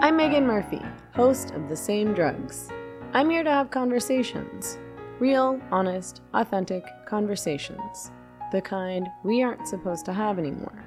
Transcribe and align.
I'm 0.00 0.16
Meghan 0.16 0.46
Murphy, 0.46 0.80
host 1.12 1.50
of 1.50 1.68
The 1.68 1.74
Same 1.74 2.14
Drugs. 2.14 2.68
I'm 3.14 3.28
here 3.28 3.42
to 3.42 3.50
have 3.50 3.72
conversations 3.72 4.78
real, 5.18 5.60
honest, 5.72 6.22
authentic 6.34 6.84
conversations, 7.04 8.12
the 8.52 8.60
kind 8.62 9.08
we 9.24 9.42
aren't 9.42 9.66
supposed 9.66 10.04
to 10.04 10.12
have 10.12 10.38
anymore. 10.38 10.84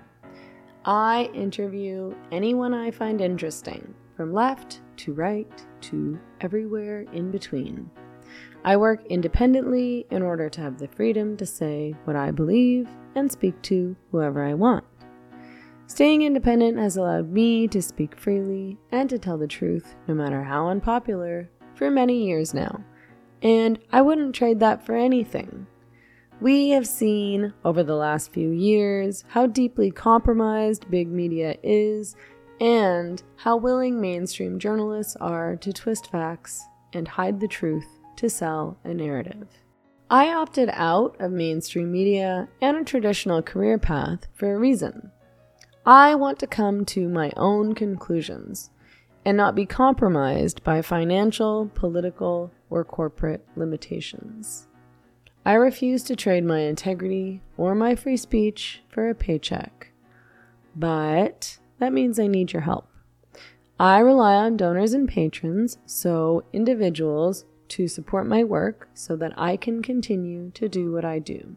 I 0.86 1.30
interview 1.34 2.16
anyone 2.32 2.74
I 2.74 2.90
find 2.90 3.20
interesting, 3.20 3.94
from 4.16 4.32
left 4.32 4.80
to 4.98 5.14
right 5.14 5.52
to 5.82 6.18
everywhere 6.40 7.02
in 7.12 7.32
between. 7.32 7.92
I 8.64 8.78
work 8.78 9.06
independently 9.08 10.08
in 10.10 10.22
order 10.22 10.50
to 10.50 10.62
have 10.62 10.78
the 10.78 10.88
freedom 10.88 11.36
to 11.36 11.46
say 11.46 11.96
what 12.06 12.16
I 12.16 12.32
believe 12.32 12.88
and 13.16 13.30
speak 13.30 13.62
to 13.64 13.94
whoever 14.12 14.42
I 14.42 14.54
want. 14.54 14.86
Staying 15.92 16.22
independent 16.22 16.78
has 16.78 16.96
allowed 16.96 17.34
me 17.34 17.68
to 17.68 17.82
speak 17.82 18.18
freely 18.18 18.78
and 18.94 19.10
to 19.10 19.20
tell 19.20 19.38
the 19.38 19.46
truth, 19.46 19.94
no 20.08 20.14
matter 20.14 20.42
how 20.42 20.70
unpopular, 20.70 21.50
for 21.76 21.92
many 21.92 22.26
years 22.28 22.54
now. 22.54 22.82
And 23.42 23.78
I 23.92 24.02
wouldn't 24.02 24.34
trade 24.34 24.62
that 24.62 24.86
for 24.86 24.96
anything. 24.96 25.68
We 26.40 26.70
have 26.70 26.88
seen 26.88 27.54
over 27.66 27.84
the 27.84 27.98
last 27.98 28.32
few 28.32 28.52
years 28.52 29.26
how 29.28 29.48
deeply 29.48 29.92
compromised 29.92 30.90
big 30.90 31.10
media 31.10 31.58
is 31.62 32.16
and 32.62 33.22
how 33.36 33.58
willing 33.58 34.00
mainstream 34.00 34.60
journalists 34.60 35.18
are 35.18 35.58
to 35.58 35.74
twist 35.74 36.10
facts 36.10 36.64
and 36.94 37.06
hide 37.06 37.42
the 37.42 37.50
truth 37.50 38.00
to 38.16 38.30
sell 38.30 38.78
a 38.86 38.94
narrative. 38.94 39.50
I 40.10 40.30
opted 40.30 40.70
out 40.72 41.18
of 41.20 41.34
mainstream 41.34 41.92
media 41.92 42.48
and 42.62 42.78
a 42.78 42.86
traditional 42.86 43.42
career 43.42 43.78
path 43.78 44.28
for 44.34 44.56
a 44.56 44.58
reason. 44.58 45.12
I 45.86 46.14
want 46.14 46.38
to 46.40 46.48
come 46.48 46.86
to 46.86 47.10
my 47.10 47.32
own 47.36 47.74
conclusions 47.74 48.70
and 49.26 49.36
not 49.36 49.56
be 49.56 49.66
compromised 49.66 50.64
by 50.64 50.84
financial, 50.84 51.72
political, 51.74 52.52
or 52.70 52.84
corporate 52.84 53.44
limitations. 53.56 54.68
I 55.44 55.54
refuse 55.54 56.04
to 56.04 56.16
trade 56.16 56.44
my 56.44 56.60
integrity 56.60 57.42
or 57.58 57.74
my 57.74 57.96
free 57.96 58.18
speech 58.18 58.84
for 58.90 59.10
a 59.10 59.16
paycheck. 59.16 59.92
But 60.76 61.58
that 61.80 61.94
means 61.94 62.20
I 62.20 62.28
need 62.28 62.54
your 62.54 62.62
help. 62.62 62.88
I 63.80 64.00
rely 64.00 64.36
on 64.36 64.58
donors 64.58 64.94
and 64.94 65.10
patrons, 65.10 65.80
so 65.88 66.44
individuals, 66.54 67.46
to 67.70 67.88
support 67.88 68.28
my 68.28 68.44
work 68.44 68.88
so 68.94 69.16
that 69.16 69.34
I 69.36 69.58
can 69.58 69.82
continue 69.82 70.52
to 70.52 70.70
do 70.70 70.92
what 70.92 71.06
I 71.06 71.18
do. 71.18 71.56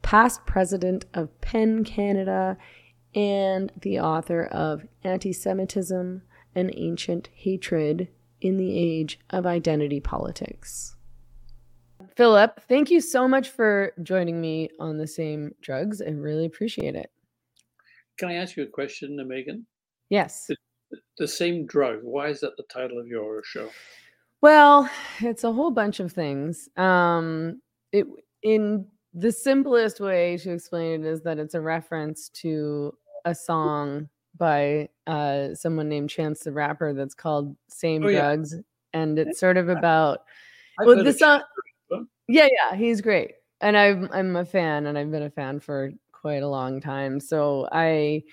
past 0.04 0.46
president 0.46 1.06
of 1.16 1.42
PEN 1.42 1.84
Canada, 1.84 2.56
and 3.16 3.72
the 3.82 4.00
author 4.00 4.46
of 4.46 4.86
Anti 5.04 5.34
Semitism 5.34 6.22
An 6.54 6.72
Ancient 6.76 7.30
Hatred 7.34 8.10
in 8.42 8.58
the 8.58 8.78
Age 8.78 9.20
of 9.32 9.48
Identity 9.48 10.02
Politics. 10.02 10.96
Philip, 12.16 12.62
thank 12.70 12.92
you 12.92 13.02
so 13.02 13.28
much 13.28 13.50
for 13.50 13.94
joining 14.04 14.40
me 14.40 14.70
on 14.80 15.00
the 15.00 15.08
same 15.08 15.56
drugs. 15.64 16.00
I 16.00 16.12
really 16.12 16.46
appreciate 16.46 16.94
it. 16.94 17.10
Can 18.20 18.30
I 18.30 18.36
ask 18.36 18.56
you 18.56 18.62
a 18.62 18.68
question, 18.68 19.18
Meghan? 19.18 19.64
Yes. 20.10 20.46
The, 20.48 20.58
the 21.18 21.28
same 21.28 21.66
drug. 21.66 22.02
Why 22.04 22.28
is 22.28 22.42
that 22.42 22.56
the 22.56 22.66
title 22.72 23.00
of 23.00 23.08
your 23.08 23.42
show? 23.44 23.72
Well, 24.44 24.90
it's 25.22 25.46
a 25.46 25.54
whole 25.54 25.72
bunch 25.72 26.02
of 26.02 26.12
things. 26.12 26.68
Um, 26.76 27.62
it 27.94 28.06
in 28.42 28.86
the 29.14 29.32
simplest 29.32 30.02
way 30.02 30.36
to 30.36 30.52
explain 30.52 31.06
it 31.06 31.08
is 31.08 31.22
that 31.22 31.40
it's 31.40 31.54
a 31.54 31.62
reference 31.62 32.28
to 32.42 32.94
a 33.24 33.34
song 33.34 34.10
by 34.38 34.90
uh, 35.08 35.54
someone 35.54 35.88
named 35.88 36.10
Chance 36.10 36.42
the 36.42 36.52
Rapper 36.52 36.94
that's 36.94 37.16
called 37.16 37.56
"Same 37.70 38.04
oh, 38.04 38.12
Drugs," 38.12 38.54
yeah. 38.54 39.00
and 39.00 39.18
it's 39.18 39.40
sort 39.40 39.56
of 39.56 39.70
about 39.70 40.24
I've 40.78 40.88
well, 40.88 41.02
the 41.02 41.14
song. 41.14 41.44
Yeah, 42.28 42.50
yeah, 42.52 42.76
he's 42.76 43.00
great, 43.00 43.36
and 43.62 43.78
I'm 43.78 44.10
I'm 44.12 44.36
a 44.36 44.44
fan, 44.44 44.88
and 44.88 44.98
I've 44.98 45.10
been 45.10 45.24
a 45.24 45.30
fan 45.30 45.62
for 45.62 45.94
quite 46.12 46.44
a 46.44 46.50
long 46.50 46.82
time. 46.82 47.22
So 47.22 47.70
I, 47.72 48.24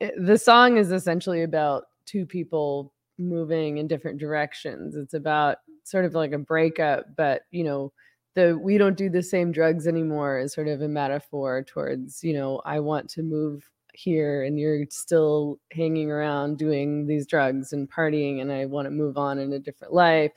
it, 0.00 0.14
the 0.18 0.36
song 0.36 0.78
is 0.78 0.90
essentially 0.90 1.44
about 1.44 1.84
two 2.06 2.26
people 2.26 2.92
moving 3.18 3.78
in 3.78 3.86
different 3.86 4.18
directions. 4.18 4.96
It's 4.96 5.14
about 5.14 5.58
sort 5.84 6.04
of 6.04 6.14
like 6.14 6.32
a 6.32 6.38
breakup, 6.38 7.06
but 7.16 7.42
you 7.50 7.64
know, 7.64 7.92
the 8.34 8.58
we 8.58 8.78
don't 8.78 8.96
do 8.96 9.08
the 9.10 9.22
same 9.22 9.52
drugs 9.52 9.86
anymore 9.86 10.38
is 10.38 10.52
sort 10.52 10.68
of 10.68 10.82
a 10.82 10.88
metaphor 10.88 11.64
towards, 11.64 12.22
you 12.22 12.34
know, 12.34 12.60
I 12.64 12.80
want 12.80 13.08
to 13.10 13.22
move 13.22 13.68
here 13.94 14.44
and 14.44 14.58
you're 14.58 14.84
still 14.90 15.58
hanging 15.72 16.10
around 16.10 16.58
doing 16.58 17.06
these 17.06 17.26
drugs 17.26 17.72
and 17.72 17.90
partying 17.90 18.40
and 18.40 18.52
I 18.52 18.66
want 18.66 18.86
to 18.86 18.90
move 18.90 19.16
on 19.18 19.38
in 19.38 19.52
a 19.52 19.58
different 19.58 19.92
life. 19.92 20.32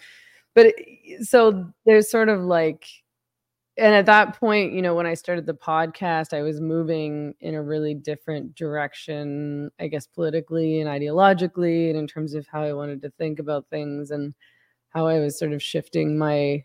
But 0.56 0.68
it, 0.78 1.26
so 1.28 1.72
there's 1.86 2.10
sort 2.10 2.30
of 2.30 2.42
like 2.42 2.86
and 3.82 3.96
at 3.96 4.06
that 4.06 4.40
point, 4.40 4.74
you 4.74 4.82
know, 4.82 4.94
when 4.94 5.08
I 5.08 5.16
started 5.16 5.48
the 5.48 5.56
podcast, 5.56 6.38
I 6.38 6.44
was 6.44 6.62
moving 6.62 7.34
in 7.42 7.56
a 7.56 7.64
really 7.64 7.96
different 7.96 8.54
direction, 8.56 9.72
I 9.80 9.88
guess, 9.88 10.06
politically 10.06 10.80
and 10.80 10.90
ideologically, 10.90 11.90
and 11.90 11.98
in 11.98 12.06
terms 12.06 12.36
of 12.36 12.46
how 12.46 12.62
I 12.62 12.74
wanted 12.74 13.02
to 13.02 13.10
think 13.10 13.40
about 13.40 13.66
things 13.70 14.12
and 14.12 14.36
how 14.90 15.08
I 15.08 15.20
was 15.20 15.40
sort 15.40 15.52
of 15.52 15.64
shifting 15.64 16.16
my 16.16 16.64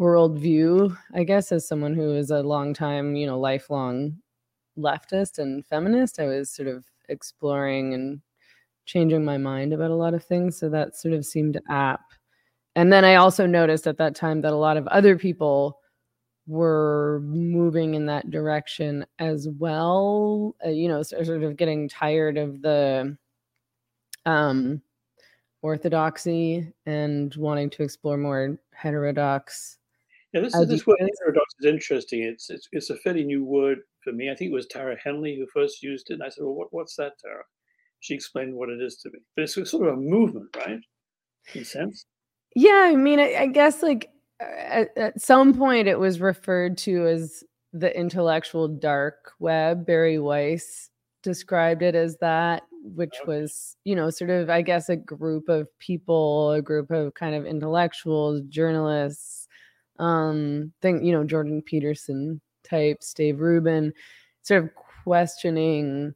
worldview, 0.00 0.96
I 1.14 1.22
guess, 1.22 1.52
as 1.52 1.68
someone 1.68 1.94
who 1.94 2.12
is 2.16 2.30
a 2.30 2.42
long 2.42 2.74
time, 2.74 3.14
you 3.14 3.26
know, 3.26 3.38
lifelong 3.38 4.18
leftist 4.76 5.38
and 5.38 5.64
feminist. 5.64 6.18
I 6.18 6.26
was 6.26 6.50
sort 6.50 6.68
of 6.68 6.84
exploring 7.08 7.94
and 7.94 8.20
changing 8.84 9.24
my 9.24 9.38
mind 9.38 9.72
about 9.72 9.92
a 9.92 9.94
lot 9.94 10.14
of 10.14 10.24
things. 10.24 10.58
So 10.58 10.68
that 10.70 10.96
sort 10.96 11.14
of 11.14 11.24
seemed 11.24 11.60
apt. 11.70 12.18
And 12.74 12.92
then 12.92 13.04
I 13.04 13.14
also 13.14 13.46
noticed 13.46 13.86
at 13.86 13.98
that 13.98 14.16
time 14.16 14.40
that 14.40 14.52
a 14.52 14.56
lot 14.56 14.76
of 14.76 14.88
other 14.88 15.16
people 15.16 15.78
were 16.46 17.20
moving 17.24 17.94
in 17.94 18.06
that 18.06 18.30
direction 18.30 19.06
as 19.18 19.48
well. 19.58 20.56
Uh, 20.64 20.70
you 20.70 20.88
know, 20.88 21.02
sort 21.02 21.42
of 21.42 21.56
getting 21.56 21.88
tired 21.88 22.36
of 22.36 22.62
the 22.62 23.16
um, 24.26 24.82
orthodoxy 25.62 26.72
and 26.86 27.34
wanting 27.36 27.70
to 27.70 27.82
explore 27.82 28.16
more 28.16 28.58
heterodox. 28.72 29.78
Yeah, 30.32 30.40
this 30.40 30.54
is 30.54 30.68
this 30.68 30.86
word 30.86 30.98
heterodox 30.98 31.54
is 31.60 31.66
interesting. 31.66 32.22
It's, 32.22 32.48
it's 32.50 32.68
it's 32.72 32.90
a 32.90 32.96
fairly 32.96 33.24
new 33.24 33.44
word 33.44 33.80
for 34.02 34.12
me. 34.12 34.30
I 34.30 34.34
think 34.34 34.50
it 34.50 34.54
was 34.54 34.66
Tara 34.66 34.96
Henley 35.02 35.36
who 35.36 35.46
first 35.52 35.82
used 35.82 36.10
it, 36.10 36.14
and 36.14 36.22
I 36.22 36.30
said, 36.30 36.44
"Well, 36.44 36.54
what, 36.54 36.68
what's 36.70 36.96
that, 36.96 37.18
Tara?" 37.18 37.44
she 38.02 38.14
explained 38.14 38.54
what 38.54 38.68
it 38.68 38.82
is 38.82 38.96
to 38.96 39.10
me. 39.10 39.20
But 39.34 39.42
it's 39.42 39.54
sort 39.54 39.88
of 39.88 39.94
a 39.94 39.96
movement, 39.96 40.48
right? 40.56 40.80
In 41.54 41.62
a 41.62 41.64
sense. 41.64 42.04
Yeah, 42.54 42.90
I 42.92 42.96
mean, 42.96 43.20
I, 43.20 43.34
I 43.34 43.46
guess 43.46 43.82
like 43.82 44.10
at, 44.58 44.96
at 44.96 45.20
some 45.20 45.54
point 45.54 45.88
it 45.88 45.98
was 45.98 46.20
referred 46.20 46.78
to 46.78 47.06
as 47.06 47.44
the 47.72 47.96
intellectual 47.98 48.68
dark 48.68 49.32
web. 49.38 49.86
Bari 49.86 50.18
Weiss 50.18 50.90
described 51.22 51.82
it 51.82 51.94
as 51.94 52.16
that, 52.18 52.64
which 52.82 53.14
was, 53.26 53.76
you 53.84 53.94
know, 53.94 54.10
sort 54.10 54.30
of, 54.30 54.50
I 54.50 54.62
guess, 54.62 54.88
a 54.88 54.96
group 54.96 55.48
of 55.48 55.68
people, 55.78 56.52
a 56.52 56.62
group 56.62 56.90
of 56.90 57.14
kind 57.14 57.34
of 57.34 57.46
intellectuals, 57.46 58.42
journalists, 58.48 59.48
um, 59.98 60.72
think, 60.82 61.04
you 61.04 61.12
know, 61.12 61.24
Jordan 61.24 61.62
Peterson 61.62 62.40
types, 62.64 63.14
Dave 63.14 63.40
Rubin, 63.40 63.92
sort 64.42 64.64
of 64.64 64.70
questioning 65.04 66.14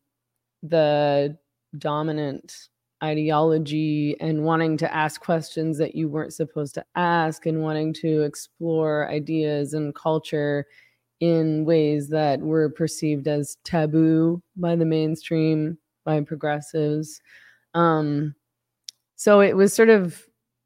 the 0.63 1.37
dominant 1.79 2.69
ideology 3.03 4.17
and 4.21 4.45
wanting 4.45 4.77
to 4.79 4.95
ask 4.95 5.21
questions 5.21 5.79
that 5.79 5.95
you 5.95 6.09
weren't 6.09 6.33
supposed 6.33 6.75
to 6.75 6.85
ask 6.95 7.47
and 7.47 7.63
wanting 7.63 7.93
to 7.93 8.23
explore 8.23 9.09
ideas 9.11 9.75
and 9.75 9.95
culture 9.95 10.67
in 11.21 11.65
ways 11.65 12.09
that 12.09 12.41
were 12.41 12.69
perceived 12.71 13.27
as 13.29 13.57
taboo 13.65 14.43
by 14.57 14.77
the 14.77 14.85
mainstream 14.85 15.79
by 16.05 16.21
progressives. 16.21 17.21
Um 17.75 18.35
so 19.17 19.41
it 19.41 19.57
was 19.57 19.73
sort 19.73 19.89
of 19.89 20.23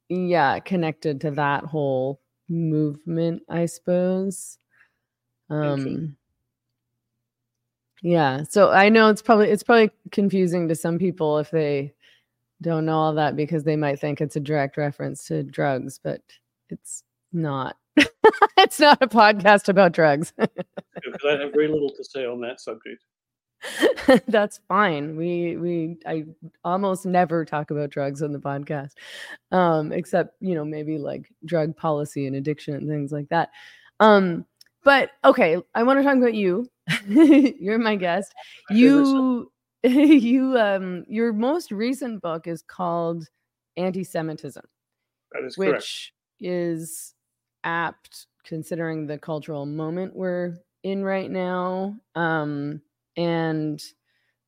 yeah 0.08 0.58
connected 0.58 1.20
to 1.20 1.30
that 1.30 1.64
whole 1.64 2.20
movement 2.48 3.42
i 3.48 3.66
suppose. 3.66 4.58
Um 5.48 6.16
yeah 8.02 8.42
so 8.48 8.70
i 8.70 8.88
know 8.88 9.08
it's 9.08 9.22
probably 9.22 9.50
it's 9.50 9.62
probably 9.62 9.90
confusing 10.10 10.66
to 10.68 10.74
some 10.74 10.98
people 10.98 11.38
if 11.38 11.50
they 11.50 11.92
don't 12.62 12.86
know 12.86 12.98
all 12.98 13.14
that 13.14 13.36
because 13.36 13.64
they 13.64 13.76
might 13.76 14.00
think 14.00 14.20
it's 14.20 14.36
a 14.36 14.40
direct 14.40 14.76
reference 14.76 15.24
to 15.26 15.42
drugs, 15.42 15.98
but 16.02 16.20
it's 16.68 17.02
not. 17.32 17.76
it's 18.56 18.80
not 18.80 19.02
a 19.02 19.08
podcast 19.08 19.68
about 19.68 19.92
drugs. 19.92 20.32
because 20.38 21.24
I 21.26 21.40
have 21.42 21.52
very 21.52 21.68
little 21.68 21.90
to 21.90 22.04
say 22.04 22.26
on 22.26 22.40
that 22.42 22.60
subject. 22.60 23.04
That's 24.26 24.60
fine. 24.68 25.16
We 25.16 25.56
we 25.56 25.96
I 26.06 26.24
almost 26.64 27.04
never 27.04 27.44
talk 27.44 27.70
about 27.70 27.90
drugs 27.90 28.22
on 28.22 28.32
the 28.32 28.38
podcast. 28.38 28.92
Um 29.52 29.92
except, 29.92 30.36
you 30.40 30.54
know, 30.54 30.64
maybe 30.64 30.98
like 30.98 31.30
drug 31.44 31.76
policy 31.76 32.26
and 32.26 32.36
addiction 32.36 32.74
and 32.74 32.88
things 32.88 33.12
like 33.12 33.28
that. 33.28 33.50
Um 34.00 34.46
but 34.82 35.10
okay, 35.24 35.58
I 35.74 35.82
want 35.82 35.98
to 35.98 36.02
talk 36.02 36.16
about 36.16 36.34
you. 36.34 36.66
You're 37.06 37.78
my 37.78 37.96
guest. 37.96 38.32
You 38.70 39.49
you 39.84 40.58
um 40.58 41.04
your 41.08 41.32
most 41.32 41.70
recent 41.70 42.20
book 42.20 42.46
is 42.46 42.62
called 42.62 43.26
Anti-Semitism. 43.76 44.64
That 45.32 45.44
is 45.44 45.56
which 45.56 45.68
correct. 45.70 46.12
is 46.40 47.14
apt 47.64 48.26
considering 48.44 49.06
the 49.06 49.18
cultural 49.18 49.64
moment 49.64 50.14
we're 50.14 50.56
in 50.82 51.02
right 51.02 51.30
now. 51.30 51.96
Um 52.14 52.82
and 53.16 53.82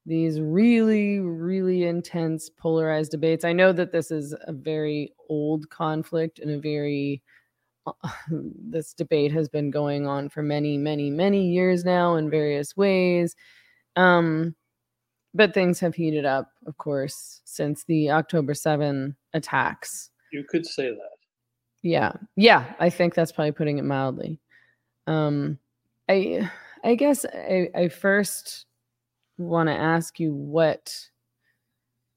these 0.04 0.38
really 0.38 1.20
really 1.20 1.84
intense 1.84 2.50
polarized 2.50 3.12
debates. 3.12 3.44
I 3.44 3.54
know 3.54 3.72
that 3.72 3.92
this 3.92 4.10
is 4.10 4.34
a 4.42 4.52
very 4.52 5.14
old 5.30 5.70
conflict 5.70 6.40
and 6.40 6.50
a 6.50 6.58
very 6.58 7.22
this 8.30 8.92
debate 8.92 9.32
has 9.32 9.48
been 9.48 9.70
going 9.70 10.06
on 10.06 10.28
for 10.28 10.42
many 10.42 10.76
many 10.76 11.10
many 11.10 11.48
years 11.52 11.84
now 11.84 12.16
in 12.16 12.28
various 12.28 12.76
ways. 12.76 13.34
Um 13.96 14.56
but 15.34 15.54
things 15.54 15.80
have 15.80 15.94
heated 15.94 16.24
up, 16.24 16.52
of 16.66 16.76
course, 16.78 17.40
since 17.44 17.84
the 17.84 18.10
October 18.10 18.54
7 18.54 19.16
attacks. 19.34 20.10
You 20.32 20.44
could 20.48 20.66
say 20.66 20.90
that. 20.90 21.16
Yeah. 21.82 22.12
Yeah, 22.36 22.72
I 22.78 22.90
think 22.90 23.14
that's 23.14 23.32
probably 23.32 23.52
putting 23.52 23.78
it 23.78 23.84
mildly. 23.84 24.40
Um 25.06 25.58
I 26.08 26.50
I 26.84 26.94
guess 26.94 27.24
I, 27.24 27.68
I 27.74 27.88
first 27.88 28.66
want 29.38 29.68
to 29.68 29.74
ask 29.74 30.20
you 30.20 30.34
what 30.34 30.94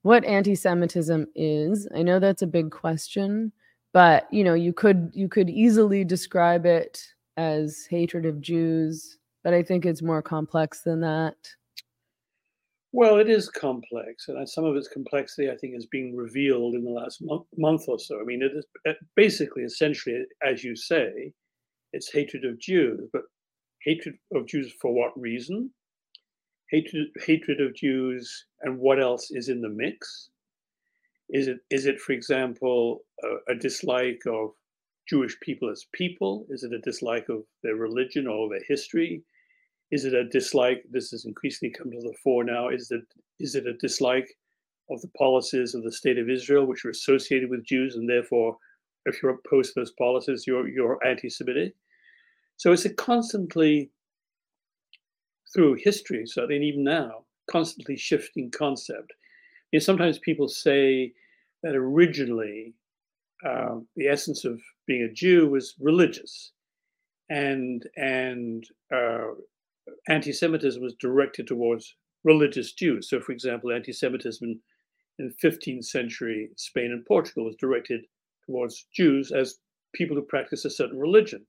what 0.02 0.24
anti-Semitism 0.24 1.26
is. 1.34 1.88
I 1.96 2.04
know 2.04 2.20
that's 2.20 2.44
a 2.44 2.48
big 2.48 2.70
question, 2.70 3.52
but 3.92 4.32
you 4.32 4.44
know, 4.44 4.54
you 4.54 4.72
could 4.72 5.10
you 5.14 5.28
could 5.28 5.50
easily 5.50 6.04
describe 6.04 6.66
it 6.66 7.04
as 7.38 7.88
hatred 7.90 8.26
of 8.26 8.40
Jews, 8.40 9.18
but 9.44 9.54
I 9.54 9.64
think 9.64 9.86
it's 9.86 10.02
more 10.02 10.22
complex 10.22 10.82
than 10.82 11.02
that. 11.02 11.36
Well, 12.98 13.18
it 13.18 13.30
is 13.30 13.50
complex, 13.50 14.30
and 14.30 14.48
some 14.48 14.64
of 14.64 14.78
its 14.78 14.88
complexity, 14.88 15.52
I 15.52 15.58
think, 15.58 15.76
is 15.76 15.86
being 15.86 16.16
revealed 16.16 16.76
in 16.76 16.86
the 16.86 16.92
last 16.92 17.22
month, 17.22 17.46
month 17.58 17.90
or 17.90 18.00
so. 18.00 18.22
I 18.22 18.24
mean, 18.24 18.42
it 18.42 18.54
is 18.56 18.96
basically, 19.18 19.64
essentially, 19.64 20.24
as 20.42 20.64
you 20.64 20.78
say, 20.78 21.34
it's 21.92 22.10
hatred 22.10 22.46
of 22.46 22.58
Jews, 22.58 23.10
but 23.12 23.24
hatred 23.84 24.16
of 24.34 24.48
Jews 24.48 24.74
for 24.82 24.94
what 24.94 25.12
reason? 25.20 25.72
Hatred, 26.72 27.08
hatred 27.26 27.60
of 27.60 27.76
Jews, 27.76 28.46
and 28.62 28.80
what 28.80 29.02
else 29.02 29.30
is 29.30 29.50
in 29.50 29.60
the 29.60 29.68
mix? 29.68 30.30
Is 31.32 31.50
it, 31.50 31.58
is 31.70 31.88
it, 31.88 32.00
for 32.00 32.14
example, 32.14 33.00
a, 33.22 33.52
a 33.52 33.56
dislike 33.56 34.22
of 34.26 34.52
Jewish 35.10 35.38
people 35.42 35.70
as 35.70 35.86
people? 35.92 36.46
Is 36.50 36.64
it 36.64 36.72
a 36.72 36.80
dislike 36.80 37.28
of 37.28 37.44
their 37.62 37.76
religion 37.76 38.26
or 38.26 38.48
their 38.48 38.64
history? 38.70 39.22
Is 39.92 40.06
it 40.06 40.14
a 40.14 40.26
dislike? 40.28 40.84
This 40.90 41.12
has 41.12 41.26
increasingly 41.26 41.74
come 41.74 41.92
to 41.92 42.00
the 42.00 42.16
fore 42.24 42.44
now. 42.44 42.70
Is 42.70 42.92
it 42.92 43.02
is 43.40 43.56
it 43.56 43.68
a 43.68 43.74
dislike 43.74 44.28
of 44.90 45.02
the 45.02 45.12
policies 45.18 45.74
of 45.74 45.84
the 45.84 45.92
state 45.92 46.18
of 46.18 46.30
Israel, 46.30 46.66
which 46.66 46.86
are 46.86 46.90
associated 46.90 47.50
with 47.50 47.66
Jews, 47.66 47.96
and 47.96 48.10
therefore, 48.10 48.58
if 49.06 49.22
you're 49.22 49.40
opposed 49.40 49.74
to 49.74 49.80
those 49.80 49.94
policies, 49.98 50.46
you're 50.48 50.68
you're 50.68 51.06
anti-Semitic. 51.06 51.74
So 52.58 52.72
it's 52.72 52.86
a 52.86 52.94
constantly 52.94 53.92
through 55.54 55.78
history, 55.80 56.24
certainly, 56.26 56.56
and 56.58 56.66
even 56.66 56.84
now, 56.84 57.26
constantly 57.50 57.98
shifting 57.98 58.52
concept. 58.52 59.14
You 59.72 59.80
know, 59.80 59.84
sometimes 59.84 60.20
people 60.20 60.48
say 60.48 61.14
that 61.64 61.76
originally 61.76 62.74
uh, 63.46 63.78
the 63.96 64.08
essence 64.08 64.46
of 64.46 64.60
being 64.88 65.04
a 65.04 65.14
Jew 65.14 65.50
was 65.50 65.76
religious, 65.80 66.52
and 67.30 67.84
and 67.96 68.66
uh, 68.94 69.34
anti-Semitism 70.10 70.82
was 70.82 70.96
directed 71.00 71.48
towards 71.48 71.96
religious 72.24 72.74
Jews. 72.74 73.10
So, 73.10 73.20
for 73.20 73.32
example, 73.32 73.72
anti-Semitism 73.72 74.48
in, 74.48 74.60
in 75.20 75.34
15th 75.44 75.86
century 75.86 76.50
Spain 76.58 76.92
and 76.92 77.06
Portugal 77.06 77.46
was 77.46 77.56
directed 77.56 78.02
towards 78.46 78.88
Jews 78.94 79.32
as 79.32 79.56
people 79.94 80.16
who 80.16 80.24
practice 80.24 80.66
a 80.66 80.70
certain 80.70 81.00
religion. 81.00 81.46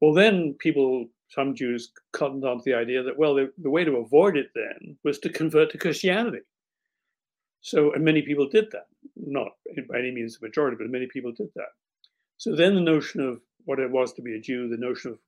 Well, 0.00 0.14
then 0.14 0.56
people, 0.60 1.06
some 1.28 1.54
Jews, 1.54 1.92
cottoned 2.12 2.44
on 2.44 2.58
to 2.58 2.62
the 2.64 2.74
idea 2.74 3.02
that, 3.02 3.18
well, 3.18 3.34
the, 3.34 3.52
the 3.58 3.70
way 3.70 3.84
to 3.84 3.96
avoid 3.96 4.36
it 4.36 4.50
then 4.54 4.96
was 5.04 5.18
to 5.20 5.28
convert 5.28 5.70
to 5.72 5.78
Christianity. 5.78 6.40
So, 7.60 7.92
and 7.92 8.04
many 8.04 8.22
people 8.22 8.48
did 8.48 8.70
that. 8.72 8.86
Not 9.16 9.48
by 9.88 9.98
any 9.98 10.10
means 10.10 10.38
the 10.38 10.46
majority, 10.46 10.76
but 10.78 10.90
many 10.90 11.06
people 11.06 11.32
did 11.32 11.48
that. 11.56 11.68
So 12.38 12.56
then 12.56 12.74
the 12.74 12.80
notion 12.80 13.20
of 13.20 13.40
what 13.64 13.78
it 13.78 13.90
was 13.90 14.14
to 14.14 14.22
be 14.22 14.34
a 14.34 14.40
Jew, 14.40 14.68
the 14.68 14.78
notion 14.78 15.10
of 15.12 15.18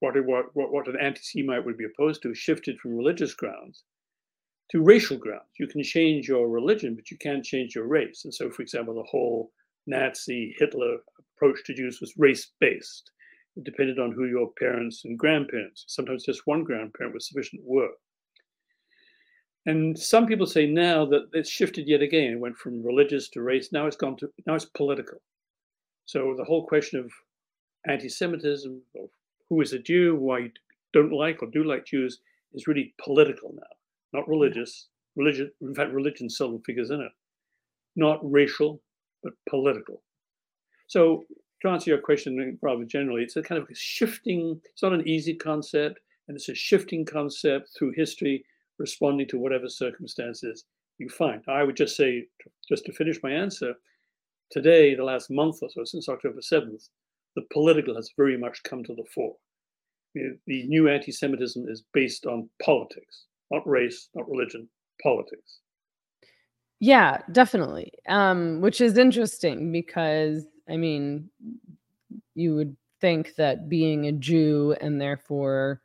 what, 0.00 0.14
what, 0.54 0.72
what 0.72 0.88
an 0.88 0.96
anti 1.00 1.20
Semite 1.22 1.64
would 1.64 1.78
be 1.78 1.86
opposed 1.86 2.22
to 2.22 2.34
shifted 2.34 2.78
from 2.78 2.96
religious 2.96 3.34
grounds 3.34 3.84
to 4.70 4.82
racial 4.82 5.16
grounds. 5.16 5.50
You 5.58 5.66
can 5.66 5.82
change 5.82 6.28
your 6.28 6.48
religion, 6.48 6.94
but 6.94 7.10
you 7.10 7.18
can't 7.18 7.44
change 7.44 7.74
your 7.74 7.86
race. 7.86 8.22
And 8.24 8.32
so, 8.32 8.50
for 8.50 8.62
example, 8.62 8.94
the 8.94 9.08
whole 9.10 9.50
Nazi 9.86 10.54
Hitler 10.58 10.98
approach 11.36 11.58
to 11.64 11.74
Jews 11.74 12.00
was 12.00 12.14
race 12.16 12.52
based. 12.60 13.10
It 13.56 13.64
depended 13.64 13.98
on 13.98 14.12
who 14.12 14.26
your 14.26 14.50
parents 14.58 15.02
and 15.04 15.18
grandparents, 15.18 15.84
sometimes 15.88 16.24
just 16.24 16.46
one 16.46 16.62
grandparent 16.62 17.14
was 17.14 17.28
sufficient 17.28 17.62
were. 17.64 17.90
And 19.66 19.98
some 19.98 20.26
people 20.26 20.46
say 20.46 20.66
now 20.66 21.04
that 21.06 21.28
it's 21.32 21.50
shifted 21.50 21.86
yet 21.86 22.00
again. 22.00 22.32
It 22.32 22.40
went 22.40 22.56
from 22.56 22.82
religious 22.82 23.28
to 23.30 23.42
race. 23.42 23.70
Now 23.72 23.86
it's 23.86 23.96
gone 23.96 24.16
to 24.18 24.28
now 24.46 24.54
it's 24.54 24.64
political. 24.64 25.18
So 26.06 26.34
the 26.36 26.44
whole 26.44 26.66
question 26.66 26.98
of 27.00 27.12
anti-Semitism, 27.86 28.80
or 28.94 29.08
who 29.50 29.60
is 29.60 29.74
a 29.74 29.78
Jew, 29.78 30.16
who 30.16 30.32
I 30.32 30.50
don't 30.94 31.12
like 31.12 31.42
or 31.42 31.50
do 31.50 31.64
like 31.64 31.84
Jews, 31.84 32.20
is 32.54 32.66
really 32.66 32.94
political 33.04 33.52
now, 33.54 34.18
not 34.18 34.28
religious. 34.28 34.86
Religion, 35.16 35.50
in 35.60 35.74
fact, 35.74 35.92
religion 35.92 36.30
seldom 36.30 36.62
figures 36.62 36.90
in 36.90 37.00
it. 37.00 37.12
Not 37.96 38.20
racial, 38.22 38.80
but 39.22 39.32
political. 39.48 40.02
So 40.86 41.24
to 41.62 41.68
answer 41.68 41.90
your 41.90 42.00
question 42.00 42.58
rather 42.62 42.84
generally, 42.84 43.22
it's 43.22 43.36
a 43.36 43.42
kind 43.42 43.60
of 43.60 43.68
a 43.68 43.74
shifting, 43.74 44.60
it's 44.72 44.82
not 44.82 44.92
an 44.92 45.06
easy 45.06 45.34
concept, 45.34 45.98
and 46.28 46.36
it's 46.36 46.48
a 46.48 46.54
shifting 46.54 47.04
concept 47.04 47.70
through 47.76 47.92
history, 47.92 48.44
responding 48.78 49.28
to 49.28 49.38
whatever 49.38 49.68
circumstances 49.68 50.64
you 50.98 51.08
find. 51.08 51.42
I 51.48 51.64
would 51.64 51.76
just 51.76 51.96
say, 51.96 52.26
just 52.68 52.84
to 52.86 52.92
finish 52.92 53.18
my 53.22 53.32
answer, 53.32 53.74
today, 54.50 54.94
the 54.94 55.04
last 55.04 55.30
month 55.30 55.58
or 55.62 55.68
so, 55.70 55.84
since 55.84 56.08
October 56.08 56.40
7th, 56.40 56.88
the 57.36 57.42
political 57.52 57.94
has 57.94 58.10
very 58.16 58.36
much 58.36 58.62
come 58.62 58.84
to 58.84 58.94
the 58.94 59.04
fore. 59.14 59.36
The 60.14 60.66
new 60.66 60.88
anti 60.88 61.12
Semitism 61.12 61.68
is 61.68 61.84
based 61.92 62.26
on 62.26 62.48
politics, 62.62 63.26
not 63.50 63.66
race, 63.66 64.08
not 64.14 64.28
religion, 64.28 64.68
politics. 65.02 65.60
Yeah, 66.80 67.18
definitely. 67.30 67.92
Um, 68.08 68.60
which 68.60 68.80
is 68.80 68.98
interesting 68.98 69.70
because 69.70 70.46
I 70.68 70.76
mean, 70.76 71.28
you 72.34 72.54
would 72.54 72.76
think 73.00 73.34
that 73.36 73.68
being 73.68 74.06
a 74.06 74.12
Jew 74.12 74.76
and 74.80 75.00
therefore 75.00 75.82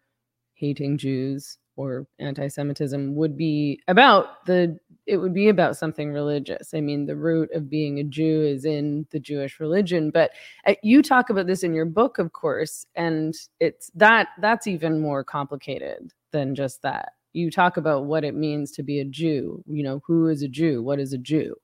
hating 0.54 0.98
Jews 0.98 1.58
or 1.76 2.08
anti-Semitism 2.20 3.16
would 3.16 3.36
be 3.36 3.82
about 3.88 4.46
the 4.46 4.80
it 5.08 5.18
would 5.18 5.34
be 5.34 5.50
about 5.50 5.78
something 5.78 6.12
religious. 6.12 6.74
I 6.74 6.82
mean, 6.82 7.06
the 7.06 7.16
root 7.16 7.50
of 7.54 7.70
being 7.70 8.00
a 8.00 8.04
Jew 8.04 8.42
is 8.42 8.66
in 8.66 9.06
the 9.12 9.20
Jewish 9.20 9.60
religion, 9.60 10.10
but 10.10 10.32
uh, 10.66 10.76
you 10.84 11.02
talk 11.02 11.30
about 11.30 11.48
this 11.48 11.64
in 11.64 11.74
your 11.74 11.86
book, 11.86 12.18
of 12.18 12.34
course, 12.34 12.86
and 12.96 13.34
it's 13.60 13.92
that 13.96 14.30
that's 14.42 14.68
even 14.68 15.02
more 15.02 15.24
complicated 15.24 16.12
than 16.32 16.56
just 16.56 16.82
that. 16.82 17.14
You 17.34 17.52
talk 17.52 17.78
about 17.78 18.06
what 18.06 18.24
it 18.24 18.34
means 18.34 18.72
to 18.72 18.84
be 18.84 19.00
a 19.00 19.06
Jew. 19.06 19.64
You 19.68 19.84
know, 19.84 20.02
who 20.08 20.28
is 20.28 20.42
a 20.42 20.48
Jew? 20.48 20.82
What 20.82 21.00
is 21.00 21.14
a 21.14 21.18
Jew? 21.18 21.56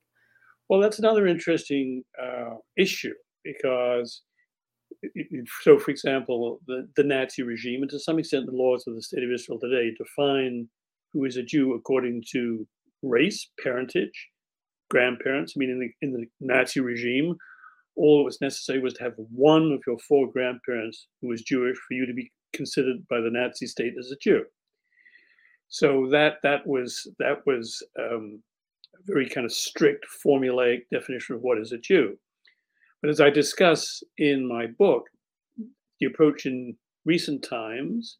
Well, 0.70 0.80
that's 0.80 1.00
another 1.00 1.28
interesting 1.28 2.04
uh, 2.22 2.56
issue 2.78 3.14
because 3.44 4.22
so 5.62 5.80
for 5.80 5.92
example, 5.92 6.60
the, 6.68 6.88
the 6.96 7.04
Nazi 7.04 7.44
regime, 7.44 7.82
and 7.82 7.90
to 7.92 8.00
some 8.00 8.20
extent 8.20 8.46
the 8.46 8.52
laws 8.52 8.86
of 8.88 8.96
the 8.96 9.02
state 9.02 9.24
of 9.24 9.32
Israel 9.32 9.60
today, 9.60 9.92
define 9.98 10.68
who 11.12 11.26
is 11.26 11.38
a 11.38 11.44
Jew 11.44 11.74
according 11.74 12.24
to 12.32 12.68
race, 13.02 13.50
parentage, 13.64 14.30
grandparents. 14.90 15.54
I 15.56 15.60
mean, 15.60 15.70
in 15.70 15.80
the, 15.80 16.08
in 16.08 16.14
the 16.14 16.26
Nazi 16.40 16.80
regime, 16.80 17.36
all 17.96 18.20
that 18.20 18.26
was 18.26 18.42
necessary 18.42 18.80
was 18.80 18.94
to 18.96 19.04
have 19.04 19.14
one 19.18 19.72
of 19.72 19.82
your 19.86 19.98
four 20.00 20.32
grandparents 20.32 21.08
who 21.22 21.28
was 21.30 21.42
Jewish 21.42 21.78
for 21.88 21.94
you 21.94 22.06
to 22.06 22.14
be 22.14 22.32
considered 22.54 23.08
by 23.10 23.20
the 23.22 23.30
Nazi 23.32 23.68
state 23.68 23.94
as 24.00 24.12
a 24.12 24.18
Jew. 24.22 24.44
So 25.70 26.08
that 26.12 26.36
that 26.44 26.68
was 26.68 27.08
that 27.20 27.46
was 27.46 27.82
um, 27.98 28.44
a 28.96 29.00
very 29.04 29.30
kind 29.30 29.46
of 29.46 29.54
strict 29.54 30.06
formulaic 30.26 30.82
definition 30.92 31.36
of 31.36 31.42
what 31.42 31.58
is 31.58 31.72
a 31.72 31.78
Jew. 31.78 32.18
But 33.02 33.10
as 33.10 33.22
I 33.22 33.30
discuss 33.30 34.04
in 34.18 34.48
my 34.48 34.68
book, 34.68 35.06
the 36.00 36.08
approach 36.08 36.46
in 36.46 36.76
recent 37.06 37.44
times, 37.44 38.18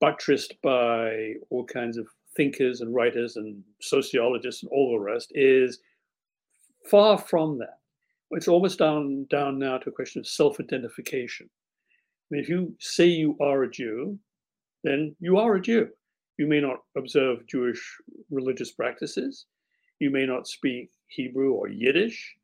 buttressed 0.00 0.54
by 0.62 1.34
all 1.50 1.64
kinds 1.64 1.98
of 1.98 2.06
thinkers 2.40 2.80
and 2.80 2.94
writers 2.94 3.36
and 3.36 3.62
sociologists 3.82 4.62
and 4.62 4.72
all 4.72 4.92
the 4.92 4.98
rest, 4.98 5.30
is 5.34 5.80
far 6.90 7.18
from 7.18 7.58
that. 7.58 7.80
It's 8.30 8.48
almost 8.48 8.78
down, 8.78 9.26
down 9.28 9.58
now 9.58 9.76
to 9.76 9.90
a 9.90 9.92
question 9.92 10.20
of 10.20 10.26
self 10.26 10.58
identification. 10.58 11.50
I 11.50 12.26
mean, 12.30 12.42
if 12.42 12.48
you 12.48 12.74
say 12.78 13.04
you 13.04 13.36
are 13.42 13.64
a 13.64 13.70
Jew, 13.70 14.18
then 14.84 15.14
you 15.20 15.36
are 15.36 15.56
a 15.56 15.60
Jew. 15.60 15.90
You 16.38 16.46
may 16.46 16.62
not 16.62 16.78
observe 16.96 17.46
Jewish 17.46 17.82
religious 18.30 18.70
practices. 18.70 19.44
You 19.98 20.08
may 20.10 20.24
not 20.24 20.48
speak 20.48 20.92
Hebrew 21.08 21.52
or 21.52 21.68
Yiddish. 21.68 22.36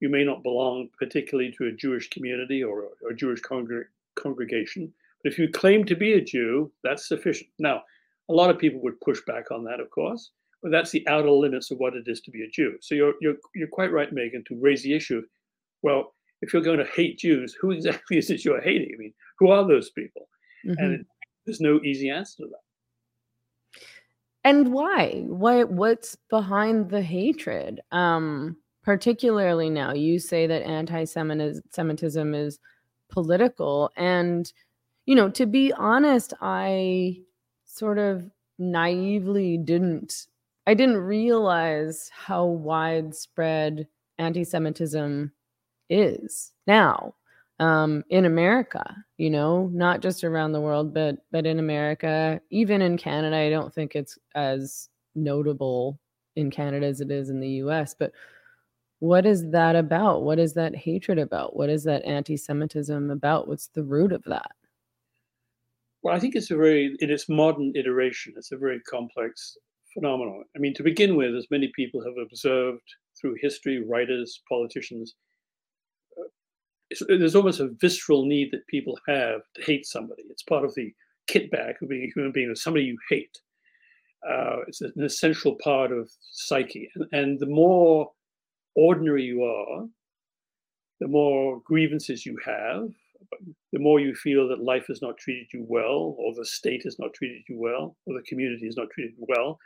You 0.00 0.08
may 0.08 0.24
not 0.24 0.42
belong 0.42 0.88
particularly 0.98 1.54
to 1.56 1.66
a 1.66 1.72
Jewish 1.72 2.10
community 2.10 2.64
or 2.64 2.88
a 3.08 3.14
Jewish 3.14 3.42
congr- 3.42 3.90
congregation, 4.16 4.92
but 5.22 5.30
if 5.30 5.38
you 5.38 5.48
claim 5.48 5.84
to 5.84 5.94
be 5.94 6.14
a 6.14 6.20
Jew, 6.20 6.72
that's 6.82 7.06
sufficient. 7.06 7.50
Now, 7.60 7.84
a 8.28 8.32
lot 8.32 8.50
of 8.50 8.58
people 8.58 8.80
would 8.82 9.00
push 9.00 9.20
back 9.26 9.50
on 9.50 9.64
that, 9.64 9.80
of 9.80 9.90
course, 9.90 10.30
but 10.62 10.70
that's 10.70 10.90
the 10.90 11.06
outer 11.08 11.30
limits 11.30 11.70
of 11.70 11.78
what 11.78 11.94
it 11.94 12.04
is 12.06 12.20
to 12.22 12.30
be 12.30 12.42
a 12.42 12.48
Jew. 12.48 12.76
So 12.80 12.94
you're 12.94 13.14
you're 13.20 13.36
you're 13.54 13.68
quite 13.68 13.92
right, 13.92 14.12
Meghan, 14.12 14.44
to 14.46 14.58
raise 14.60 14.82
the 14.82 14.94
issue 14.94 15.18
of, 15.18 15.24
well, 15.82 16.14
if 16.42 16.52
you're 16.52 16.62
going 16.62 16.78
to 16.78 16.92
hate 16.94 17.18
Jews, 17.18 17.54
who 17.60 17.70
exactly 17.70 18.18
is 18.18 18.30
it 18.30 18.44
you're 18.44 18.60
hating? 18.60 18.90
I 18.94 18.98
mean, 18.98 19.14
who 19.38 19.50
are 19.50 19.66
those 19.66 19.90
people? 19.90 20.28
Mm-hmm. 20.66 20.82
And 20.82 20.94
it, 20.94 21.06
there's 21.44 21.60
no 21.60 21.80
easy 21.84 22.10
answer 22.10 22.44
to 22.44 22.48
that. 22.48 23.80
And 24.44 24.72
why? 24.72 25.22
What 25.26 25.70
what's 25.70 26.16
behind 26.30 26.90
the 26.90 27.02
hatred? 27.02 27.80
Um, 27.92 28.56
particularly 28.86 29.68
now 29.68 29.92
you 29.92 30.16
say 30.18 30.46
that 30.46 30.62
anti-semitism 30.62 32.34
is 32.34 32.58
political 33.10 33.90
and 33.96 34.52
you 35.06 35.14
know 35.14 35.28
to 35.28 35.44
be 35.44 35.72
honest 35.72 36.32
i 36.40 37.16
sort 37.76 37.98
of 37.98 38.30
naively 38.58 39.58
didn't 39.58 40.26
i 40.66 40.74
didn't 40.74 40.96
realize 40.96 42.10
how 42.14 42.44
widespread 42.44 43.86
anti-semitism 44.18 45.30
is 45.90 46.52
now 46.66 47.14
um, 47.58 48.02
in 48.10 48.24
america 48.24 48.96
you 49.18 49.30
know 49.30 49.70
not 49.72 50.00
just 50.00 50.24
around 50.24 50.52
the 50.52 50.60
world 50.60 50.92
but 50.94 51.16
but 51.30 51.46
in 51.46 51.58
america 51.58 52.40
even 52.50 52.82
in 52.82 52.96
canada 52.96 53.36
i 53.36 53.50
don't 53.50 53.72
think 53.72 53.94
it's 53.94 54.18
as 54.34 54.88
notable 55.14 55.98
in 56.36 56.50
canada 56.50 56.86
as 56.86 57.00
it 57.00 57.10
is 57.10 57.30
in 57.30 57.40
the 57.40 57.48
us 57.48 57.94
but 57.98 58.12
what 59.00 59.26
is 59.26 59.50
that 59.50 59.76
about? 59.76 60.22
What 60.22 60.38
is 60.38 60.54
that 60.54 60.74
hatred 60.74 61.18
about? 61.18 61.54
What 61.54 61.68
is 61.68 61.84
that 61.84 62.04
anti 62.04 62.36
Semitism 62.36 63.10
about? 63.10 63.46
What's 63.46 63.68
the 63.68 63.84
root 63.84 64.12
of 64.12 64.22
that? 64.24 64.52
Well, 66.06 66.14
I 66.14 66.20
think 66.20 66.36
it's 66.36 66.52
a 66.52 66.56
very, 66.56 66.94
in 67.00 67.10
its 67.10 67.28
modern 67.28 67.72
iteration, 67.74 68.34
it's 68.36 68.52
a 68.52 68.56
very 68.56 68.78
complex 68.82 69.56
phenomenon. 69.92 70.44
I 70.54 70.60
mean, 70.60 70.72
to 70.74 70.84
begin 70.84 71.16
with, 71.16 71.34
as 71.34 71.48
many 71.50 71.72
people 71.74 72.00
have 72.00 72.14
observed 72.22 72.84
through 73.20 73.34
history, 73.40 73.82
writers, 73.84 74.40
politicians, 74.48 75.16
uh, 76.16 77.06
there's 77.08 77.34
almost 77.34 77.58
a 77.58 77.70
visceral 77.80 78.24
need 78.24 78.52
that 78.52 78.68
people 78.68 78.96
have 79.08 79.40
to 79.56 79.62
hate 79.64 79.84
somebody. 79.84 80.22
It's 80.30 80.44
part 80.44 80.64
of 80.64 80.76
the 80.76 80.94
kit 81.26 81.50
bag 81.50 81.74
of 81.82 81.88
being 81.88 82.04
a 82.04 82.12
human 82.14 82.30
being, 82.30 82.50
of 82.50 82.58
somebody 82.58 82.84
you 82.84 82.98
hate. 83.10 83.40
Uh, 84.24 84.58
it's 84.68 84.82
an 84.82 85.02
essential 85.02 85.56
part 85.56 85.90
of 85.90 86.08
psyche. 86.30 86.88
And, 86.94 87.06
and 87.10 87.40
the 87.40 87.46
more 87.46 88.12
ordinary 88.76 89.24
you 89.24 89.42
are, 89.42 89.86
the 91.00 91.08
more 91.08 91.60
grievances 91.64 92.24
you 92.24 92.38
have, 92.46 92.90
the 93.72 93.78
more 93.78 94.00
you 94.00 94.14
feel 94.14 94.48
that 94.48 94.62
life 94.62 94.86
has 94.88 95.02
not 95.02 95.18
treated 95.18 95.48
you 95.52 95.64
well, 95.68 96.16
or 96.18 96.34
the 96.34 96.44
state 96.44 96.82
has 96.84 96.98
not 96.98 97.14
treated 97.14 97.42
you 97.48 97.58
well, 97.58 97.96
or 98.06 98.14
the 98.14 98.26
community 98.28 98.66
has 98.66 98.76
not 98.76 98.90
treated 98.90 99.14
you 99.18 99.26
well, 99.28 99.58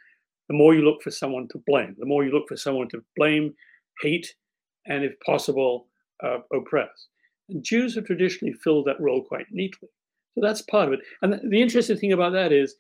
the 0.49 0.57
more 0.57 0.75
you 0.75 0.83
look 0.83 1.03
for 1.03 1.11
someone 1.11 1.47
to 1.49 1.63
blame, 1.67 1.95
the 1.99 2.07
more 2.07 2.25
you 2.25 2.33
look 2.33 2.49
for 2.49 2.57
someone 2.57 2.89
to 2.89 3.05
blame, 3.17 3.55
hate, 4.03 4.35
and 4.87 5.05
if 5.05 5.13
possible, 5.25 5.87
uh, 6.25 6.39
oppress. 6.53 7.09
And 7.49 7.63
Jews 7.63 7.95
have 7.95 8.07
traditionally 8.07 8.55
filled 8.55 8.87
that 8.87 9.01
role 9.01 9.23
quite 9.23 9.47
neatly. 9.51 9.89
So 10.35 10.41
that's 10.43 10.63
part 10.63 10.89
of 10.89 10.95
it. 10.95 11.01
And 11.23 11.41
the, 11.51 11.61
interesting 11.61 11.97
thing 11.97 12.13
about 12.13 12.33
that 12.33 12.53
is, 12.53 12.75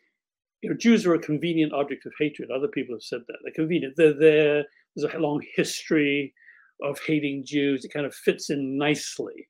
you 0.62 0.70
know, 0.70 0.76
Jews 0.76 1.06
are 1.06 1.14
a 1.14 1.18
convenient 1.18 1.72
object 1.72 2.06
of 2.06 2.12
hatred. 2.18 2.50
Other 2.50 2.68
people 2.68 2.94
have 2.94 3.02
said 3.02 3.20
that. 3.28 3.38
They're 3.42 3.52
convenient. 3.54 3.94
They're 3.96 4.18
there. 4.18 4.64
There's 4.94 5.12
a 5.12 5.18
long 5.18 5.42
history 5.54 6.34
of 6.82 6.98
hating 7.06 7.44
Jews. 7.46 7.84
It 7.84 7.92
kind 7.92 8.06
of 8.06 8.14
fits 8.14 8.50
in 8.50 8.78
nicely. 8.78 9.48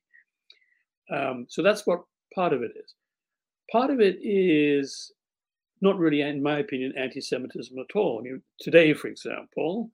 Um, 1.13 1.45
so 1.49 1.61
that's 1.61 1.85
what 1.85 2.01
part 2.33 2.53
of 2.53 2.61
it 2.61 2.71
is. 2.75 2.95
Part 3.71 3.89
of 3.89 3.99
it 3.99 4.17
is 4.21 5.11
not 5.81 5.97
really, 5.97 6.21
in 6.21 6.43
my 6.43 6.59
opinion, 6.59 6.93
anti-Semitism 6.97 7.77
at 7.77 7.95
all. 7.95 8.19
I 8.19 8.23
mean, 8.23 8.41
today, 8.59 8.93
for 8.93 9.07
example, 9.07 9.89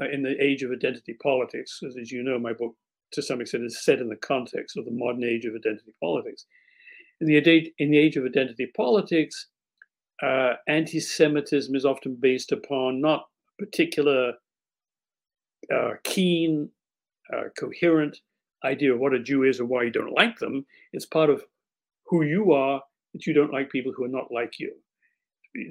uh, 0.00 0.08
in 0.08 0.22
the 0.22 0.40
age 0.42 0.62
of 0.62 0.70
identity 0.70 1.16
politics, 1.22 1.80
as, 1.86 1.96
as 1.96 2.12
you 2.12 2.22
know, 2.22 2.38
my 2.38 2.52
book 2.52 2.76
to 3.12 3.22
some 3.22 3.40
extent 3.40 3.64
is 3.64 3.84
set 3.84 3.98
in 3.98 4.08
the 4.08 4.16
context 4.16 4.76
of 4.76 4.84
the 4.84 4.90
modern 4.92 5.24
age 5.24 5.44
of 5.44 5.54
identity 5.54 5.92
politics. 6.00 6.46
In 7.20 7.26
the, 7.26 7.36
in 7.78 7.90
the 7.90 7.98
age 7.98 8.16
of 8.16 8.24
identity 8.24 8.70
politics, 8.76 9.48
uh, 10.22 10.54
anti-Semitism 10.68 11.74
is 11.74 11.84
often 11.84 12.16
based 12.20 12.52
upon 12.52 13.00
not 13.00 13.24
particular 13.58 14.34
uh, 15.74 15.90
keen, 16.04 16.70
uh, 17.32 17.44
coherent 17.58 18.20
idea 18.64 18.92
of 18.92 19.00
what 19.00 19.14
a 19.14 19.22
Jew 19.22 19.44
is 19.44 19.60
and 19.60 19.68
why 19.68 19.84
you 19.84 19.90
don't 19.90 20.14
like 20.14 20.38
them. 20.38 20.66
It's 20.92 21.06
part 21.06 21.30
of 21.30 21.44
who 22.06 22.22
you 22.22 22.52
are 22.52 22.82
that 23.12 23.26
you 23.26 23.32
don't 23.32 23.52
like 23.52 23.70
people 23.70 23.92
who 23.96 24.04
are 24.04 24.08
not 24.08 24.32
like 24.32 24.58
you. 24.58 24.72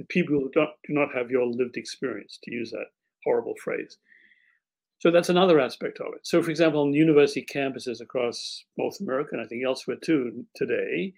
People 0.09 0.39
who 0.39 0.49
don't, 0.53 0.69
do 0.87 0.93
not 0.93 1.13
have 1.15 1.31
your 1.31 1.45
lived 1.45 1.77
experience, 1.77 2.37
to 2.43 2.51
use 2.51 2.71
that 2.71 2.87
horrible 3.23 3.55
phrase. 3.63 3.97
So 4.99 5.11
that's 5.11 5.29
another 5.29 5.59
aspect 5.59 5.99
of 6.01 6.13
it. 6.13 6.27
So, 6.27 6.43
for 6.43 6.49
example, 6.49 6.81
on 6.81 6.93
university 6.93 7.45
campuses 7.45 8.01
across 8.01 8.65
North 8.77 8.99
America, 8.99 9.29
and 9.33 9.41
I 9.41 9.47
think 9.47 9.63
elsewhere 9.65 9.97
too 10.03 10.45
today, 10.55 11.13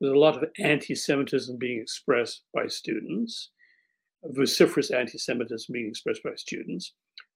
there's 0.00 0.14
a 0.14 0.18
lot 0.18 0.36
of 0.36 0.48
anti 0.58 0.94
Semitism 0.94 1.58
being 1.58 1.80
expressed 1.80 2.42
by 2.54 2.66
students, 2.66 3.50
vociferous 4.24 4.90
anti 4.90 5.18
Semitism 5.18 5.70
being 5.70 5.88
expressed 5.88 6.22
by 6.22 6.34
students. 6.36 6.94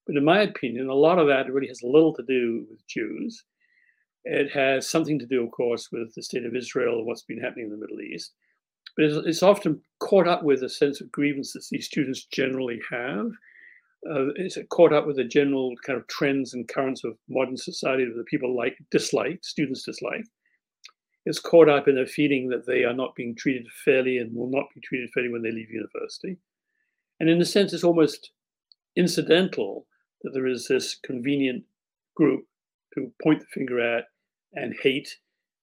But 0.08 0.16
in 0.16 0.24
my 0.24 0.40
opinion, 0.40 0.88
a 0.88 0.94
lot 0.94 1.18
of 1.18 1.28
that 1.28 1.52
really 1.52 1.68
has 1.68 1.82
little 1.82 2.14
to 2.14 2.22
do 2.22 2.66
with 2.70 2.84
Jews. 2.88 3.44
It 4.24 4.50
has 4.52 4.88
something 4.88 5.18
to 5.18 5.26
do, 5.26 5.44
of 5.44 5.50
course, 5.50 5.90
with 5.92 6.14
the 6.14 6.22
state 6.22 6.46
of 6.46 6.56
Israel 6.56 6.96
and 6.96 7.06
what's 7.06 7.22
been 7.22 7.38
happening 7.38 7.66
in 7.66 7.70
the 7.70 7.76
Middle 7.76 8.00
East. 8.00 8.32
But 8.96 9.04
it's, 9.04 9.26
it's 9.26 9.42
often 9.42 9.82
caught 10.00 10.26
up 10.26 10.42
with 10.42 10.62
a 10.62 10.68
sense 10.68 11.02
of 11.02 11.12
grievance 11.12 11.52
that 11.52 11.66
these 11.70 11.84
students 11.84 12.24
generally 12.24 12.80
have. 12.90 13.26
Uh, 14.10 14.32
it's 14.36 14.56
caught 14.70 14.94
up 14.94 15.06
with 15.06 15.16
the 15.16 15.24
general 15.24 15.74
kind 15.84 15.98
of 15.98 16.06
trends 16.06 16.54
and 16.54 16.66
currents 16.68 17.04
of 17.04 17.18
modern 17.28 17.58
society 17.58 18.06
that 18.06 18.26
people 18.26 18.56
like, 18.56 18.78
dislike, 18.90 19.40
students 19.42 19.82
dislike. 19.82 20.24
It's 21.26 21.38
caught 21.38 21.68
up 21.68 21.86
in 21.86 21.98
a 21.98 22.06
feeling 22.06 22.48
that 22.48 22.66
they 22.66 22.84
are 22.84 22.94
not 22.94 23.14
being 23.14 23.36
treated 23.36 23.66
fairly 23.84 24.16
and 24.16 24.34
will 24.34 24.50
not 24.50 24.64
be 24.74 24.80
treated 24.80 25.10
fairly 25.12 25.28
when 25.28 25.42
they 25.42 25.52
leave 25.52 25.68
university. 25.68 26.38
And 27.20 27.28
in 27.28 27.42
a 27.42 27.44
sense, 27.44 27.74
it's 27.74 27.84
almost 27.84 28.30
incidental 28.96 29.84
that 30.22 30.30
there 30.32 30.46
is 30.46 30.66
this 30.68 30.96
convenient 31.04 31.64
group 32.16 32.44
to 32.94 33.12
point 33.22 33.40
the 33.40 33.46
finger 33.46 33.80
at 33.80 34.04
and 34.54 34.74
hate 34.82 35.18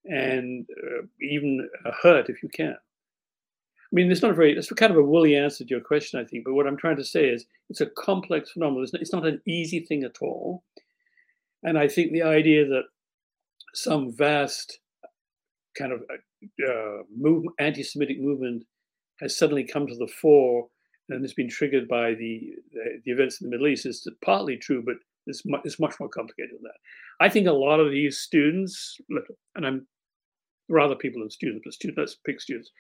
and 0.05 0.65
uh, 0.71 1.05
even 1.21 1.67
uh, 1.85 1.91
hurt 2.01 2.29
if 2.29 2.41
you 2.43 2.50
can. 2.50 2.75
I 2.75 3.91
mean, 3.91 4.12
it's 4.12 4.21
not 4.21 4.31
a 4.31 4.35
very, 4.35 4.53
it's 4.53 4.71
kind 4.71 4.91
of 4.91 4.97
a 4.97 5.03
woolly 5.03 5.35
answer 5.35 5.63
to 5.63 5.69
your 5.69 5.81
question, 5.81 6.19
I 6.19 6.25
think. 6.25 6.43
But 6.45 6.53
what 6.53 6.67
I'm 6.67 6.77
trying 6.77 6.97
to 6.97 7.05
say 7.05 7.27
is 7.29 7.45
it's 7.69 7.81
a 7.81 7.89
complex 7.97 8.51
phenomenon. 8.51 8.88
It's 8.93 9.13
not 9.13 9.25
an 9.25 9.41
easy 9.47 9.79
thing 9.79 10.03
at 10.03 10.17
all. 10.21 10.63
And 11.63 11.77
I 11.77 11.88
think 11.88 12.12
the 12.12 12.24
idea 12.24 12.65
that 12.65 12.83
some 13.74 14.12
vast 14.15 14.79
kind 15.77 15.91
of 15.91 16.01
uh, 16.09 16.71
uh 16.71 17.03
movement, 17.15 17.55
anti-Semitic 17.59 18.19
movement 18.19 18.63
has 19.19 19.38
suddenly 19.38 19.63
come 19.63 19.88
to 19.88 19.95
the 19.95 20.07
fore 20.07 20.67
and 21.09 21.24
it's 21.24 21.33
been 21.33 21.50
triggered 21.50 21.88
by 21.88 22.13
the, 22.13 22.53
the, 22.74 23.12
events 23.12 23.41
in 23.41 23.50
the 23.50 23.51
Middle 23.51 23.67
East 23.67 23.85
is 23.85 24.07
partly 24.24 24.57
true, 24.57 24.83
but 24.83 24.95
it's, 25.27 25.45
mu- 25.45 25.59
it's 25.63 25.79
much 25.79 26.00
more 26.00 26.09
complicated 26.09 26.51
than 26.55 26.63
that. 26.63 26.79
I 27.19 27.29
think 27.29 27.47
a 27.47 27.51
lot 27.51 27.79
of 27.79 27.91
these 27.91 28.19
students, 28.19 28.97
and 29.55 29.65
I'm 29.65 29.88
rather 30.69 30.95
people 30.95 31.21
than 31.21 31.29
students, 31.29 31.62
but 31.63 31.74
students, 31.74 31.97
let's 31.97 32.17
pick 32.25 32.41
students, 32.41 32.71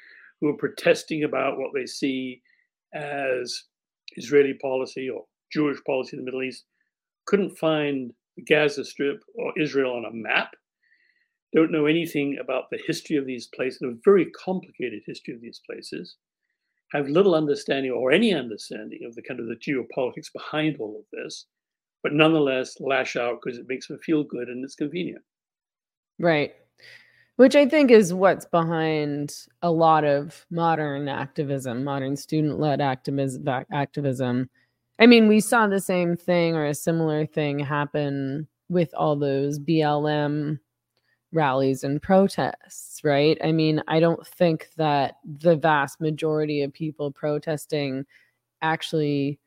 who 0.41 0.49
are 0.49 0.57
protesting 0.57 1.23
about 1.23 1.57
what 1.57 1.71
they 1.73 1.85
see 1.85 2.41
as 2.93 3.63
Israeli 4.15 4.53
policy 4.53 5.09
or 5.09 5.25
Jewish 5.51 5.77
policy 5.85 6.17
in 6.17 6.23
the 6.23 6.25
Middle 6.25 6.43
East, 6.43 6.65
couldn't 7.25 7.57
find 7.57 8.11
the 8.35 8.43
Gaza 8.43 8.83
Strip 8.83 9.23
or 9.35 9.53
Israel 9.57 9.93
on 9.93 10.05
a 10.05 10.13
map, 10.13 10.55
don't 11.55 11.71
know 11.71 11.85
anything 11.85 12.37
about 12.41 12.69
the 12.69 12.79
history 12.85 13.15
of 13.15 13.25
these 13.25 13.47
places, 13.47 13.81
a 13.81 13.95
very 14.03 14.29
complicated 14.31 15.01
history 15.05 15.33
of 15.33 15.41
these 15.41 15.61
places, 15.65 16.17
have 16.91 17.07
little 17.09 17.35
understanding 17.35 17.91
or 17.91 18.11
any 18.11 18.33
understanding 18.33 18.99
of 19.05 19.15
the 19.15 19.21
kind 19.21 19.39
of 19.39 19.47
the 19.47 19.55
geopolitics 19.55 20.31
behind 20.31 20.77
all 20.79 20.97
of 20.97 21.05
this, 21.11 21.45
but 22.03 22.13
nonetheless 22.13 22.79
lash 22.79 23.15
out 23.15 23.39
because 23.43 23.57
it 23.57 23.65
makes 23.67 23.87
them 23.87 23.99
feel 23.99 24.23
good 24.23 24.47
and 24.47 24.63
it's 24.63 24.75
convenient. 24.75 25.23
Right. 26.19 26.55
Which 27.37 27.55
I 27.55 27.65
think 27.67 27.91
is 27.91 28.13
what's 28.13 28.45
behind 28.45 29.35
a 29.61 29.69
lot 29.69 30.05
of 30.05 30.45
modern 30.49 31.09
activism, 31.09 31.83
modern 31.83 32.15
student 32.15 32.59
led 32.59 32.79
activism. 32.79 34.49
I 34.99 35.05
mean, 35.05 35.27
we 35.27 35.41
saw 35.41 35.67
the 35.67 35.81
same 35.81 36.15
thing 36.15 36.55
or 36.55 36.65
a 36.65 36.73
similar 36.73 37.25
thing 37.25 37.59
happen 37.59 38.47
with 38.69 38.93
all 38.93 39.17
those 39.17 39.59
BLM 39.59 40.59
rallies 41.35 41.83
and 41.83 42.01
protests, 42.01 43.03
right? 43.03 43.37
I 43.43 43.51
mean, 43.51 43.83
I 43.87 43.99
don't 43.99 44.25
think 44.25 44.69
that 44.77 45.17
the 45.23 45.55
vast 45.55 46.01
majority 46.01 46.63
of 46.63 46.73
people 46.73 47.11
protesting 47.11 48.05
actually 48.61 49.39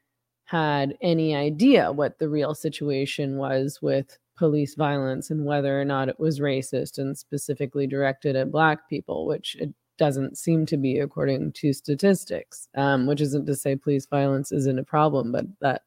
had 0.45 0.97
any 1.01 1.35
idea 1.35 1.91
what 1.91 2.19
the 2.19 2.29
real 2.29 2.55
situation 2.55 3.37
was 3.37 3.81
with 3.83 4.19
police 4.37 4.77
violence 4.77 5.31
and 5.31 5.45
whether 5.45 5.81
or 5.81 5.85
not 5.85 6.09
it 6.09 6.21
was 6.21 6.41
racist 6.41 6.99
and 6.99 7.19
specifically 7.19 7.87
directed 7.87 8.37
at 8.37 8.53
black 8.53 8.89
people 8.89 9.27
which 9.27 9.57
it 9.57 9.75
doesn't 9.99 10.39
seem 10.39 10.65
to 10.65 10.77
be 10.77 11.01
according 11.01 11.51
to 11.51 11.73
statistics 11.73 12.69
um, 12.77 13.07
which 13.07 13.21
isn't 13.21 13.47
to 13.47 13.55
say 13.55 13.75
police 13.75 14.07
violence 14.07 14.53
isn't 14.53 14.79
a 14.79 14.85
problem 14.85 15.33
but 15.33 15.45
that 15.61 15.83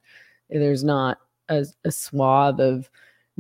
there's 0.50 0.84
not 0.84 1.18
a, 1.48 1.66
a 1.86 1.92
swath 1.92 2.60
of 2.60 2.90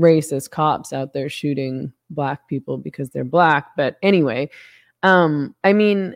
racist 0.01 0.49
cops 0.49 0.91
out 0.91 1.13
there 1.13 1.29
shooting 1.29 1.93
black 2.09 2.47
people 2.47 2.77
because 2.77 3.09
they're 3.09 3.23
black 3.23 3.67
but 3.77 3.97
anyway 4.01 4.49
um 5.03 5.55
i 5.63 5.71
mean 5.71 6.15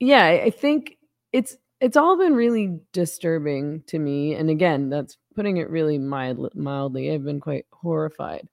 yeah 0.00 0.26
i 0.26 0.50
think 0.50 0.96
it's 1.32 1.56
it's 1.80 1.96
all 1.96 2.18
been 2.18 2.34
really 2.34 2.78
disturbing 2.92 3.82
to 3.86 3.98
me 3.98 4.34
and 4.34 4.50
again 4.50 4.90
that's 4.90 5.16
putting 5.34 5.58
it 5.58 5.70
really 5.70 5.98
mild, 5.98 6.54
mildly 6.54 7.12
i've 7.12 7.24
been 7.24 7.40
quite 7.40 7.66
horrified 7.72 8.48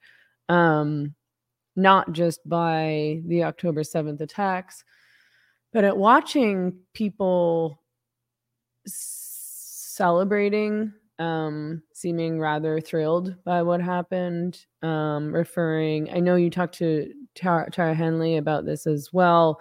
um 0.50 1.14
not 1.76 2.12
just 2.12 2.48
by 2.48 3.22
the 3.26 3.44
october 3.44 3.82
7th 3.82 4.22
attacks 4.22 4.84
but 5.74 5.84
at 5.84 5.98
watching 5.98 6.78
people 6.94 7.82
celebrating 9.96 10.94
um 11.20 11.82
seeming 11.94 12.40
rather 12.40 12.82
thrilled 12.82 13.36
by 13.46 13.62
what 13.62 13.82
happened 13.82 14.66
um 14.82 15.34
referring 15.34 16.12
i 16.12 16.20
know 16.20 16.36
you 16.36 16.50
talked 16.50 16.78
to 16.78 17.12
tara, 17.36 17.70
tara 17.72 17.94
henley 17.94 18.38
about 18.38 18.66
this 18.66 18.86
as 18.86 19.14
well 19.14 19.60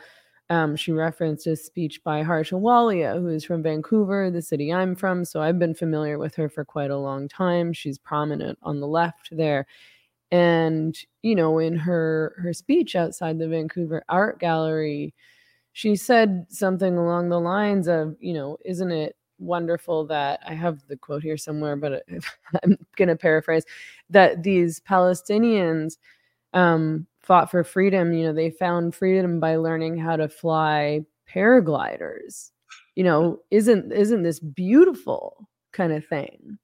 um, 0.50 0.76
she 0.76 0.92
referenced 0.92 1.46
a 1.46 1.56
speech 1.56 2.02
by 2.04 2.22
Harsha 2.22 2.54
Walia, 2.56 3.18
who 3.18 3.28
is 3.28 3.44
from 3.44 3.62
Vancouver, 3.62 4.30
the 4.30 4.42
city 4.42 4.72
I'm 4.72 4.94
from. 4.94 5.24
So 5.24 5.40
I've 5.40 5.58
been 5.58 5.74
familiar 5.74 6.18
with 6.18 6.34
her 6.34 6.48
for 6.48 6.64
quite 6.64 6.90
a 6.90 6.98
long 6.98 7.28
time. 7.28 7.72
She's 7.72 7.98
prominent 7.98 8.58
on 8.62 8.80
the 8.80 8.86
left 8.86 9.30
there. 9.32 9.66
And, 10.30 10.96
you 11.22 11.34
know, 11.34 11.58
in 11.58 11.76
her 11.76 12.34
her 12.42 12.52
speech 12.52 12.96
outside 12.96 13.38
the 13.38 13.48
Vancouver 13.48 14.04
Art 14.08 14.38
Gallery, 14.40 15.14
she 15.72 15.96
said 15.96 16.46
something 16.50 16.96
along 16.98 17.30
the 17.30 17.40
lines 17.40 17.88
of, 17.88 18.16
you 18.20 18.34
know, 18.34 18.58
isn't 18.64 18.92
it 18.92 19.16
wonderful 19.38 20.06
that 20.06 20.40
I 20.46 20.54
have 20.54 20.86
the 20.88 20.96
quote 20.96 21.22
here 21.22 21.36
somewhere, 21.36 21.76
but 21.76 22.04
I'm 22.62 22.78
going 22.96 23.08
to 23.08 23.16
paraphrase 23.16 23.64
that 24.10 24.42
these 24.42 24.80
Palestinians 24.80 25.96
um, 26.52 27.06
fought 27.20 27.50
for 27.50 27.64
freedom, 27.64 28.12
you 28.12 28.26
know, 28.26 28.32
they 28.32 28.50
found 28.50 28.94
freedom 28.94 29.40
by 29.40 29.56
learning 29.56 29.98
how 29.98 30.16
to 30.16 30.28
fly 30.28 31.00
paragliders. 31.32 32.50
You 32.94 33.04
know, 33.04 33.40
isn't 33.50 33.92
isn't 33.92 34.22
this 34.22 34.38
beautiful 34.38 35.48
kind 35.72 35.92
of 35.92 36.06
thing? 36.06 36.58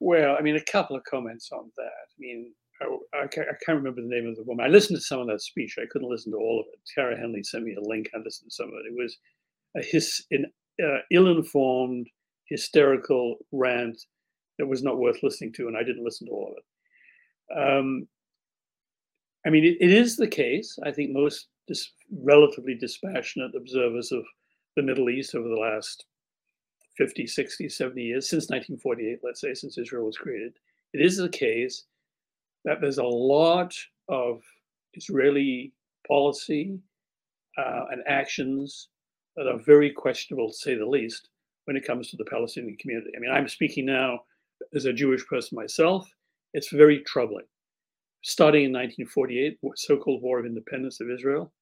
Well, 0.00 0.36
I 0.38 0.42
mean, 0.42 0.56
a 0.56 0.64
couple 0.64 0.96
of 0.96 1.04
comments 1.04 1.50
on 1.52 1.70
that. 1.76 1.84
I 1.84 2.16
mean, 2.18 2.52
I, 2.80 3.24
I, 3.24 3.26
can't, 3.26 3.48
remember 3.68 4.00
the 4.00 4.08
name 4.08 4.28
of 4.28 4.36
the 4.36 4.44
woman. 4.44 4.64
I 4.64 4.68
listened 4.68 4.98
to 4.98 5.04
some 5.04 5.20
of 5.20 5.26
that 5.26 5.42
speech. 5.42 5.76
I 5.78 5.86
couldn't 5.90 6.08
listen 6.08 6.32
to 6.32 6.38
all 6.38 6.60
of 6.60 6.66
it. 6.72 6.78
Tara 6.94 7.18
Henley 7.18 7.42
sent 7.42 7.64
me 7.64 7.74
a 7.74 7.80
link. 7.80 8.08
I 8.14 8.18
listened 8.18 8.50
to 8.50 8.54
some 8.54 8.68
of 8.68 8.74
it. 8.74 8.92
It 8.92 8.96
was 8.96 9.18
a 9.76 9.82
his, 9.82 10.24
an 10.30 10.46
uh, 10.82 10.98
ill-informed, 11.10 12.08
hysterical 12.48 13.36
rant 13.52 14.00
that 14.58 14.66
was 14.66 14.82
not 14.82 14.98
worth 14.98 15.22
listening 15.22 15.52
to, 15.54 15.68
and 15.68 15.76
I 15.76 15.82
didn't 15.82 16.04
listen 16.04 16.26
to 16.26 16.32
all 16.32 16.52
of 16.52 16.56
it. 16.56 17.78
Um, 17.78 18.08
I 19.46 19.50
mean, 19.50 19.64
it, 19.64 19.76
it 19.80 19.90
is 19.90 20.16
the 20.16 20.28
case. 20.28 20.78
I 20.84 20.90
think 20.90 21.10
most 21.12 21.48
dis- 21.66 21.92
relatively 22.10 22.74
dispassionate 22.74 23.52
observers 23.56 24.12
of 24.12 24.24
the 24.76 24.82
Middle 24.82 25.10
East 25.10 25.34
over 25.34 25.48
the 25.48 25.54
last 25.54 26.06
50, 26.96 27.26
60, 27.26 27.68
70 27.68 28.02
years, 28.02 28.28
since 28.28 28.50
1948, 28.50 29.20
let's 29.22 29.40
say, 29.40 29.54
since 29.54 29.78
Israel 29.78 30.06
was 30.06 30.18
created, 30.18 30.54
it 30.92 31.00
is 31.00 31.16
the 31.16 31.28
case 31.28 31.84
that 32.64 32.80
there's 32.80 32.98
a 32.98 33.04
lot 33.04 33.72
of 34.08 34.42
Israeli 34.94 35.72
policy 36.06 36.78
uh, 37.56 37.84
and 37.90 38.02
actions 38.08 38.88
that 39.38 39.48
are 39.48 39.58
very 39.58 39.90
questionable, 39.90 40.48
to 40.48 40.54
say 40.54 40.74
the 40.74 40.84
least, 40.84 41.30
when 41.64 41.76
it 41.76 41.86
comes 41.86 42.10
to 42.10 42.16
the 42.16 42.24
Palestinian 42.24 42.76
community. 42.76 43.10
I 43.16 43.20
mean, 43.20 43.30
I'm 43.30 43.48
speaking 43.48 43.86
now 43.86 44.20
as 44.74 44.84
a 44.84 44.92
Jewish 44.92 45.26
person 45.26 45.56
myself. 45.56 46.06
It's 46.52 46.70
very 46.70 47.02
troubling 47.04 47.46
starting 48.24 48.64
in 48.64 48.72
1948, 48.72 49.58
so-called 49.76 50.22
War 50.22 50.40
of 50.40 50.46
Independence 50.46 51.00
of 51.00 51.10
Israel, 51.10 51.52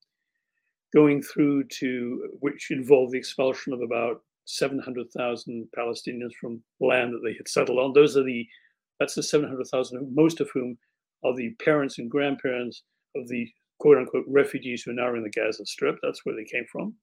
going 0.95 1.23
through 1.23 1.65
to 1.65 2.29
which 2.41 2.71
involved 2.71 3.13
the 3.13 3.19
expulsion 3.19 3.73
of 3.73 3.83
about 3.83 4.23
700,000 4.47 5.69
Palestinians 5.77 6.33
from 6.41 6.63
land 6.81 7.13
that 7.13 7.21
they 7.25 7.35
had 7.35 7.49
settled 7.49 7.79
on. 7.79 7.93
Those 7.93 8.17
are 8.17 8.23
the 8.23 8.47
that's 8.99 9.15
the 9.15 9.23
700,000, 9.23 10.15
most 10.15 10.41
of 10.41 10.49
whom 10.55 10.79
are 11.23 11.35
the 11.35 11.51
parents 11.63 11.99
and 11.99 12.11
grandparents 12.11 12.83
of 13.15 13.29
the 13.29 13.47
quote 13.79 13.99
unquote 13.99 14.25
refugees 14.27 14.83
who 14.83 14.93
are 14.93 14.95
now 14.95 15.15
in 15.15 15.23
the 15.23 15.31
Gaza 15.31 15.67
Strip. 15.67 15.99
That's 16.03 16.25
where 16.25 16.35
they 16.35 16.45
came 16.45 16.65
from. 16.73 16.95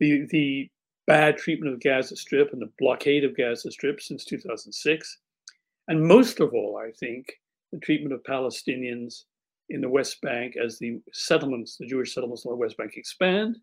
The 0.00 0.26
the 0.30 0.70
bad 1.06 1.38
treatment 1.38 1.72
of 1.72 1.80
Gaza 1.80 2.16
Strip 2.16 2.52
and 2.52 2.60
the 2.60 2.72
blockade 2.78 3.24
of 3.24 3.36
Gaza 3.36 3.70
Strip 3.70 4.00
since 4.00 4.24
2006, 4.24 5.18
and 5.88 6.02
most 6.02 6.40
of 6.40 6.52
all, 6.52 6.76
I 6.76 6.90
think, 6.90 7.32
the 7.72 7.78
treatment 7.78 8.12
of 8.12 8.22
Palestinians 8.24 9.24
in 9.70 9.80
the 9.80 9.88
West 9.88 10.20
Bank 10.20 10.54
as 10.56 10.78
the 10.78 11.00
settlements, 11.12 11.76
the 11.76 11.86
Jewish 11.86 12.14
settlements 12.14 12.44
on 12.44 12.52
the 12.52 12.56
West 12.56 12.76
Bank 12.76 12.92
expand. 12.96 13.58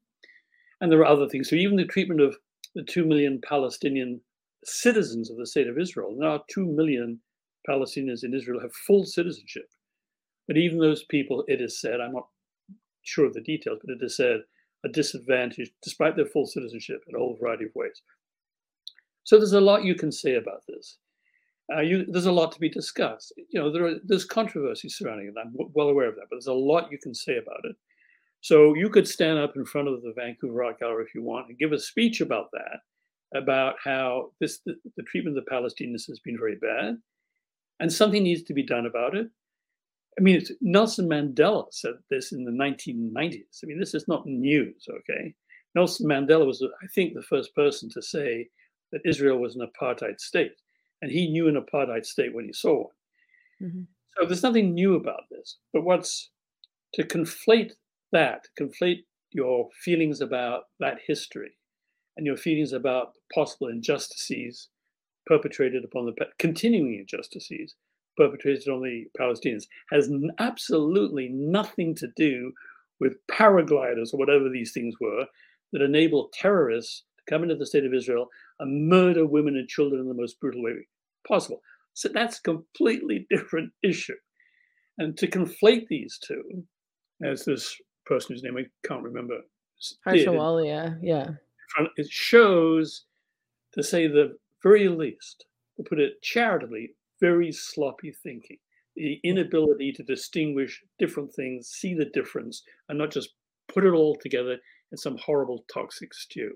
And 0.81 0.91
there 0.91 0.99
are 0.99 1.05
other 1.05 1.29
things. 1.29 1.49
So 1.49 1.55
even 1.55 1.77
the 1.77 1.85
treatment 1.85 2.21
of 2.21 2.35
the 2.75 2.83
2 2.83 3.05
million 3.05 3.39
Palestinian 3.47 4.19
citizens 4.65 5.29
of 5.29 5.37
the 5.37 5.45
state 5.45 5.67
of 5.67 5.77
Israel. 5.77 6.13
Now, 6.17 6.43
2 6.49 6.65
million 6.65 7.19
Palestinians 7.69 8.23
in 8.23 8.33
Israel 8.33 8.59
have 8.61 8.73
full 8.73 9.05
citizenship. 9.05 9.69
But 10.47 10.57
even 10.57 10.79
those 10.79 11.03
people, 11.05 11.43
it 11.47 11.61
is 11.61 11.79
said, 11.79 12.01
I'm 12.01 12.13
not 12.13 12.27
sure 13.03 13.25
of 13.25 13.33
the 13.33 13.41
details, 13.41 13.79
but 13.83 13.93
it 13.93 14.03
is 14.03 14.17
said, 14.17 14.41
are 14.85 14.91
disadvantaged 14.91 15.71
despite 15.81 16.15
their 16.15 16.25
full 16.25 16.45
citizenship 16.45 17.03
in 17.07 17.15
a 17.15 17.19
whole 17.19 17.37
variety 17.39 17.65
of 17.65 17.71
ways. 17.75 18.01
So 19.23 19.37
there's 19.37 19.53
a 19.53 19.61
lot 19.61 19.85
you 19.85 19.95
can 19.95 20.11
say 20.11 20.35
about 20.35 20.63
this. 20.67 20.97
Uh, 21.73 21.81
you, 21.81 22.05
there's 22.09 22.25
a 22.25 22.31
lot 22.31 22.51
to 22.51 22.59
be 22.59 22.69
discussed. 22.69 23.33
You 23.49 23.61
know, 23.61 23.71
there 23.71 23.85
are, 23.85 23.95
there's 24.03 24.25
controversy 24.25 24.89
surrounding 24.89 25.27
it. 25.27 25.35
I'm 25.39 25.53
w- 25.53 25.71
well 25.73 25.87
aware 25.87 26.09
of 26.09 26.15
that, 26.15 26.25
but 26.29 26.35
there's 26.35 26.47
a 26.47 26.53
lot 26.53 26.91
you 26.91 26.97
can 27.01 27.15
say 27.15 27.37
about 27.37 27.61
it. 27.63 27.75
So 28.41 28.73
you 28.73 28.89
could 28.89 29.07
stand 29.07 29.39
up 29.39 29.55
in 29.55 29.63
front 29.63 29.87
of 29.87 30.01
the 30.01 30.13
Vancouver 30.13 30.65
Art 30.65 30.79
Gallery 30.79 31.05
if 31.05 31.15
you 31.15 31.23
want 31.23 31.47
and 31.47 31.57
give 31.57 31.71
a 31.71 31.79
speech 31.79 32.19
about 32.19 32.47
that, 32.51 33.39
about 33.39 33.75
how 33.81 34.31
this 34.41 34.59
the, 34.65 34.75
the 34.97 35.03
treatment 35.03 35.37
of 35.37 35.45
the 35.45 35.51
Palestinians 35.51 36.05
has 36.09 36.19
been 36.19 36.37
very 36.37 36.57
bad, 36.57 36.97
and 37.79 37.91
something 37.91 38.21
needs 38.21 38.43
to 38.43 38.53
be 38.53 38.63
done 38.63 38.85
about 38.85 39.15
it. 39.15 39.27
I 40.17 40.21
mean, 40.21 40.43
Nelson 40.62 41.10
Mandela 41.10 41.65
said 41.71 41.93
this 42.10 42.32
in 42.32 42.45
the 42.45 42.52
1990s. 42.52 43.63
I 43.63 43.67
mean, 43.67 43.80
this 43.80 43.93
is 43.93 44.08
not 44.08 44.26
news, 44.26 44.88
okay? 44.89 45.34
Nelson 45.76 46.08
Mandela 46.08 46.45
was, 46.45 46.63
I 46.84 46.88
think, 46.93 47.13
the 47.13 47.23
first 47.23 47.56
person 47.56 47.89
to 47.91 48.02
say 48.02 48.49
that 48.91 49.02
Israel 49.06 49.39
was 49.39 49.56
an 49.56 49.67
apartheid 49.67 50.19
state, 50.19 50.54
and 51.02 51.12
he 51.12 51.30
knew 51.30 51.47
an 51.47 51.56
apartheid 51.56 52.06
state 52.06 52.34
when 52.34 52.45
he 52.45 52.54
saw 52.54 52.84
one. 52.84 52.95
Mm-hmm. 53.62 53.82
So 54.17 54.28
there's 54.28 54.43
nothing 54.43 54.73
new 54.73 54.95
about 54.95 55.23
this. 55.32 55.58
But 55.71 55.84
what's 55.84 56.30
to 56.93 57.04
conflate 57.04 57.71
that, 58.12 58.47
conflate 58.60 59.06
your 59.32 59.69
feelings 59.84 60.21
about 60.21 60.63
that 60.80 60.99
history 61.08 61.58
and 62.15 62.26
your 62.26 62.38
feelings 62.38 62.71
about 62.71 63.13
possible 63.34 63.67
injustices 63.67 64.69
perpetrated 65.26 65.84
upon 65.84 66.06
the 66.06 66.13
continuing 66.38 66.99
injustices 66.99 67.76
perpetrated 68.17 68.67
on 68.67 68.82
the 68.82 69.06
Palestinians 69.19 69.65
has 69.91 70.10
absolutely 70.39 71.30
nothing 71.30 71.95
to 71.95 72.08
do 72.15 72.52
with 72.99 73.17
paragliders 73.32 74.13
or 74.13 74.17
whatever 74.17 74.49
these 74.49 74.71
things 74.71 74.95
were 75.02 75.26
that 75.71 75.82
enable 75.82 76.30
terrorists 76.34 77.04
to 77.17 77.34
come 77.34 77.43
into 77.43 77.56
the 77.56 77.65
state 77.65 77.86
of 77.86 77.93
Israel 77.93 78.28
and 78.60 78.88
murder 78.88 79.26
women 79.26 79.56
and 79.56 79.67
children 79.67 80.02
in 80.02 80.08
the 80.08 80.13
most 80.13 80.39
brutal 80.39 80.63
way 80.63 80.73
possible. 81.28 81.62
So 81.93 82.10
that's 82.10 82.39
a 82.39 82.43
completely 82.43 83.28
different 83.30 83.71
issue. 83.84 84.15
And 84.97 85.17
to 85.17 85.28
conflate 85.28 85.88
these 85.88 86.19
two, 86.26 86.63
as 87.23 87.45
this 87.45 87.76
person 88.06 88.36
whose 88.36 88.43
name 88.43 88.58
I 88.58 88.65
can't 88.88 89.04
remember, 89.04 89.38
Harsha 90.04 90.32
yeah, 91.02 91.30
it 91.97 92.08
shows, 92.10 93.06
to 93.73 93.84
say 93.84 94.08
the 94.08 94.38
very 94.62 94.88
least, 94.88 95.45
to 95.78 95.84
put 95.84 95.99
it 95.99 96.21
charitably, 96.21 96.95
very 97.19 97.52
sloppy 97.52 98.12
thinking. 98.12 98.58
The 98.95 99.19
inability 99.23 99.91
to 99.93 100.04
distinguish 100.04 100.84
different 100.99 101.34
things, 101.34 101.69
see 101.69 101.93
the 101.95 102.06
difference, 102.06 102.63
and 102.89 102.97
not 102.97 103.12
just 103.12 103.30
put 103.67 103.86
it 103.86 103.93
all 103.93 104.15
together 104.15 104.58
in 104.91 104.97
some 104.97 105.17
horrible 105.17 105.65
toxic 105.73 106.13
stew. 106.13 106.54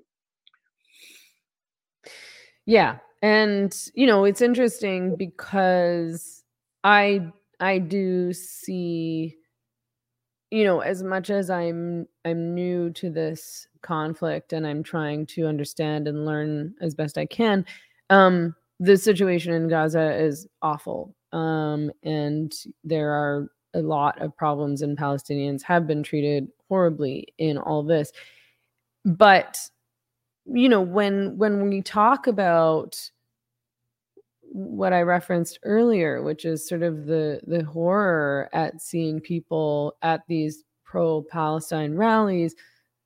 Yeah, 2.65 2.97
and 3.21 3.75
you 3.95 4.05
know 4.05 4.25
it's 4.25 4.41
interesting 4.41 5.15
because 5.15 6.43
I 6.83 7.31
I 7.59 7.79
do 7.79 8.33
see 8.33 9.37
you 10.51 10.63
know 10.63 10.79
as 10.79 11.03
much 11.03 11.29
as 11.29 11.49
i'm 11.49 12.07
i'm 12.25 12.53
new 12.53 12.89
to 12.91 13.09
this 13.09 13.67
conflict 13.81 14.53
and 14.53 14.65
i'm 14.65 14.81
trying 14.83 15.25
to 15.25 15.45
understand 15.45 16.07
and 16.07 16.25
learn 16.25 16.73
as 16.81 16.95
best 16.95 17.17
i 17.17 17.25
can 17.25 17.65
um 18.09 18.55
the 18.79 18.97
situation 18.97 19.53
in 19.53 19.67
gaza 19.67 20.15
is 20.15 20.47
awful 20.61 21.15
um 21.33 21.91
and 22.03 22.53
there 22.83 23.11
are 23.11 23.47
a 23.73 23.81
lot 23.81 24.21
of 24.21 24.35
problems 24.37 24.81
and 24.81 24.97
palestinians 24.97 25.61
have 25.61 25.87
been 25.87 26.03
treated 26.03 26.47
horribly 26.69 27.33
in 27.37 27.57
all 27.57 27.83
this. 27.83 28.11
But 29.05 29.59
you 30.45 30.69
know 30.69 30.81
when 30.81 31.37
when 31.37 31.69
we 31.69 31.81
talk 31.81 32.27
about 32.27 33.11
what 34.49 34.93
I 34.93 35.01
referenced 35.01 35.59
earlier, 35.63 36.23
which 36.23 36.45
is 36.45 36.67
sort 36.67 36.83
of 36.83 37.05
the 37.05 37.41
the 37.45 37.63
horror 37.63 38.49
at 38.53 38.81
seeing 38.81 39.19
people 39.19 39.95
at 40.01 40.21
these 40.27 40.63
pro-Palestine 40.85 41.95
rallies 41.95 42.55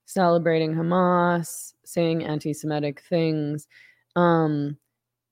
celebrating 0.06 0.74
Hamas, 0.74 1.74
saying 1.86 2.24
anti-Semitic 2.24 3.02
things, 3.10 3.68
um, 4.18 4.78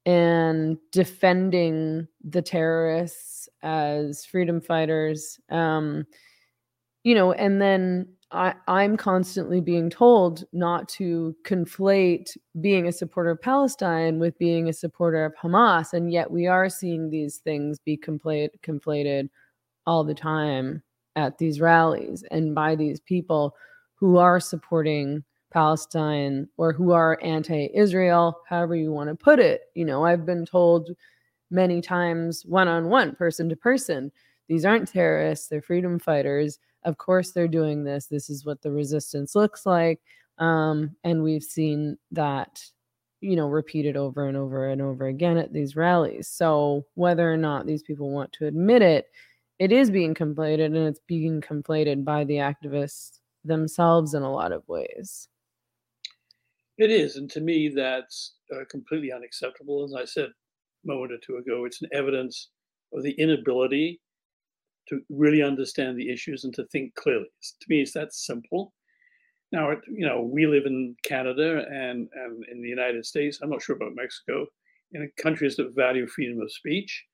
and 0.05 0.77
defending 0.91 2.07
the 2.23 2.41
terrorists 2.41 3.49
as 3.61 4.25
freedom 4.25 4.61
fighters. 4.61 5.39
Um, 5.49 6.05
you 7.03 7.15
know, 7.15 7.31
and 7.33 7.61
then 7.61 8.07
I, 8.31 8.53
I'm 8.67 8.95
constantly 8.95 9.59
being 9.59 9.89
told 9.89 10.45
not 10.53 10.87
to 10.89 11.35
conflate 11.43 12.37
being 12.61 12.87
a 12.87 12.91
supporter 12.91 13.31
of 13.31 13.41
Palestine 13.41 14.19
with 14.19 14.37
being 14.37 14.69
a 14.69 14.73
supporter 14.73 15.25
of 15.25 15.33
Hamas. 15.35 15.93
And 15.93 16.11
yet 16.11 16.29
we 16.29 16.45
are 16.45 16.69
seeing 16.69 17.09
these 17.09 17.37
things 17.37 17.79
be 17.79 17.97
conflate, 17.97 18.49
conflated 18.61 19.29
all 19.85 20.03
the 20.03 20.13
time 20.13 20.83
at 21.15 21.37
these 21.39 21.59
rallies 21.59 22.23
and 22.29 22.53
by 22.53 22.75
these 22.75 22.99
people 22.99 23.55
who 23.95 24.17
are 24.17 24.39
supporting 24.39 25.23
Palestine 25.51 26.47
or 26.57 26.73
who 26.73 26.91
are 26.91 27.19
anti 27.21 27.69
Israel, 27.73 28.41
however 28.47 28.75
you 28.75 28.91
want 28.91 29.09
to 29.09 29.15
put 29.15 29.39
it. 29.39 29.61
You 29.75 29.85
know, 29.85 30.05
I've 30.05 30.25
been 30.25 30.45
told 30.45 30.91
many 31.51 31.81
times, 31.81 32.45
one 32.45 32.67
on 32.67 32.89
one, 32.89 33.15
person 33.15 33.49
to 33.49 33.55
person, 33.55 34.11
these 34.47 34.65
aren't 34.65 34.87
terrorists, 34.87 35.47
they're 35.47 35.61
freedom 35.61 35.99
fighters. 35.99 36.59
Of 36.83 36.97
course 36.97 37.31
they're 37.31 37.47
doing 37.47 37.83
this. 37.83 38.05
This 38.05 38.29
is 38.29 38.45
what 38.45 38.61
the 38.61 38.71
resistance 38.71 39.35
looks 39.35 39.65
like. 39.65 39.99
Um, 40.37 40.95
and 41.03 41.23
we've 41.23 41.43
seen 41.43 41.97
that 42.11 42.63
you 43.21 43.35
know 43.35 43.47
repeated 43.49 43.97
over 43.97 44.27
and 44.27 44.37
over 44.37 44.69
and 44.69 44.81
over 44.81 45.07
again 45.07 45.37
at 45.37 45.51
these 45.51 45.75
rallies. 45.75 46.27
So 46.27 46.85
whether 46.95 47.31
or 47.31 47.37
not 47.37 47.65
these 47.65 47.83
people 47.83 48.11
want 48.11 48.31
to 48.33 48.47
admit 48.47 48.81
it 48.81 49.07
it 49.59 49.73
is 49.73 49.91
being 49.91 50.13
conflated 50.15 50.67
and 50.67 50.77
it's 50.77 51.01
being 51.05 51.41
conflated 51.41 52.03
by 52.05 52.23
the 52.23 52.35
activists 52.35 53.19
themselves 53.43 54.13
in 54.13 54.23
a 54.23 54.31
lot 54.31 54.51
of 54.51 54.67
ways 54.67 55.27
it 56.79 56.91
is 56.91 57.15
and 57.15 57.29
to 57.29 57.41
me 57.41 57.69
that's 57.69 58.35
uh, 58.53 58.63
completely 58.69 59.11
unacceptable 59.11 59.83
as 59.83 59.93
i 59.93 60.05
said 60.05 60.25
a 60.25 60.87
moment 60.87 61.11
or 61.11 61.17
two 61.17 61.37
ago 61.37 61.65
it's 61.65 61.81
an 61.81 61.89
evidence 61.93 62.49
of 62.93 63.03
the 63.03 63.11
inability 63.11 63.99
to 64.89 65.01
really 65.09 65.43
understand 65.43 65.97
the 65.97 66.11
issues 66.11 66.43
and 66.43 66.53
to 66.55 66.65
think 66.67 66.95
clearly. 66.95 67.27
To 67.41 67.65
me, 67.69 67.81
it's 67.81 67.93
that 67.93 68.13
simple. 68.13 68.73
Now, 69.51 69.71
you 69.87 70.05
know, 70.05 70.21
we 70.21 70.47
live 70.47 70.65
in 70.65 70.95
Canada 71.03 71.65
and, 71.69 72.07
and 72.13 72.43
in 72.51 72.61
the 72.61 72.67
United 72.67 73.05
States. 73.05 73.39
I'm 73.41 73.49
not 73.49 73.61
sure 73.61 73.75
about 73.75 73.95
Mexico. 73.95 74.45
In 74.91 75.09
countries 75.17 75.55
that 75.57 75.75
value 75.75 76.07
freedom 76.07 76.41
of 76.41 76.51
speech, 76.51 77.05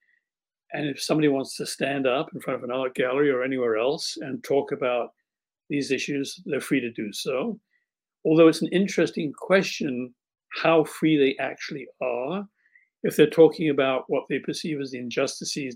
and 0.73 0.87
if 0.87 1.01
somebody 1.01 1.27
wants 1.27 1.55
to 1.57 1.65
stand 1.65 2.07
up 2.07 2.29
in 2.33 2.39
front 2.39 2.57
of 2.57 2.63
an 2.63 2.75
art 2.75 2.95
gallery 2.95 3.29
or 3.29 3.43
anywhere 3.43 3.77
else 3.77 4.17
and 4.21 4.43
talk 4.43 4.71
about 4.71 5.09
these 5.69 5.91
issues, 5.91 6.41
they're 6.45 6.61
free 6.61 6.79
to 6.79 6.91
do 6.91 7.11
so. 7.11 7.59
Although 8.25 8.47
it's 8.47 8.61
an 8.61 8.69
interesting 8.71 9.33
question 9.33 10.13
how 10.61 10.83
free 10.83 11.17
they 11.17 11.43
actually 11.43 11.85
are. 12.01 12.47
If 13.03 13.15
they're 13.15 13.29
talking 13.29 13.69
about 13.69 14.05
what 14.07 14.23
they 14.29 14.39
perceive 14.39 14.79
as 14.81 14.91
the 14.91 14.99
injustices 14.99 15.75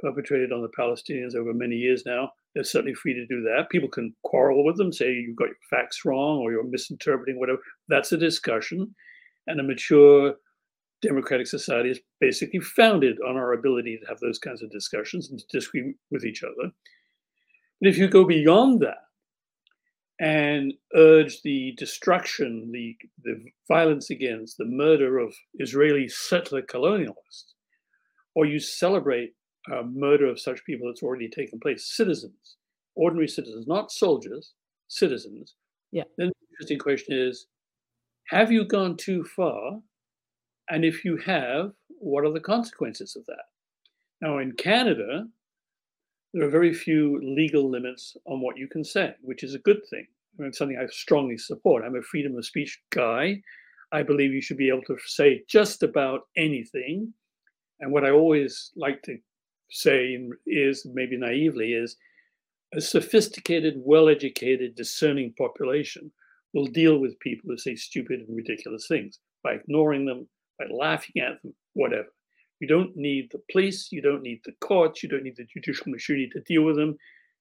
perpetrated 0.00 0.52
on 0.52 0.62
the 0.62 0.68
Palestinians 0.68 1.34
over 1.34 1.52
many 1.52 1.76
years 1.76 2.04
now. 2.06 2.30
They're 2.54 2.64
certainly 2.64 2.94
free 2.94 3.14
to 3.14 3.26
do 3.26 3.42
that. 3.42 3.70
People 3.70 3.88
can 3.88 4.14
quarrel 4.24 4.64
with 4.64 4.76
them, 4.76 4.92
say 4.92 5.12
you've 5.12 5.36
got 5.36 5.48
your 5.48 5.56
facts 5.68 6.04
wrong 6.04 6.38
or 6.38 6.50
you're 6.50 6.64
misinterpreting 6.64 7.38
whatever. 7.38 7.60
That's 7.88 8.12
a 8.12 8.16
discussion. 8.16 8.94
And 9.46 9.60
a 9.60 9.62
mature 9.62 10.34
democratic 11.02 11.46
society 11.46 11.90
is 11.90 12.00
basically 12.20 12.60
founded 12.60 13.18
on 13.26 13.36
our 13.36 13.52
ability 13.52 13.98
to 13.98 14.06
have 14.08 14.20
those 14.20 14.38
kinds 14.38 14.62
of 14.62 14.70
discussions 14.70 15.30
and 15.30 15.38
to 15.38 15.46
disagree 15.52 15.94
with 16.10 16.24
each 16.24 16.42
other. 16.42 16.70
But 17.80 17.88
if 17.88 17.98
you 17.98 18.08
go 18.08 18.24
beyond 18.24 18.80
that 18.80 18.98
and 20.20 20.74
urge 20.94 21.40
the 21.42 21.72
destruction, 21.78 22.70
the, 22.72 22.94
the 23.24 23.42
violence 23.68 24.10
against, 24.10 24.58
the 24.58 24.66
murder 24.66 25.18
of 25.18 25.34
Israeli 25.54 26.08
settler 26.08 26.60
colonialists, 26.60 27.54
or 28.34 28.44
you 28.44 28.60
celebrate 28.60 29.32
uh, 29.72 29.82
murder 29.82 30.26
of 30.26 30.38
such 30.38 30.64
people 30.64 30.88
that's 30.88 31.02
already 31.02 31.28
taken 31.28 31.58
place. 31.58 31.90
Citizens, 31.96 32.56
ordinary 32.94 33.28
citizens, 33.28 33.66
not 33.66 33.90
soldiers, 33.90 34.52
citizens. 34.88 35.54
Yeah. 35.90 36.04
Then 36.18 36.28
the 36.28 36.54
interesting 36.54 36.78
question 36.78 37.16
is 37.16 37.46
have 38.28 38.52
you 38.52 38.64
gone 38.64 38.96
too 38.96 39.24
far? 39.24 39.80
And 40.68 40.84
if 40.84 41.04
you 41.04 41.16
have, 41.16 41.72
what 41.88 42.24
are 42.24 42.32
the 42.32 42.40
consequences 42.40 43.16
of 43.16 43.24
that? 43.26 43.44
Now, 44.20 44.38
in 44.38 44.52
Canada, 44.52 45.24
there 46.32 46.46
are 46.46 46.50
very 46.50 46.72
few 46.72 47.20
legal 47.22 47.70
limits 47.70 48.16
on 48.26 48.40
what 48.40 48.56
you 48.56 48.68
can 48.68 48.84
say, 48.84 49.14
which 49.22 49.42
is 49.42 49.54
a 49.54 49.60
good 49.60 49.80
thing. 49.90 50.06
I 50.38 50.42
mean, 50.42 50.52
something 50.52 50.78
I 50.78 50.86
strongly 50.90 51.36
support. 51.36 51.84
I'm 51.84 51.96
a 51.96 52.02
freedom 52.02 52.36
of 52.36 52.46
speech 52.46 52.80
guy. 52.90 53.42
I 53.92 54.02
believe 54.02 54.32
you 54.32 54.40
should 54.40 54.56
be 54.56 54.68
able 54.68 54.82
to 54.82 54.96
say 55.06 55.42
just 55.48 55.82
about 55.82 56.20
anything. 56.36 57.12
And 57.80 57.92
what 57.92 58.04
I 58.04 58.10
always 58.10 58.70
like 58.76 59.02
to 59.02 59.16
say 59.70 60.16
is 60.46 60.86
maybe 60.92 61.16
naively 61.16 61.72
is 61.72 61.96
a 62.74 62.80
sophisticated, 62.80 63.74
well-educated, 63.78 64.76
discerning 64.76 65.34
population 65.36 66.12
will 66.54 66.66
deal 66.66 66.98
with 66.98 67.18
people 67.18 67.50
who 67.50 67.58
say 67.58 67.74
stupid 67.74 68.20
and 68.20 68.36
ridiculous 68.36 68.86
things 68.86 69.18
by 69.42 69.54
ignoring 69.54 70.06
them, 70.06 70.28
by 70.58 70.66
laughing 70.70 71.22
at 71.22 71.42
them, 71.42 71.54
whatever. 71.72 72.08
You 72.60 72.68
don't 72.68 72.94
need 72.94 73.30
the 73.32 73.40
police, 73.50 73.88
you 73.90 74.02
don't 74.02 74.22
need 74.22 74.40
the 74.44 74.52
courts, 74.60 75.02
you 75.02 75.08
don't 75.08 75.24
need 75.24 75.36
the 75.36 75.46
judicial 75.52 75.90
machinery 75.90 76.30
to 76.32 76.40
deal 76.42 76.62
with 76.62 76.76
them. 76.76 76.96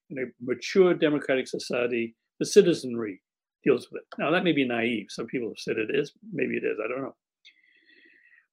In 0.09 0.17
a 0.17 0.25
mature 0.41 0.93
democratic 0.93 1.47
society, 1.47 2.15
the 2.39 2.45
citizenry 2.45 3.21
deals 3.63 3.89
with 3.91 4.01
it. 4.01 4.07
Now, 4.17 4.31
that 4.31 4.43
may 4.43 4.53
be 4.53 4.65
naive. 4.65 5.07
Some 5.09 5.27
people 5.27 5.49
have 5.49 5.59
said 5.59 5.77
it 5.77 5.93
is. 5.93 6.13
Maybe 6.31 6.55
it 6.55 6.63
is. 6.63 6.79
I 6.83 6.87
don't 6.87 7.01
know. 7.01 7.15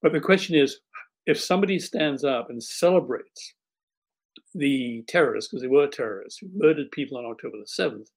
But 0.03 0.13
the 0.13 0.21
question 0.21 0.55
is 0.57 0.81
if 1.25 1.41
somebody 1.41 1.79
stands 1.79 2.25
up 2.25 2.51
and 2.51 2.63
celebrates 2.63 3.55
the 4.55 5.05
terrorists, 5.09 5.51
because 5.51 5.63
they 5.63 5.69
were 5.69 5.87
terrorists 5.87 6.41
who 6.41 6.49
murdered 6.55 6.91
people 6.91 7.17
on 7.17 7.25
October 7.25 7.57
the 7.59 7.83
7th, 7.83 8.09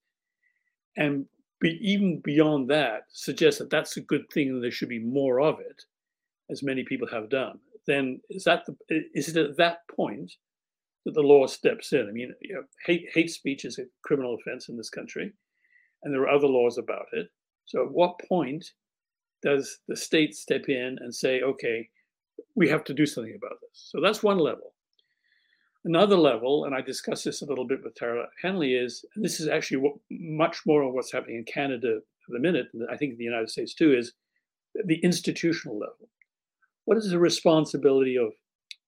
and 0.98 1.26
be, 1.62 1.78
even 1.82 2.20
beyond 2.24 2.70
that, 2.70 3.04
suggests 3.12 3.60
that 3.60 3.70
that's 3.70 3.98
a 3.98 4.02
good 4.02 4.26
thing 4.34 4.50
and 4.50 4.64
there 4.64 4.72
should 4.72 4.90
be 4.90 5.00
more 5.00 5.40
of 5.40 5.60
it, 5.60 5.84
as 6.50 6.64
many 6.64 6.84
people 6.84 7.08
have 7.08 7.30
done, 7.30 7.60
then 7.90 8.22
is 8.30 8.44
that 8.44 8.66
the, 8.66 9.02
is 9.14 9.30
it 9.30 9.38
at 9.38 9.58
that 9.58 9.80
point 9.96 10.34
that 11.06 11.14
the 11.14 11.22
law 11.22 11.48
steps 11.48 11.94
in? 11.94 12.08
I 12.08 12.12
mean, 12.12 12.34
you 12.42 12.56
know, 12.56 12.64
hate 12.86 13.08
hate 13.14 13.32
speech 13.32 13.66
is 13.66 13.80
a 13.80 13.84
criminal 14.04 14.36
offense 14.36 14.70
in 14.70 14.78
this 14.78 14.90
country, 14.90 15.34
and 16.04 16.14
there 16.14 16.22
are 16.22 16.36
other 16.36 16.48
laws 16.48 16.78
about 16.78 17.08
it. 17.14 17.28
So, 17.66 17.86
at 17.86 17.92
what 17.92 18.20
point 18.28 18.66
does 19.42 19.80
the 19.88 19.96
state 19.96 20.36
step 20.36 20.68
in 20.68 20.98
and 21.00 21.14
say, 21.14 21.42
okay, 21.42 21.90
we 22.56 22.70
have 22.70 22.84
to 22.86 22.94
do 22.94 23.06
something 23.06 23.36
about 23.36 23.60
this? 23.62 23.90
So 23.92 24.02
that's 24.02 24.24
one 24.24 24.40
level. 24.40 24.74
Another 25.86 26.18
level, 26.18 26.66
and 26.66 26.76
I 26.76 26.82
discussed 26.82 27.24
this 27.24 27.42
a 27.42 27.46
little 27.46 27.66
bit 27.66 27.80
with 27.84 27.96
Tara 27.96 28.28
Henley, 28.42 28.74
is 28.74 29.06
and 29.16 29.24
this 29.24 29.40
is 29.40 29.48
actually 29.48 29.78
what, 29.78 29.94
much 30.12 30.62
more 30.66 30.84
of 30.84 30.94
what's 30.94 31.12
happening 31.12 31.38
in 31.38 31.46
Canada 31.46 31.98
at 31.98 32.34
the 32.34 32.40
minute, 32.40 32.68
and 32.74 32.84
I 32.92 32.98
think 32.98 33.14
in 33.14 33.18
the 33.18 33.24
United 33.24 33.50
States 33.50 33.74
too, 33.74 33.96
is 33.96 34.14
the 34.86 35.00
institutional 35.04 35.80
level. 35.80 36.10
What 36.90 36.98
is 36.98 37.12
the 37.12 37.20
responsibility 37.20 38.18
of 38.18 38.34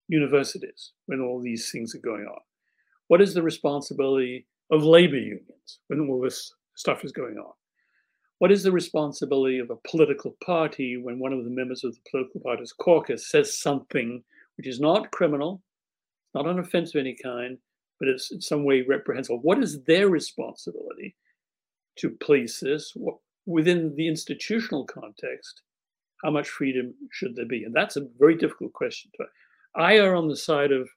universities 0.08 0.94
when 1.06 1.22
all 1.22 1.40
these 1.40 1.70
things 1.72 1.94
are 1.94 2.00
going 2.00 2.26
on? 2.26 2.40
What 3.10 3.22
is 3.22 3.36
the 3.36 3.44
responsibility 3.44 4.48
of 4.72 4.82
labor 4.82 5.20
unions 5.20 5.78
when 5.86 6.10
all 6.10 6.20
this 6.20 6.52
stuff 6.76 7.06
is 7.06 7.12
going 7.12 7.38
on? 7.38 7.54
What 8.40 8.52
is 8.52 8.64
the 8.64 8.72
responsibility 8.72 9.60
of 9.60 9.70
a 9.70 9.76
political 9.88 10.36
party 10.44 10.98
when 10.98 11.20
one 11.20 11.32
of 11.32 11.44
the 11.44 11.52
members 11.52 11.84
of 11.84 11.94
the 11.94 12.02
political 12.10 12.42
party's 12.42 12.74
caucus 12.74 13.30
says 13.30 13.60
something 13.62 14.24
which 14.58 14.66
is 14.66 14.80
not 14.80 15.12
criminal, 15.12 15.62
not 16.34 16.48
an 16.48 16.58
offense 16.58 16.96
of 16.96 17.02
any 17.02 17.16
kind, 17.24 17.60
but 18.00 18.10
it's 18.10 18.32
in 18.32 18.42
some 18.42 18.64
way 18.64 18.82
reprehensible? 18.82 19.44
What 19.44 19.62
is 19.62 19.84
their 19.84 20.10
responsibility 20.10 21.16
to 21.98 22.18
police 22.20 22.62
this 22.62 22.98
within 23.46 23.94
the 23.96 24.08
institutional 24.08 24.88
context? 24.88 25.62
How 26.24 26.32
much 26.32 26.50
freedom 26.50 26.94
should 27.12 27.36
there 27.36 27.48
be? 27.48 27.64
And 27.64 27.76
that's 27.76 27.98
a 27.98 28.08
very 28.20 28.36
difficult 28.36 28.74
question. 28.74 29.12
I 29.76 29.98
are 30.00 30.16
on 30.16 30.28
the 30.28 30.36
side 30.36 30.72
of 30.72 30.90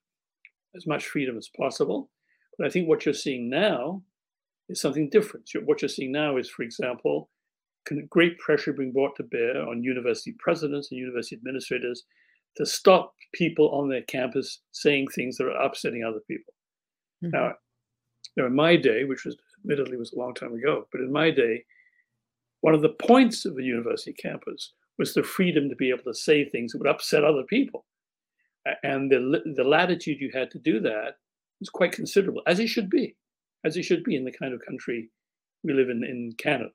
as 0.76 0.86
much 0.86 1.06
freedom 1.06 1.36
as 1.36 1.48
possible. 1.56 2.10
But 2.58 2.66
I 2.66 2.70
think 2.70 2.88
what 2.88 3.04
you're 3.04 3.14
seeing 3.14 3.48
now 3.48 4.02
is 4.68 4.80
something 4.80 5.08
different. 5.10 5.48
What 5.64 5.82
you're 5.82 5.88
seeing 5.88 6.12
now 6.12 6.36
is, 6.36 6.48
for 6.48 6.62
example, 6.62 7.30
great 8.08 8.38
pressure 8.38 8.72
being 8.72 8.92
brought 8.92 9.16
to 9.16 9.22
bear 9.22 9.68
on 9.68 9.82
university 9.82 10.34
presidents 10.38 10.90
and 10.90 10.98
university 10.98 11.36
administrators 11.36 12.04
to 12.56 12.64
stop 12.64 13.14
people 13.32 13.70
on 13.70 13.88
their 13.88 14.02
campus 14.02 14.60
saying 14.72 15.08
things 15.08 15.36
that 15.36 15.46
are 15.46 15.62
upsetting 15.62 16.04
other 16.04 16.20
people. 16.28 16.54
Mm-hmm. 17.22 17.36
Now, 17.36 17.52
now, 18.36 18.46
in 18.46 18.54
my 18.54 18.76
day, 18.76 19.04
which 19.04 19.24
was 19.24 19.36
admittedly 19.60 19.96
was 19.96 20.12
a 20.12 20.18
long 20.18 20.34
time 20.34 20.54
ago, 20.54 20.88
but 20.90 21.00
in 21.00 21.12
my 21.12 21.30
day, 21.30 21.64
one 22.62 22.74
of 22.74 22.82
the 22.82 22.88
points 22.88 23.44
of 23.44 23.58
a 23.58 23.62
university 23.62 24.12
campus 24.12 24.72
was 24.98 25.14
the 25.14 25.22
freedom 25.22 25.68
to 25.68 25.76
be 25.76 25.90
able 25.90 26.04
to 26.04 26.14
say 26.14 26.44
things 26.44 26.72
that 26.72 26.78
would 26.78 26.88
upset 26.88 27.24
other 27.24 27.42
people. 27.48 27.84
And 28.82 29.10
the, 29.10 29.42
the 29.56 29.64
latitude 29.64 30.20
you 30.20 30.30
had 30.32 30.50
to 30.52 30.58
do 30.58 30.80
that 30.80 31.16
was 31.60 31.68
quite 31.68 31.92
considerable, 31.92 32.42
as 32.46 32.60
it 32.60 32.68
should 32.68 32.88
be, 32.88 33.16
as 33.64 33.76
it 33.76 33.82
should 33.82 34.04
be 34.04 34.16
in 34.16 34.24
the 34.24 34.32
kind 34.32 34.54
of 34.54 34.64
country 34.64 35.10
we 35.62 35.72
live 35.72 35.90
in 35.90 36.02
in 36.04 36.32
Canada. 36.38 36.70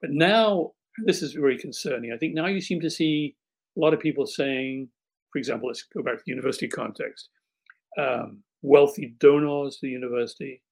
But 0.00 0.10
now, 0.10 0.72
this 1.04 1.22
is 1.22 1.34
very 1.34 1.58
concerning. 1.58 2.12
I 2.12 2.18
think 2.18 2.34
now 2.34 2.46
you 2.46 2.60
seem 2.60 2.80
to 2.80 2.90
see 2.90 3.36
a 3.76 3.80
lot 3.80 3.94
of 3.94 4.00
people 4.00 4.26
saying, 4.26 4.88
for 5.30 5.38
example, 5.38 5.68
let's 5.68 5.84
go 5.94 6.02
back 6.02 6.16
to 6.16 6.22
the 6.24 6.32
university 6.32 6.68
context 6.68 7.28
um, 7.98 8.42
wealthy 8.62 9.14
donors 9.18 9.76
to 9.76 9.86
the 9.86 9.92
university, 9.92 10.62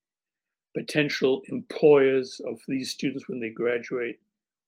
potential 0.77 1.43
employers 1.49 2.41
of 2.47 2.59
these 2.69 2.91
students 2.91 3.29
when 3.29 3.41
they 3.41 3.51
graduate, 3.51 4.17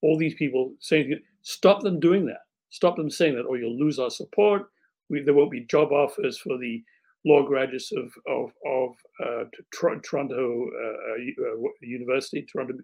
all 0.02 0.18
these 0.18 0.34
people 0.34 0.74
saying, 0.80 1.18
stop 1.42 1.82
them 1.82 2.00
doing 2.00 2.26
that. 2.26 2.40
Stop 2.70 2.96
them 2.96 3.10
saying 3.10 3.36
that, 3.36 3.42
or 3.42 3.58
you'll 3.58 3.78
lose 3.78 3.98
our 3.98 4.10
support. 4.10 4.62
We, 5.10 5.22
there 5.22 5.34
won't 5.34 5.50
be 5.50 5.66
job 5.66 5.92
offers 5.92 6.38
for 6.38 6.56
the 6.58 6.82
law 7.24 7.46
graduates 7.46 7.92
of 7.92 8.12
of, 8.26 8.50
of 8.66 8.90
uh, 9.24 9.44
Toronto 10.02 10.66
uh, 10.66 11.12
uh, 11.12 11.68
University, 11.82 12.46
Toronto 12.50 12.74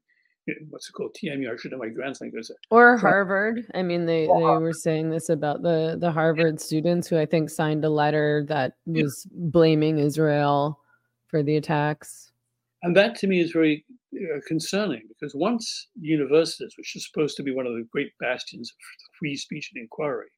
what's 0.70 0.88
it 0.88 0.92
called 0.92 1.14
TMU. 1.14 1.52
I 1.52 1.56
should 1.56 1.72
know 1.72 1.78
my 1.78 1.88
grandson 1.88 2.30
goes 2.30 2.48
there. 2.48 2.56
Or 2.70 2.96
Harvard. 2.96 3.66
I 3.74 3.82
mean, 3.82 4.06
they 4.06 4.26
they 4.26 4.32
were 4.32 4.72
saying 4.72 5.10
this 5.10 5.28
about 5.28 5.62
the 5.62 5.96
the 5.98 6.10
Harvard 6.10 6.60
students 6.60 7.08
who 7.08 7.18
I 7.18 7.26
think 7.26 7.50
signed 7.50 7.84
a 7.84 7.90
letter 7.90 8.44
that 8.48 8.74
was 8.86 9.26
yeah. 9.30 9.38
blaming 9.50 9.98
Israel 9.98 10.80
for 11.28 11.42
the 11.42 11.56
attacks. 11.56 12.32
And 12.82 12.96
that 12.96 13.16
to 13.16 13.26
me 13.26 13.40
is 13.40 13.50
very 13.50 13.84
uh, 14.14 14.40
concerning 14.46 15.02
because 15.08 15.34
once 15.34 15.88
universities, 16.00 16.74
which 16.76 16.94
are 16.96 17.00
supposed 17.00 17.36
to 17.36 17.42
be 17.42 17.52
one 17.52 17.66
of 17.66 17.74
the 17.74 17.86
great 17.92 18.12
bastions 18.20 18.70
of 18.70 19.16
free 19.18 19.36
speech 19.36 19.70
and 19.74 19.82
inquiry, 19.82 20.28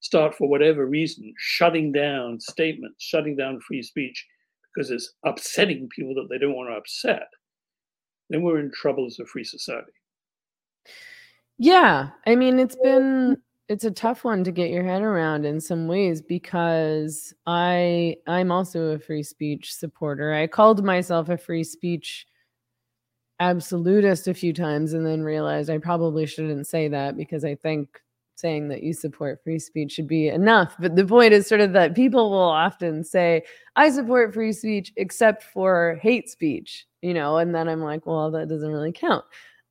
start 0.00 0.34
for 0.34 0.48
whatever 0.48 0.86
reason 0.86 1.32
shutting 1.38 1.92
down 1.92 2.38
statements, 2.40 3.02
shutting 3.02 3.36
down 3.36 3.60
free 3.66 3.82
speech 3.82 4.26
because 4.74 4.90
it's 4.90 5.14
upsetting 5.24 5.88
people 5.94 6.14
that 6.14 6.28
they 6.30 6.38
don't 6.38 6.54
want 6.54 6.68
to 6.68 6.76
upset 6.76 7.28
then 8.30 8.42
we're 8.42 8.60
in 8.60 8.70
trouble 8.70 9.06
as 9.06 9.18
a 9.18 9.24
free 9.24 9.44
society. 9.44 9.92
Yeah. 11.58 12.10
I 12.26 12.36
mean, 12.36 12.58
it's 12.58 12.76
been 12.76 13.38
it's 13.68 13.84
a 13.84 13.90
tough 13.90 14.24
one 14.24 14.44
to 14.44 14.52
get 14.52 14.70
your 14.70 14.84
head 14.84 15.02
around 15.02 15.44
in 15.44 15.60
some 15.60 15.88
ways 15.88 16.22
because 16.22 17.34
I 17.46 18.16
I'm 18.26 18.52
also 18.52 18.92
a 18.92 18.98
free 18.98 19.22
speech 19.22 19.74
supporter. 19.74 20.32
I 20.32 20.46
called 20.46 20.84
myself 20.84 21.28
a 21.28 21.36
free 21.36 21.64
speech 21.64 22.26
absolutist 23.40 24.28
a 24.28 24.34
few 24.34 24.52
times 24.52 24.92
and 24.92 25.06
then 25.06 25.22
realized 25.22 25.70
I 25.70 25.78
probably 25.78 26.26
shouldn't 26.26 26.66
say 26.66 26.88
that 26.88 27.16
because 27.16 27.44
I 27.44 27.54
think 27.54 28.00
saying 28.38 28.68
that 28.68 28.82
you 28.82 28.92
support 28.92 29.42
free 29.42 29.58
speech 29.58 29.92
should 29.92 30.06
be 30.06 30.28
enough. 30.28 30.76
But 30.78 30.94
the 30.94 31.04
point 31.04 31.32
is 31.32 31.46
sort 31.46 31.60
of 31.60 31.72
that 31.72 31.96
people 31.96 32.30
will 32.30 32.38
often 32.38 33.02
say, 33.02 33.42
I 33.74 33.90
support 33.90 34.32
free 34.32 34.52
speech 34.52 34.92
except 34.96 35.42
for 35.42 35.98
hate 36.00 36.30
speech, 36.30 36.86
you 37.02 37.12
know, 37.12 37.38
and 37.38 37.54
then 37.54 37.68
I'm 37.68 37.82
like, 37.82 38.06
well, 38.06 38.30
that 38.30 38.48
doesn't 38.48 38.70
really 38.70 38.92
count, 38.92 39.24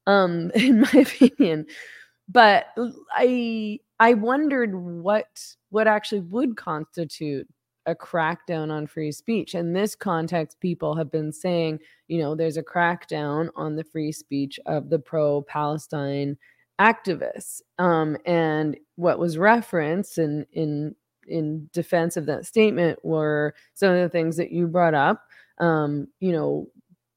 um, 0.05 0.51
in 0.55 0.81
my 0.81 0.91
opinion. 0.93 1.65
But 2.27 2.67
I 3.11 3.79
I 3.99 4.13
wondered 4.13 4.75
what 4.75 5.27
what 5.69 5.87
actually 5.87 6.21
would 6.21 6.57
constitute 6.57 7.47
a 7.87 7.95
crackdown 7.95 8.69
on 8.69 8.85
free 8.85 9.11
speech. 9.11 9.55
In 9.55 9.73
this 9.73 9.95
context, 9.95 10.59
people 10.59 10.95
have 10.95 11.09
been 11.09 11.31
saying, 11.31 11.79
you 12.07 12.19
know, 12.19 12.35
there's 12.35 12.57
a 12.57 12.63
crackdown 12.63 13.49
on 13.55 13.75
the 13.75 13.83
free 13.83 14.11
speech 14.11 14.59
of 14.65 14.89
the 14.89 14.99
pro 14.99 15.41
Palestine 15.41 16.37
activists. 16.79 17.61
Um, 17.79 18.17
and 18.25 18.77
what 18.97 19.17
was 19.17 19.37
referenced 19.37 20.17
in 20.19 20.45
in 20.51 20.95
in 21.27 21.69
defense 21.73 22.15
of 22.15 22.25
that 22.25 22.45
statement 22.45 23.03
were 23.03 23.53
some 23.73 23.93
of 23.93 24.01
the 24.01 24.09
things 24.09 24.37
that 24.37 24.51
you 24.51 24.67
brought 24.67 24.93
up. 24.93 25.23
Um, 25.59 26.07
you 26.19 26.31
know, 26.31 26.67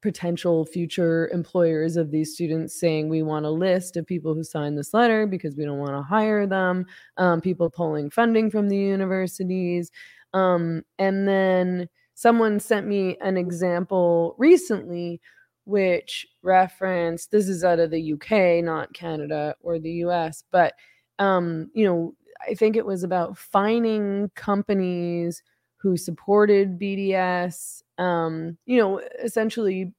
potential 0.02 0.64
future 0.64 1.28
employers 1.28 1.96
of 1.96 2.10
these 2.10 2.32
students 2.32 2.78
saying 2.78 3.08
we 3.08 3.22
want 3.22 3.44
a 3.44 3.50
list 3.50 3.96
of 3.96 4.06
people 4.06 4.34
who 4.34 4.42
signed 4.42 4.78
this 4.78 4.94
letter 4.94 5.26
because 5.26 5.56
we 5.56 5.64
don't 5.64 5.78
want 5.78 5.92
to 5.92 6.02
hire 6.02 6.46
them. 6.46 6.86
Um, 7.18 7.40
people 7.40 7.68
pulling 7.68 8.08
funding 8.10 8.50
from 8.50 8.68
the 8.68 8.76
universities, 8.76 9.90
um, 10.34 10.82
and 10.98 11.26
then 11.26 11.88
someone 12.14 12.60
sent 12.60 12.86
me 12.86 13.16
an 13.20 13.36
example 13.36 14.34
recently 14.38 15.20
which 15.64 16.26
reference 16.42 17.26
this 17.26 17.48
is 17.48 17.62
out 17.62 17.78
of 17.78 17.90
the 17.90 18.12
UK, 18.14 18.64
not 18.64 18.92
Canada 18.92 19.54
or 19.60 19.78
the 19.78 19.92
US, 20.04 20.42
but 20.50 20.74
um, 21.18 21.70
you 21.74 21.84
know, 21.84 22.14
I 22.48 22.54
think 22.54 22.76
it 22.76 22.86
was 22.86 23.04
about 23.04 23.36
fining 23.36 24.30
companies 24.34 25.42
who 25.76 25.96
supported 25.96 26.78
BDS, 26.78 27.82
um, 27.98 28.56
you 28.66 28.78
know, 28.78 29.00
essentially 29.22 29.92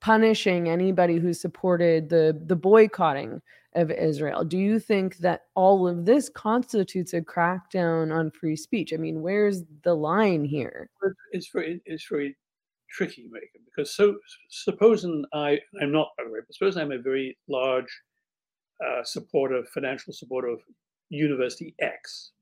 punishing 0.00 0.68
anybody 0.68 1.18
who 1.18 1.32
supported 1.32 2.08
the 2.08 2.40
the 2.46 2.56
boycotting 2.56 3.42
of 3.74 3.90
Israel. 3.90 4.44
Do 4.44 4.58
you 4.58 4.78
think 4.78 5.18
that 5.18 5.42
all 5.54 5.86
of 5.86 6.06
this 6.06 6.28
constitutes 6.28 7.12
a 7.12 7.20
crackdown 7.20 8.14
on 8.14 8.30
free 8.30 8.56
speech? 8.56 8.92
I 8.92 8.96
mean, 8.96 9.20
where's 9.20 9.62
the 9.82 9.94
line 9.94 10.44
here? 10.44 10.88
It's 11.32 11.50
very 11.52 11.80
it's 11.84 12.06
very 12.08 12.36
tricky, 12.90 13.28
Meghan, 13.28 13.64
because 13.66 13.94
so 13.94 14.16
supposing 14.48 15.24
I 15.32 15.58
I'm 15.80 15.92
not 15.92 16.08
by 16.16 16.24
the 16.24 16.30
way, 16.30 16.40
but 16.46 16.54
suppose 16.54 16.76
I'm 16.76 16.92
a 16.92 16.98
very 16.98 17.36
large 17.48 17.90
uh, 18.84 19.02
supporter, 19.04 19.62
financial 19.74 20.12
supporter 20.12 20.48
of 20.48 20.60
University 21.10 21.74
X, 21.80 22.32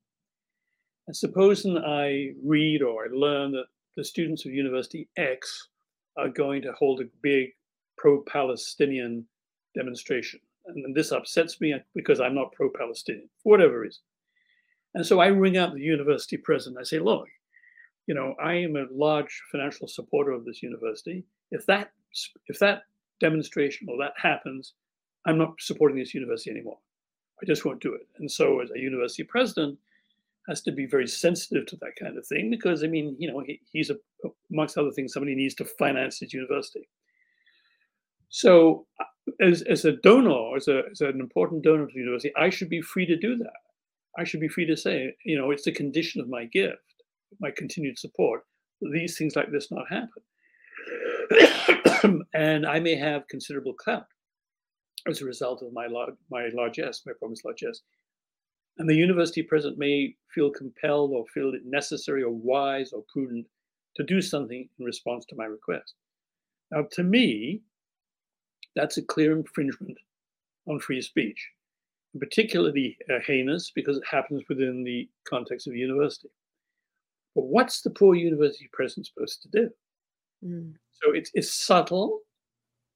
and 1.07 1.17
supposing 1.17 1.79
I 1.79 2.33
read 2.45 2.83
or 2.83 3.05
I 3.05 3.09
learn 3.13 3.53
that 3.53 3.67
the 3.97 4.05
students 4.05 4.45
of 4.45 4.53
University 4.53 5.09
X 5.17 5.69
are 6.17 6.29
going 6.29 6.63
to 6.63 6.73
hold 6.73 7.01
a 7.01 7.05
big 7.23 7.51
pro-Palestinian 7.97 9.27
demonstration, 9.75 10.41
and 10.67 10.95
this 10.95 11.13
upsets 11.13 11.61
me 11.61 11.75
because 11.95 12.21
I'm 12.21 12.35
not 12.35 12.53
pro-Palestinian 12.53 13.29
for 13.43 13.51
whatever 13.51 13.81
reason. 13.81 14.03
And 14.95 15.07
so 15.07 15.21
I 15.21 15.27
ring 15.27 15.57
up 15.57 15.75
the 15.75 15.81
university 15.81 16.37
president. 16.37 16.79
I 16.81 16.85
say, 16.85 16.99
look, 16.99 17.27
you 18.07 18.15
know, 18.15 18.35
I 18.43 18.55
am 18.55 18.77
a 18.77 18.87
large 18.91 19.43
financial 19.53 19.89
supporter 19.89 20.33
of 20.33 20.45
this 20.45 20.63
university. 20.63 21.25
If 21.51 21.67
that 21.67 21.91
if 22.47 22.59
that 22.61 22.83
demonstration 23.21 23.89
or 23.91 23.99
that 23.99 24.15
happens, 24.17 24.75
I'm 25.27 25.39
not 25.39 25.55
supporting 25.61 25.99
this 25.99 26.15
university 26.15 26.51
anymore. 26.51 26.79
I 27.43 27.47
just 27.47 27.65
won't 27.65 27.83
do 27.83 27.95
it. 27.95 28.07
And 28.19 28.31
so, 28.31 28.61
as 28.61 28.71
a 28.71 28.79
university 28.79 29.25
president, 29.25 29.79
has 30.49 30.63
to 30.63 30.73
be 30.73 30.87
very 30.87 31.09
sensitive 31.09 31.67
to 31.67 31.77
that 31.77 31.97
kind 32.01 32.17
of 32.17 32.27
thing 32.27 32.51
because, 32.51 32.85
I 32.85 32.87
mean, 32.87 33.17
you 33.19 33.31
know, 33.31 33.43
he, 33.45 33.61
he's 33.73 33.91
a, 33.91 33.97
amongst 34.53 34.79
other 34.79 34.93
things, 34.93 35.13
somebody 35.13 35.35
needs 35.35 35.55
to 35.57 35.65
finance 35.65 36.21
his 36.21 36.33
university. 36.33 36.89
So, 38.29 38.87
as, 39.41 39.63
as 39.63 39.85
a 39.85 39.93
donor, 39.93 40.57
as, 40.57 40.69
a, 40.69 40.83
as 40.91 41.01
an 41.01 41.21
important 41.21 41.63
donor 41.63 41.87
to 41.87 41.93
the 41.93 42.01
university, 42.01 42.33
I 42.37 42.51
should 42.51 42.69
be 42.69 42.81
free 42.81 43.07
to 43.07 43.17
do 43.17 43.37
that. 43.37 43.53
I 44.19 44.25
should 44.25 44.41
be 44.41 44.49
free 44.49 44.67
to 44.67 44.77
say, 44.77 45.15
you 45.25 45.39
know, 45.39 45.51
it's 45.51 45.67
a 45.67 45.73
condition 45.73 46.21
of 46.21 46.29
my 46.29 46.45
gift, 46.47 46.79
my 47.41 47.51
continued 47.51 47.99
support, 47.99 48.43
these 48.81 49.17
things 49.19 49.37
like 49.37 49.51
this 49.51 49.71
not 49.71 49.87
happen. 49.91 50.23
and 52.35 52.67
I 52.67 52.81
may 52.81 52.95
have 52.97 53.29
considerable 53.29 53.75
clout 53.75 54.07
as 55.09 55.21
a 55.21 55.27
result 55.27 55.63
of 55.63 55.73
my, 55.73 55.87
my 56.31 56.49
largesse, 56.55 57.03
my 57.07 57.13
promised 57.19 57.45
largesse. 57.45 57.83
And 58.79 58.89
the 58.89 58.95
university 58.95 59.43
president 59.43 59.79
may 59.79 60.15
feel 60.35 60.51
compelled 60.51 61.13
or 61.13 61.25
feel 61.33 61.55
it 61.55 61.63
necessary 61.65 62.23
or 62.23 62.31
wise 62.31 62.93
or 62.93 63.05
prudent 63.13 63.47
to 63.97 64.05
do 64.05 64.21
something 64.21 64.69
in 64.79 64.85
response 64.85 65.25
to 65.27 65.37
my 65.37 65.45
request. 65.45 65.95
Now, 66.71 66.87
to 66.93 67.03
me, 67.03 67.63
that's 68.77 68.99
a 68.99 69.03
clear 69.03 69.37
infringement 69.37 69.99
on 70.69 70.79
free 70.79 71.01
speech, 71.01 71.49
particularly 72.21 72.97
uh, 73.11 73.19
heinous 73.27 73.73
because 73.75 73.97
it 73.97 74.05
happens 74.09 74.43
within 74.49 74.85
the 74.85 75.09
context 75.29 75.67
of 75.67 75.73
a 75.73 75.79
university. 75.79 76.29
But 77.35 77.47
what's 77.47 77.81
the 77.83 77.91
poor 77.91 78.15
university 78.15 78.69
president 78.73 79.07
supposed 79.07 79.43
to 79.43 79.49
do? 79.49 79.71
Mm. 80.45 80.75
So 80.93 81.13
it's, 81.13 81.31
it's 81.35 81.53
subtle, 81.53 82.21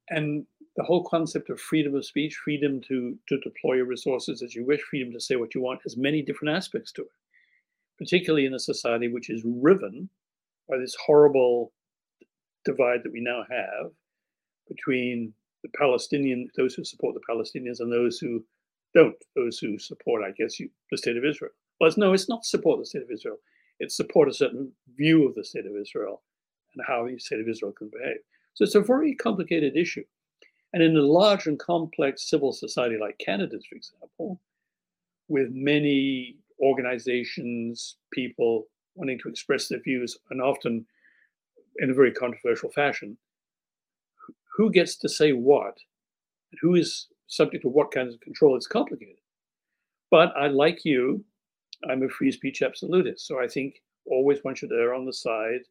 and 0.09 0.47
the 0.77 0.85
whole 0.85 1.05
concept 1.05 1.51
of 1.51 1.61
freedom 1.61 1.95
of 1.95 2.07
speech, 2.07 2.37
freedom 2.45 2.81
to, 2.89 3.17
to 3.29 3.39
deploy 3.41 3.75
your 3.75 3.87
resources 3.87 4.43
as 4.43 4.55
you 4.55 4.65
wish, 4.65 4.81
freedom 4.83 5.13
to 5.13 5.21
say 5.21 5.37
what 5.37 5.55
you 5.55 5.63
want, 5.63 5.81
has 5.83 5.97
many 5.97 6.23
different 6.23 6.57
aspects 6.57 6.93
to 6.93 7.03
it, 7.03 7.09
particularly 7.99 8.47
in 8.47 8.55
a 8.55 8.59
society 8.59 9.09
which 9.09 9.31
is 9.31 9.43
riven 9.45 10.09
by 10.69 10.79
this 10.79 10.97
horrible 11.07 11.73
divide 12.65 13.01
that 13.03 13.13
we 13.13 13.21
now 13.21 13.43
have 13.51 13.91
between 14.69 15.35
the 15.63 15.71
Palestinian, 15.77 16.49
those 16.57 16.75
who 16.75 16.85
support 16.85 17.15
the 17.15 17.33
Palestinians, 17.33 17.81
and 17.81 17.93
those 17.93 18.19
who 18.19 18.45
don't, 18.95 19.17
those 19.37 19.59
who 19.59 19.79
support, 19.79 20.23
I 20.25 20.33
guess, 20.33 20.59
you, 20.59 20.69
the 20.91 20.99
state 20.99 21.17
of 21.17 21.25
Israel. 21.25 21.53
Well, 21.81 21.89
it's, 21.89 21.99
no, 21.99 22.13
it's 22.13 22.29
not 22.29 22.45
support 22.45 22.81
the 22.81 22.87
state 22.87 23.03
of 23.03 23.11
Israel. 23.11 23.37
It's 23.79 23.97
support 23.97 24.29
a 24.29 24.35
certain 24.35 24.73
view 24.97 25.27
of 25.27 25.35
the 25.35 25.45
state 25.45 25.67
of 25.67 25.77
Israel 25.77 26.23
and 26.75 26.85
how 26.87 27.07
the 27.07 27.19
state 27.19 27.41
of 27.41 27.49
Israel 27.49 27.73
can 27.73 27.91
behave. 27.91 28.19
So 28.55 28.65
it's 28.65 28.75
a 28.75 28.81
very 28.81 29.15
complicated 29.15 29.77
issue. 29.77 30.05
And 30.73 30.83
in 30.83 30.97
a 30.97 31.03
large 31.03 31.47
and 31.47 31.59
complex 31.59 32.29
civil 32.29 32.53
society 32.53 32.97
like 33.01 33.19
Canada's, 33.19 33.67
for 33.67 33.77
example, 33.77 34.41
with 35.29 35.49
many 35.53 36.37
organizations, 36.61 37.97
people 38.13 38.67
wanting 38.95 39.19
to 39.21 39.29
express 39.29 39.69
their 39.69 39.81
views, 39.81 40.19
and 40.31 40.43
often 40.43 40.85
in 41.79 41.91
a 41.91 41.95
very 41.95 42.13
controversial 42.13 42.71
fashion, 42.71 43.17
who 44.61 44.71
gets 44.71 44.97
to 44.97 45.09
say 45.09 45.33
what, 45.33 45.79
who 46.61 46.75
is 46.75 47.07
subject 47.29 47.63
to 47.63 47.69
what 47.71 47.91
kinds 47.91 48.13
of 48.13 48.21
control, 48.21 48.57
it's 48.57 48.67
complicated. 48.67 49.17
But 50.11 50.37
I, 50.37 50.49
like 50.49 50.85
you, 50.85 51.25
I'm 51.89 52.03
a 52.03 52.11
free 52.11 52.31
speech 52.31 52.61
absolutist. 52.61 53.27
So 53.27 53.43
I 53.43 53.49
think 53.49 53.77
always 54.05 54.41
one 54.43 54.55
should 54.55 54.71
err 54.71 54.93
on 54.93 55.07
the 55.07 55.15
side 55.15 55.63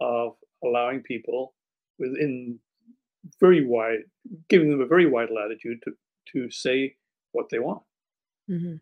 of 0.00 0.36
allowing 0.62 1.00
people 1.00 1.54
within 1.98 2.60
very 3.40 3.66
wide, 3.66 4.04
giving 4.48 4.70
them 4.70 4.82
a 4.82 4.86
very 4.86 5.06
wide 5.06 5.30
latitude 5.34 5.82
to, 5.82 5.90
to 6.32 6.48
say 6.48 6.94
what 7.32 7.48
they 7.50 7.58
want. 7.58 7.82
Mm-hmm. 8.48 8.76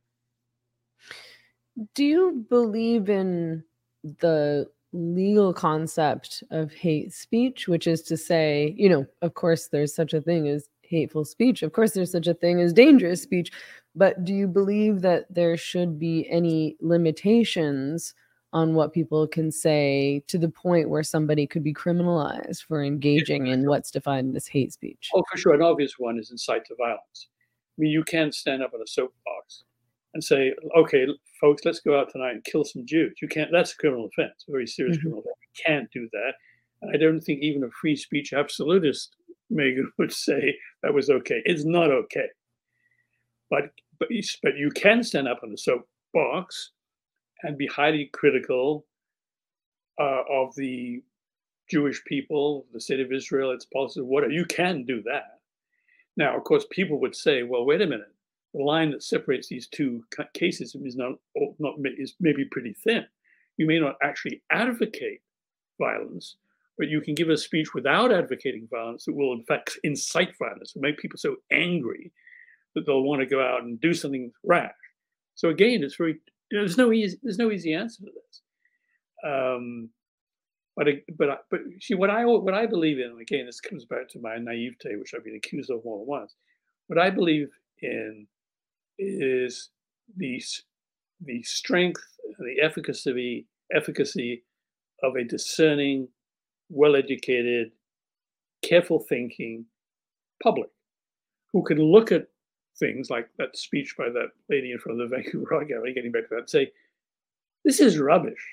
Do 1.94 2.04
you 2.04 2.44
believe 2.50 3.08
in 3.08 3.64
the 4.04 4.68
legal 4.92 5.52
concept 5.52 6.42
of 6.50 6.72
hate 6.72 7.12
speech, 7.12 7.68
which 7.68 7.86
is 7.86 8.02
to 8.02 8.16
say, 8.16 8.74
you 8.76 8.88
know, 8.88 9.06
of 9.22 9.34
course, 9.34 9.68
there's 9.68 9.94
such 9.94 10.12
a 10.14 10.20
thing 10.20 10.48
as 10.48 10.68
hateful 10.82 11.24
speech. 11.24 11.62
Of 11.62 11.72
course, 11.72 11.92
there's 11.92 12.12
such 12.12 12.26
a 12.26 12.34
thing 12.34 12.60
as 12.60 12.72
dangerous 12.72 13.22
speech. 13.22 13.52
But 13.94 14.24
do 14.24 14.34
you 14.34 14.48
believe 14.48 15.00
that 15.02 15.32
there 15.32 15.56
should 15.56 15.98
be 15.98 16.28
any 16.28 16.76
limitations 16.80 18.14
on 18.52 18.74
what 18.74 18.92
people 18.92 19.28
can 19.28 19.52
say 19.52 20.24
to 20.26 20.36
the 20.36 20.48
point 20.48 20.90
where 20.90 21.04
somebody 21.04 21.46
could 21.46 21.62
be 21.62 21.72
criminalized 21.72 22.64
for 22.64 22.82
engaging 22.82 23.46
in 23.46 23.68
what's 23.68 23.92
defined 23.92 24.36
as 24.36 24.48
hate 24.48 24.72
speech? 24.72 25.08
Oh, 25.14 25.22
for 25.30 25.38
sure. 25.38 25.54
An 25.54 25.62
obvious 25.62 25.98
one 25.98 26.18
is 26.18 26.32
incite 26.32 26.64
to 26.66 26.74
violence. 26.74 27.28
I 27.78 27.82
mean, 27.82 27.92
you 27.92 28.02
can't 28.02 28.34
stand 28.34 28.62
up 28.62 28.74
on 28.74 28.82
a 28.82 28.86
soapbox 28.86 29.64
and 30.14 30.22
say, 30.24 30.52
okay, 30.76 31.06
folks, 31.40 31.64
let's 31.64 31.80
go 31.80 31.98
out 31.98 32.10
tonight 32.10 32.32
and 32.32 32.44
kill 32.44 32.64
some 32.64 32.86
Jews. 32.86 33.14
You 33.22 33.28
can't, 33.28 33.50
that's 33.52 33.72
a 33.72 33.76
criminal 33.76 34.06
offense, 34.06 34.44
a 34.48 34.52
very 34.52 34.66
serious 34.66 34.96
mm-hmm. 34.96 35.02
criminal 35.02 35.20
offense. 35.20 35.36
You 35.40 35.64
can't 35.66 35.90
do 35.92 36.08
that. 36.12 36.32
And 36.82 36.94
I 36.94 36.98
don't 36.98 37.20
think 37.20 37.42
even 37.42 37.64
a 37.64 37.70
free 37.80 37.96
speech 37.96 38.32
absolutist, 38.32 39.14
Meghan, 39.52 39.84
would 39.98 40.12
say 40.12 40.56
that 40.82 40.94
was 40.94 41.10
okay. 41.10 41.42
It's 41.44 41.64
not 41.64 41.90
okay. 41.90 42.26
But, 43.50 43.70
but, 43.98 44.08
but 44.42 44.56
you 44.56 44.70
can 44.70 45.02
stand 45.02 45.28
up 45.28 45.40
on 45.42 45.52
a 45.52 45.56
soapbox 45.56 46.72
and 47.42 47.58
be 47.58 47.66
highly 47.66 48.10
critical 48.12 48.86
uh, 50.00 50.22
of 50.30 50.54
the 50.56 51.02
Jewish 51.70 52.02
people, 52.04 52.66
the 52.72 52.80
state 52.80 53.00
of 53.00 53.12
Israel, 53.12 53.52
its 53.52 53.66
policies, 53.66 54.02
whatever. 54.02 54.32
You 54.32 54.44
can 54.44 54.84
do 54.84 55.02
that. 55.02 55.40
Now, 56.16 56.36
of 56.36 56.44
course, 56.44 56.66
people 56.70 57.00
would 57.00 57.14
say, 57.14 57.42
well, 57.44 57.64
wait 57.64 57.80
a 57.80 57.86
minute. 57.86 58.12
The 58.54 58.62
line 58.62 58.90
that 58.90 59.02
separates 59.02 59.48
these 59.48 59.68
two 59.68 60.02
cases 60.34 60.74
is 60.74 60.96
not, 60.96 61.12
not 61.58 61.74
is 61.98 62.14
maybe 62.20 62.44
pretty 62.50 62.74
thin. 62.74 63.04
You 63.56 63.66
may 63.66 63.78
not 63.78 63.96
actually 64.02 64.42
advocate 64.50 65.20
violence, 65.78 66.36
but 66.76 66.88
you 66.88 67.00
can 67.00 67.14
give 67.14 67.28
a 67.28 67.36
speech 67.36 67.74
without 67.74 68.12
advocating 68.12 68.66
violence 68.70 69.04
that 69.04 69.14
will, 69.14 69.32
in 69.32 69.44
fact, 69.44 69.78
incite 69.84 70.32
violence, 70.38 70.74
will 70.74 70.82
make 70.82 70.98
people 70.98 71.18
so 71.18 71.36
angry 71.52 72.12
that 72.74 72.86
they'll 72.86 73.02
want 73.02 73.20
to 73.20 73.26
go 73.26 73.42
out 73.42 73.62
and 73.62 73.80
do 73.80 73.94
something 73.94 74.32
rash. 74.44 74.72
So 75.34 75.48
again, 75.48 75.82
it's 75.82 75.96
very 75.96 76.20
there's 76.50 76.76
no 76.76 76.92
easy 76.92 77.18
there's 77.22 77.38
no 77.38 77.50
easy 77.50 77.74
answer 77.74 78.04
to 78.04 78.10
this. 78.10 78.42
Um, 79.24 79.90
but 80.76 80.86
but 81.16 81.44
but 81.50 81.60
see 81.80 81.94
what 81.94 82.10
I 82.10 82.24
what 82.24 82.54
I 82.54 82.66
believe 82.66 82.98
in 82.98 83.18
again 83.20 83.46
this 83.46 83.60
comes 83.60 83.84
back 83.84 84.08
to 84.10 84.20
my 84.20 84.36
naivete 84.36 84.96
which 84.96 85.12
I've 85.14 85.24
been 85.24 85.36
accused 85.36 85.70
of 85.70 85.84
more 85.84 85.98
than 85.98 86.06
once. 86.06 86.34
What 86.86 86.98
I 86.98 87.10
believe 87.10 87.48
in 87.82 88.26
is 88.98 89.70
the 90.16 90.42
the 91.22 91.42
strength 91.42 92.02
the 92.38 92.60
efficacy 92.62 93.46
efficacy 93.72 94.42
of 95.02 95.16
a 95.16 95.24
discerning, 95.24 96.08
well-educated, 96.68 97.70
careful 98.62 98.98
thinking 98.98 99.64
public 100.42 100.68
who 101.52 101.62
can 101.62 101.78
look 101.78 102.12
at 102.12 102.28
things 102.78 103.10
like 103.10 103.28
that 103.38 103.56
speech 103.56 103.94
by 103.96 104.08
that 104.08 104.30
lady 104.48 104.72
in 104.72 104.78
front 104.78 105.00
of 105.00 105.08
the 105.08 105.16
Vancouver 105.22 105.54
Art 105.54 105.68
Gallery, 105.68 105.94
getting 105.94 106.12
back 106.12 106.24
to 106.24 106.28
that, 106.30 106.38
and 106.40 106.50
say, 106.50 106.72
this 107.64 107.80
is 107.80 107.98
rubbish. 107.98 108.46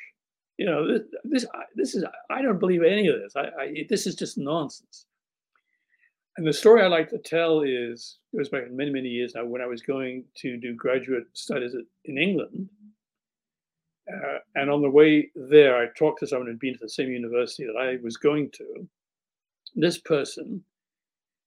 You 0.58 0.66
know, 0.66 0.88
this, 0.88 1.02
this, 1.24 1.46
this 1.76 1.96
is, 1.96 2.04
I 2.30 2.42
don't 2.42 2.60
believe 2.60 2.82
any 2.84 3.08
of 3.08 3.20
this. 3.20 3.36
I, 3.36 3.62
I, 3.62 3.86
this 3.90 4.08
is 4.08 4.16
just 4.16 4.38
nonsense. 4.38 5.06
And 6.38 6.46
the 6.46 6.54
story 6.54 6.84
I 6.84 6.88
like 6.88 7.10
to 7.10 7.18
tell 7.18 7.62
is, 7.62 8.20
goes 8.36 8.50
back 8.50 8.70
many, 8.70 8.92
many 8.92 9.10
years 9.10 9.34
now, 9.36 9.44
when 9.46 9.62
I 9.62 9.66
was 9.66 9.82
going 9.82 10.24
to 10.38 10.58
do 10.58 10.76
graduate 10.76 11.26
studies 11.34 11.76
in 12.06 12.18
England. 12.18 12.70
Uh, 14.08 14.38
and 14.56 14.70
on 14.70 14.84
the 14.84 14.90
way 14.90 15.30
there, 15.36 15.76
I 15.78 15.88
talked 15.98 16.20
to 16.20 16.28
someone 16.28 16.48
who'd 16.48 16.60
been 16.60 16.74
to 16.74 16.80
the 16.80 16.90
same 16.90 17.12
university 17.12 17.66
that 17.66 17.76
I 17.76 17.98
was 18.04 18.18
going 18.18 18.52
to. 18.52 18.88
This 19.76 19.98
person 19.98 20.64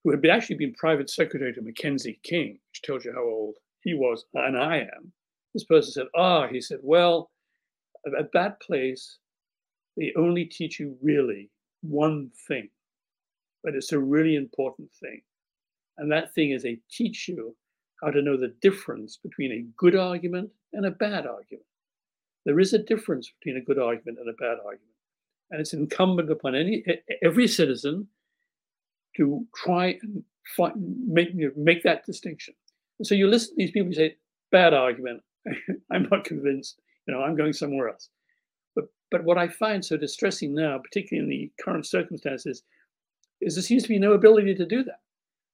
who 0.03 0.11
had 0.11 0.21
been 0.21 0.33
actually 0.33 0.57
been 0.57 0.75
private 0.75 1.09
secretary 1.09 1.53
to 1.55 1.63
Mackenzie 1.63 2.19
King, 2.23 2.59
which 2.71 2.83
tells 2.83 3.05
you 3.05 3.13
how 3.13 3.23
old 3.23 3.55
he 3.83 3.95
was 3.95 4.25
and 4.35 4.59
I 4.59 4.79
am. 4.79 5.13
This 5.55 5.65
person 5.65 5.93
said, 5.93 6.07
Ah, 6.17 6.49
he 6.49 6.61
said, 6.61 6.79
well, 6.83 7.31
at 8.19 8.33
that 8.33 8.61
place, 8.61 9.19
they 9.97 10.13
only 10.17 10.45
teach 10.45 10.81
you 10.81 10.97
really 11.03 11.51
one 11.83 12.31
thing, 12.49 12.69
but 13.63 13.75
it's 13.75 13.93
a 13.93 13.99
really 13.99 14.37
important 14.37 14.91
thing. 14.93 15.21
And 15.99 16.11
that 16.13 16.35
thing 16.35 16.51
is 16.51 16.63
they 16.63 16.79
teach 16.91 17.29
you 17.29 17.57
how 18.03 18.11
to 18.11 18.23
know 18.23 18.37
the 18.37 18.55
difference 18.61 19.19
between 19.23 19.53
a 19.53 19.67
good 19.77 19.97
argument 19.97 20.51
and 20.73 20.87
a 20.87 20.91
bad 20.91 21.27
argument. 21.27 21.67
There 22.47 22.59
is 22.59 22.73
a 22.73 22.79
difference 22.79 23.31
between 23.39 23.61
a 23.61 23.65
good 23.65 23.79
argument 23.79 24.19
and 24.19 24.29
a 24.29 24.33
bad 24.33 24.59
argument. 24.65 24.95
And 25.51 25.61
it's 25.61 25.75
incumbent 25.75 26.31
upon 26.31 26.55
any 26.55 26.85
every 27.23 27.49
citizen 27.49 28.09
to 29.17 29.47
try 29.55 29.99
and 30.01 30.23
find, 30.57 30.75
make, 31.07 31.31
make 31.57 31.83
that 31.83 32.07
distinction. 32.07 32.55
And 32.99 33.07
so 33.07 33.15
you 33.15 33.27
listen 33.27 33.51
to 33.51 33.57
these 33.57 33.73
people, 33.73 33.89
you 33.89 33.95
say, 33.95 34.17
bad 34.53 34.73
argument, 34.73 35.23
I'm 35.93 36.09
not 36.11 36.25
convinced. 36.25 36.81
You 37.07 37.15
know, 37.15 37.23
I'm 37.23 37.37
going 37.37 37.53
somewhere 37.53 37.89
else. 37.89 38.09
But 38.75 38.85
but 39.11 39.25
what 39.25 39.39
I 39.39 39.49
find 39.49 39.85
so 39.85 39.97
distressing 39.97 40.55
now, 40.55 40.79
particularly 40.79 41.25
in 41.25 41.31
the 41.31 41.63
current 41.63 41.87
circumstances, 41.87 42.63
is 43.41 43.55
there 43.55 43.63
seems 43.63 43.83
to 43.85 43.89
be 43.89 43.99
no 43.99 44.13
ability 44.13 44.55
to 44.55 44.67
do 44.67 44.85
that. 44.85 45.01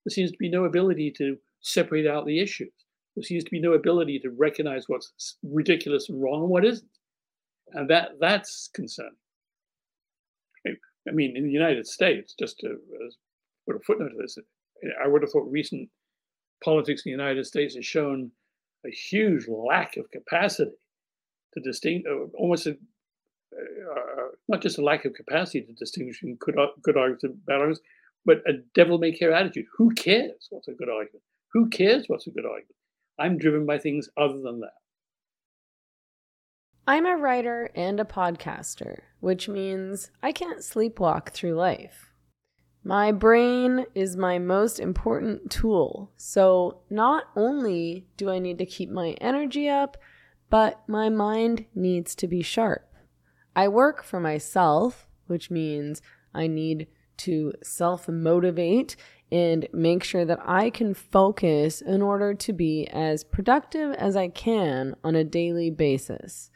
There 0.05 0.11
seems 0.11 0.30
to 0.32 0.39
be 0.39 0.51
no 0.51 0.64
ability 0.64 1.12
to 1.18 1.37
separate 1.61 2.07
out 2.07 2.26
the 2.26 2.41
issues. 2.41 2.72
There 3.14 3.22
seems 3.22 3.45
to 3.45 3.51
be 3.51 3.61
no 3.61 3.72
ability 3.72 4.18
to 4.20 4.30
recognize 4.30 4.84
what's 4.89 5.37
ridiculous 5.43 6.09
and 6.09 6.22
wrong 6.22 6.43
and 6.43 6.51
what 6.51 6.64
isn't. 6.64 6.91
And 7.72 7.89
that 7.91 8.11
that's 8.20 8.68
concerning. 8.74 9.16
I 11.09 11.12
mean, 11.12 11.37
in 11.37 11.45
the 11.45 11.51
United 11.51 11.87
States, 11.87 12.34
just 12.39 12.59
to 12.61 12.68
uh, 12.68 13.11
put 13.66 13.76
a 13.76 13.80
footnote 13.80 14.11
to 14.11 14.16
this, 14.18 14.39
I 15.03 15.07
would 15.07 15.22
have 15.22 15.30
thought 15.30 15.51
recent 15.51 15.89
politics 16.62 17.03
in 17.05 17.11
the 17.12 17.22
United 17.22 17.47
States 17.47 17.74
has 17.76 17.87
shown 17.87 18.30
a 18.84 18.91
huge 18.91 19.47
lack 19.49 19.97
of 19.97 20.11
capacity 20.11 20.72
to 21.55 21.61
distinguish, 21.61 22.12
almost 22.34 22.66
a, 22.66 22.72
uh, 22.72 24.26
not 24.49 24.62
just 24.62 24.78
a 24.78 24.82
lack 24.82 25.05
of 25.05 25.14
capacity 25.14 25.62
to 25.62 25.72
distinguish 25.72 26.22
good, 26.38 26.57
good 26.82 26.97
arguments 26.97 27.24
and 27.24 27.44
bad 27.47 27.55
arguments, 27.55 27.80
but 28.24 28.38
a 28.47 28.55
devil 28.74 28.99
may 28.99 29.12
care 29.12 29.32
attitude. 29.32 29.66
Who 29.76 29.94
cares 29.94 30.49
what's 30.51 30.68
a 30.68 30.72
good 30.72 30.88
argument? 30.88 31.22
Who 31.53 31.68
cares 31.68 32.05
what's 32.09 32.26
a 32.26 32.30
good 32.30 32.44
argument? 32.44 32.76
I'm 33.18 33.38
driven 33.38 33.66
by 33.66 33.78
things 33.78 34.09
other 34.16 34.40
than 34.40 34.61
that. 34.61 34.74
I'm 36.88 37.07
a 37.07 37.16
writer 37.16 37.70
and 37.74 37.99
a 37.99 38.05
podcaster, 38.05 39.01
which 39.20 39.49
means 39.49 40.11
I 40.22 40.30
can't 40.32 40.61
sleepwalk 40.61 41.30
through 41.30 41.55
life. 41.55 42.12
My 42.84 43.11
brain 43.11 43.86
is 43.97 44.16
my 44.16 44.38
most 44.38 44.78
important 44.78 45.51
tool, 45.51 46.12
so 46.16 46.82
not 46.88 47.24
only 47.34 48.07
do 48.16 48.30
I 48.30 48.38
need 48.38 48.59
to 48.59 48.66
keep 48.66 48.88
my 48.88 49.16
energy 49.20 49.68
up, 49.68 49.97
but 50.51 50.88
my 50.88 51.09
mind 51.09 51.66
needs 51.74 52.14
to 52.14 52.28
be 52.28 52.42
sharp. 52.42 52.88
I 53.57 53.68
work 53.68 54.04
for 54.04 54.20
myself, 54.20 55.09
which 55.26 55.50
means 55.50 56.02
I 56.34 56.46
need 56.46 56.86
to 57.16 57.54
self 57.62 58.07
motivate 58.07 58.96
and 59.32 59.66
make 59.72 60.04
sure 60.04 60.26
that 60.26 60.38
I 60.44 60.68
can 60.70 60.92
focus 60.94 61.80
in 61.80 62.02
order 62.02 62.34
to 62.34 62.52
be 62.52 62.86
as 62.88 63.24
productive 63.24 63.94
as 63.94 64.14
I 64.14 64.28
can 64.28 64.94
on 65.02 65.16
a 65.16 65.24
daily 65.24 65.70
basis. 65.70 66.50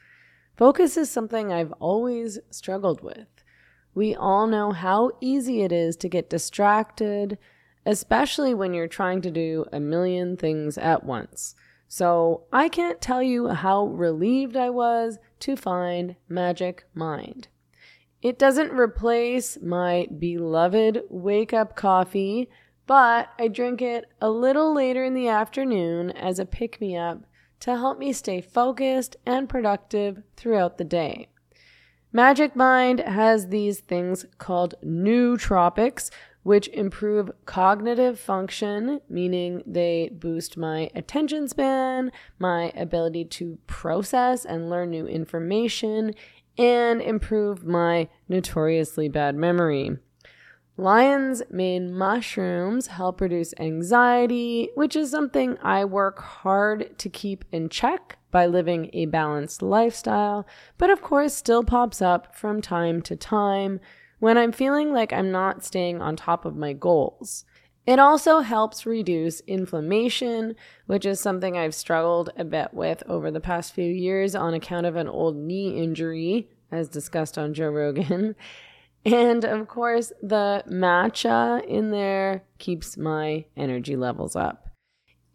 Focus 0.55 0.95
is 0.95 1.09
something 1.09 1.51
I've 1.51 1.73
always 1.79 2.39
struggled 2.51 3.01
with. 3.01 3.27
We 3.93 4.15
all 4.15 4.47
know 4.47 4.71
how 4.71 5.11
easy 5.19 5.63
it 5.63 5.71
is 5.71 5.97
to 5.97 6.07
get 6.07 6.29
distracted, 6.29 7.37
especially 7.85 8.53
when 8.53 8.73
you're 8.73 8.87
trying 8.87 9.21
to 9.23 9.31
do 9.31 9.65
a 9.73 9.79
million 9.79 10.37
things 10.37 10.77
at 10.77 11.03
once. 11.03 11.55
So 11.89 12.43
I 12.53 12.69
can't 12.69 13.01
tell 13.01 13.21
you 13.21 13.49
how 13.49 13.87
relieved 13.87 14.55
I 14.55 14.69
was 14.69 15.17
to 15.41 15.55
find 15.55 16.15
Magic 16.27 16.85
Mind. 16.93 17.47
It 18.21 18.37
doesn't 18.37 18.71
replace 18.71 19.57
my 19.61 20.07
beloved 20.17 21.01
wake 21.09 21.53
up 21.53 21.75
coffee, 21.75 22.49
but 22.85 23.29
I 23.39 23.47
drink 23.47 23.81
it 23.81 24.05
a 24.21 24.29
little 24.29 24.73
later 24.73 25.03
in 25.03 25.13
the 25.13 25.27
afternoon 25.27 26.11
as 26.11 26.39
a 26.39 26.45
pick 26.45 26.79
me 26.79 26.95
up 26.95 27.23
to 27.61 27.77
help 27.77 27.97
me 27.97 28.13
stay 28.13 28.41
focused 28.41 29.15
and 29.25 29.49
productive 29.49 30.23
throughout 30.35 30.77
the 30.77 30.83
day. 30.83 31.29
Magic 32.13 32.55
Mind 32.55 32.99
has 32.99 33.47
these 33.47 33.79
things 33.79 34.25
called 34.37 34.75
nootropics, 34.83 36.11
which 36.43 36.67
improve 36.69 37.31
cognitive 37.45 38.19
function, 38.19 38.99
meaning 39.09 39.63
they 39.65 40.09
boost 40.13 40.57
my 40.57 40.89
attention 40.95 41.47
span, 41.47 42.11
my 42.39 42.71
ability 42.75 43.25
to 43.25 43.57
process 43.67 44.45
and 44.45 44.69
learn 44.69 44.89
new 44.89 45.05
information, 45.05 46.13
and 46.57 47.01
improve 47.01 47.63
my 47.63 48.07
notoriously 48.27 49.07
bad 49.07 49.35
memory. 49.35 49.97
Lion's 50.77 51.43
mane 51.51 51.93
mushrooms 51.93 52.87
help 52.87 53.21
reduce 53.21 53.53
anxiety, 53.59 54.69
which 54.73 54.95
is 54.95 55.11
something 55.11 55.57
I 55.61 55.85
work 55.85 56.19
hard 56.19 56.97
to 56.97 57.09
keep 57.09 57.45
in 57.51 57.69
check 57.69 58.17
by 58.31 58.47
living 58.47 58.89
a 58.93 59.05
balanced 59.05 59.61
lifestyle, 59.61 60.47
but 60.77 60.89
of 60.89 61.01
course 61.01 61.35
still 61.35 61.63
pops 61.63 62.01
up 62.01 62.35
from 62.35 62.61
time 62.61 63.01
to 63.03 63.15
time 63.15 63.79
when 64.21 64.37
I'm 64.37 64.51
feeling 64.51 64.93
like 64.93 65.11
I'm 65.11 65.31
not 65.31 65.65
staying 65.65 65.99
on 65.99 66.15
top 66.15 66.45
of 66.45 66.55
my 66.55 66.73
goals. 66.73 67.43
It 67.87 67.97
also 67.97 68.41
helps 68.41 68.85
reduce 68.85 69.39
inflammation, 69.41 70.55
which 70.85 71.07
is 71.07 71.19
something 71.19 71.57
I've 71.57 71.73
struggled 71.73 72.29
a 72.37 72.43
bit 72.43 72.71
with 72.71 73.01
over 73.07 73.31
the 73.31 73.39
past 73.39 73.73
few 73.73 73.91
years 73.91 74.35
on 74.35 74.53
account 74.53 74.85
of 74.85 74.95
an 74.95 75.07
old 75.07 75.35
knee 75.35 75.75
injury, 75.81 76.51
as 76.71 76.87
discussed 76.87 77.39
on 77.39 77.53
Joe 77.53 77.69
Rogan. 77.69 78.35
And 79.03 79.43
of 79.45 79.67
course, 79.67 80.13
the 80.21 80.63
matcha 80.69 81.65
in 81.65 81.89
there 81.89 82.43
keeps 82.59 82.97
my 82.97 83.45
energy 83.57 83.95
levels 83.95 84.35
up. 84.35 84.69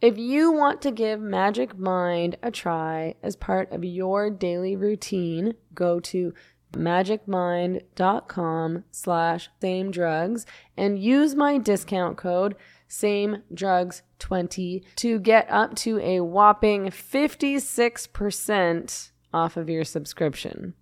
If 0.01 0.19
you 0.19 0.53
want 0.53 0.83
to 0.83 0.93
give 0.93 1.21
Magic 1.21 1.77
Mind 1.77 2.37
a 2.45 2.53
try 2.53 3.17
as 3.25 3.35
part 3.35 3.73
of 3.73 3.83
your 3.83 4.31
daily 4.31 4.77
routine, 4.77 5.55
go 5.75 5.99
to 5.99 6.33
magicmind.com 6.77 8.85
slash 8.91 9.51
same 9.61 9.91
drugs 9.91 10.47
and 10.77 10.99
use 10.99 11.35
my 11.35 11.59
discount 11.59 12.17
code 12.17 12.57
same 12.89 13.43
drugs 13.53 14.03
20 14.19 14.83
to 14.97 15.19
get 15.19 15.47
up 15.51 15.75
to 15.77 15.99
a 15.99 16.21
whopping 16.21 16.87
56% 16.87 19.11
off 19.33 19.57
of 19.57 19.69
your 19.69 19.85
subscription. 19.85 20.75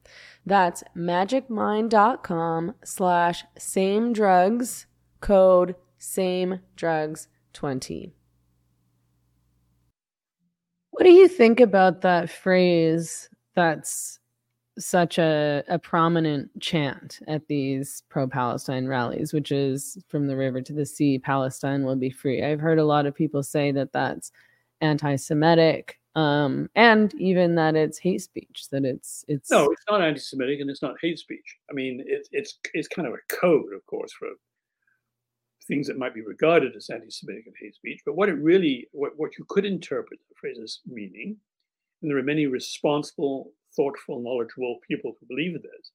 That's 0.46 0.84
magicmind.com 0.96 2.74
slash 2.84 3.44
same 3.58 4.12
drugs 4.12 4.86
code 5.20 5.74
same 5.98 6.60
drugs 6.76 7.28
20. 7.54 8.14
What 10.90 11.04
do 11.04 11.10
you 11.10 11.28
think 11.28 11.60
about 11.60 12.02
that 12.02 12.30
phrase 12.30 13.28
that's 13.56 14.20
such 14.78 15.18
a, 15.18 15.62
a 15.68 15.78
prominent 15.78 16.50
chant 16.60 17.20
at 17.28 17.46
these 17.48 18.02
pro 18.08 18.26
Palestine 18.26 18.86
rallies, 18.86 19.32
which 19.32 19.52
is 19.52 19.98
from 20.08 20.26
the 20.26 20.36
river 20.36 20.60
to 20.60 20.72
the 20.72 20.86
sea, 20.86 21.18
Palestine 21.18 21.84
will 21.84 21.96
be 21.96 22.10
free? 22.10 22.42
I've 22.44 22.60
heard 22.60 22.78
a 22.78 22.84
lot 22.84 23.06
of 23.06 23.14
people 23.14 23.42
say 23.42 23.72
that 23.72 23.92
that's 23.92 24.32
anti 24.80 25.16
Semitic. 25.16 25.98
Um, 26.16 26.70
and 26.76 27.12
even 27.14 27.56
that 27.56 27.74
it's 27.74 27.98
hate 27.98 28.22
speech, 28.22 28.68
that 28.70 28.84
it's 28.84 29.24
it's 29.26 29.50
no, 29.50 29.64
it's 29.72 29.82
not 29.90 30.00
anti-Semitic 30.00 30.60
and 30.60 30.70
it's 30.70 30.82
not 30.82 30.94
hate 31.02 31.18
speech. 31.18 31.56
I 31.68 31.72
mean, 31.72 32.04
it, 32.06 32.28
it's 32.30 32.58
it's 32.72 32.86
kind 32.86 33.08
of 33.08 33.14
a 33.14 33.34
code, 33.34 33.72
of 33.74 33.84
course, 33.86 34.12
for 34.12 34.28
things 35.66 35.88
that 35.88 35.98
might 35.98 36.14
be 36.14 36.20
regarded 36.20 36.76
as 36.76 36.90
anti-Semitic 36.90 37.46
and 37.46 37.54
hate 37.60 37.74
speech. 37.74 38.00
But 38.06 38.14
what 38.14 38.28
it 38.28 38.34
really, 38.34 38.86
what, 38.92 39.12
what 39.16 39.36
you 39.38 39.44
could 39.48 39.64
interpret 39.64 40.20
the 40.28 40.34
phrase 40.36 40.58
as 40.62 40.80
meaning, 40.86 41.36
and 42.00 42.10
there 42.10 42.18
are 42.18 42.22
many 42.22 42.46
responsible, 42.46 43.50
thoughtful, 43.76 44.20
knowledgeable 44.20 44.78
people 44.88 45.16
who 45.18 45.26
believe 45.26 45.54
this, 45.62 45.90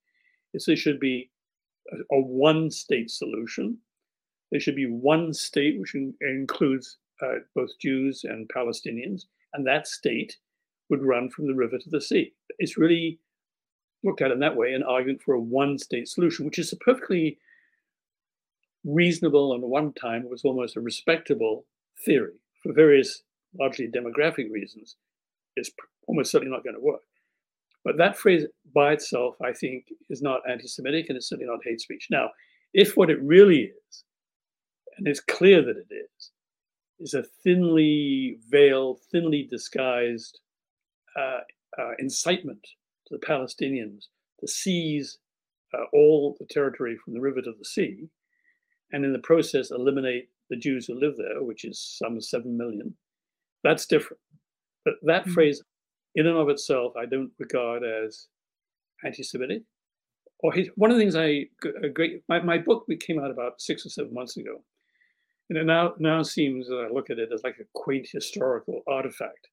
is 0.54 0.66
there 0.66 0.76
should 0.76 1.00
be 1.00 1.30
a, 1.92 2.16
a 2.16 2.22
one-state 2.22 3.10
solution. 3.10 3.78
There 4.52 4.60
should 4.60 4.76
be 4.76 4.88
one 4.88 5.34
state 5.34 5.80
which 5.80 5.96
in, 5.96 6.14
includes 6.22 6.98
uh, 7.22 7.40
both 7.56 7.78
Jews 7.80 8.24
and 8.24 8.50
Palestinians, 8.56 9.24
and 9.54 9.66
that 9.68 9.88
state 9.88 10.38
would 10.90 11.04
run 11.04 11.30
from 11.30 11.48
the 11.48 11.56
river 11.56 11.78
to 11.78 11.90
the 11.90 12.02
sea. 12.02 12.34
It's 12.58 12.78
really 12.78 13.20
looked 14.04 14.22
at 14.22 14.32
in 14.32 14.40
that 14.40 14.56
way, 14.56 14.74
an 14.74 14.84
argument 14.84 15.22
for 15.22 15.34
a 15.34 15.40
one-state 15.40 16.08
solution, 16.08 16.46
which 16.46 16.60
is 16.60 16.72
a 16.72 16.78
perfectly 16.78 17.38
reasonable 18.86 19.54
and 19.54 19.64
at 19.64 19.70
one 19.70 19.94
time 19.94 20.30
was 20.30 20.46
almost 20.46 20.78
a 20.78 20.82
respectable 20.82 21.66
theory 22.06 22.34
for 22.64 22.74
various 22.74 23.24
largely 23.60 23.88
demographic 23.88 24.52
reasons 24.52 24.96
It's 25.56 25.72
almost 26.08 26.32
certainly 26.32 26.52
not 26.52 26.64
going 26.64 26.76
to 26.76 26.82
work. 26.82 27.02
But 27.84 27.98
that 27.98 28.18
phrase 28.18 28.46
by 28.74 28.94
itself, 28.94 29.36
I 29.44 29.54
think, 29.54 29.86
is 30.10 30.22
not 30.22 30.42
anti 30.50 30.68
Semitic 30.68 31.06
and 31.10 31.18
it's 31.18 31.30
certainly 31.30 31.50
not 31.50 31.64
hate 31.64 31.82
speech. 31.82 32.08
Now, 32.12 32.30
if 32.74 32.96
what 32.96 33.10
it 33.10 33.22
really 33.22 33.72
is, 33.90 34.04
and 34.98 35.08
it's 35.08 35.22
clear 35.22 35.62
that 35.62 35.78
it 35.78 35.94
is, 35.94 36.32
is 37.00 37.14
a 37.14 37.24
thinly 37.44 38.38
veiled, 38.50 39.00
thinly 39.12 39.48
disguised 39.50 40.40
uh, 41.18 41.40
uh, 41.80 41.92
incitement 42.00 42.68
to 43.08 43.18
the 43.18 43.26
Palestinians 43.26 44.06
to 44.40 44.48
seize 44.48 45.18
uh, 45.74 45.84
all 45.94 46.36
the 46.40 46.46
territory 46.46 46.98
from 47.04 47.14
the 47.14 47.22
river 47.22 47.42
to 47.42 47.54
the 47.58 47.66
sea, 47.66 48.10
and 48.92 49.06
in 49.06 49.14
the 49.14 49.20
process 49.20 49.72
eliminate 49.72 50.30
the 50.50 50.58
Jews 50.58 50.88
who 50.88 51.00
live 51.00 51.16
there, 51.18 51.44
which 51.44 51.64
is 51.64 51.80
some 51.80 52.20
7 52.20 52.58
million. 52.58 52.96
That's 53.64 53.86
different. 53.86 54.22
But 54.84 54.96
that 55.04 55.24
mm-hmm. 55.24 55.34
phrase, 55.34 55.64
in 56.20 56.28
and 56.28 56.38
of 56.38 56.50
itself, 56.50 56.94
I 56.98 57.06
don't 57.06 57.32
regard 57.40 57.84
as 57.84 58.28
anti 59.06 59.24
Semitic. 59.24 59.64
Or 60.40 60.54
one 60.76 60.92
of 60.92 60.98
the 60.98 61.04
things 61.04 61.16
I 61.16 61.46
great 61.94 62.24
my, 62.28 62.42
my 62.42 62.58
book 62.58 62.86
came 63.00 63.20
out 63.20 63.32
about 63.32 63.62
six 63.62 63.86
or 63.86 63.90
seven 63.90 64.14
months 64.14 64.38
ago. 64.38 64.62
And 65.50 65.58
it 65.58 65.66
now 65.66 65.94
now 65.98 66.22
seems 66.24 66.68
that 66.68 66.88
I 66.88 66.94
look 66.94 67.10
at 67.10 67.20
it 67.20 67.30
as 67.34 67.44
like 67.44 67.58
a 67.60 67.68
quaint 67.74 68.08
historical 68.12 68.82
artifact. 68.88 69.48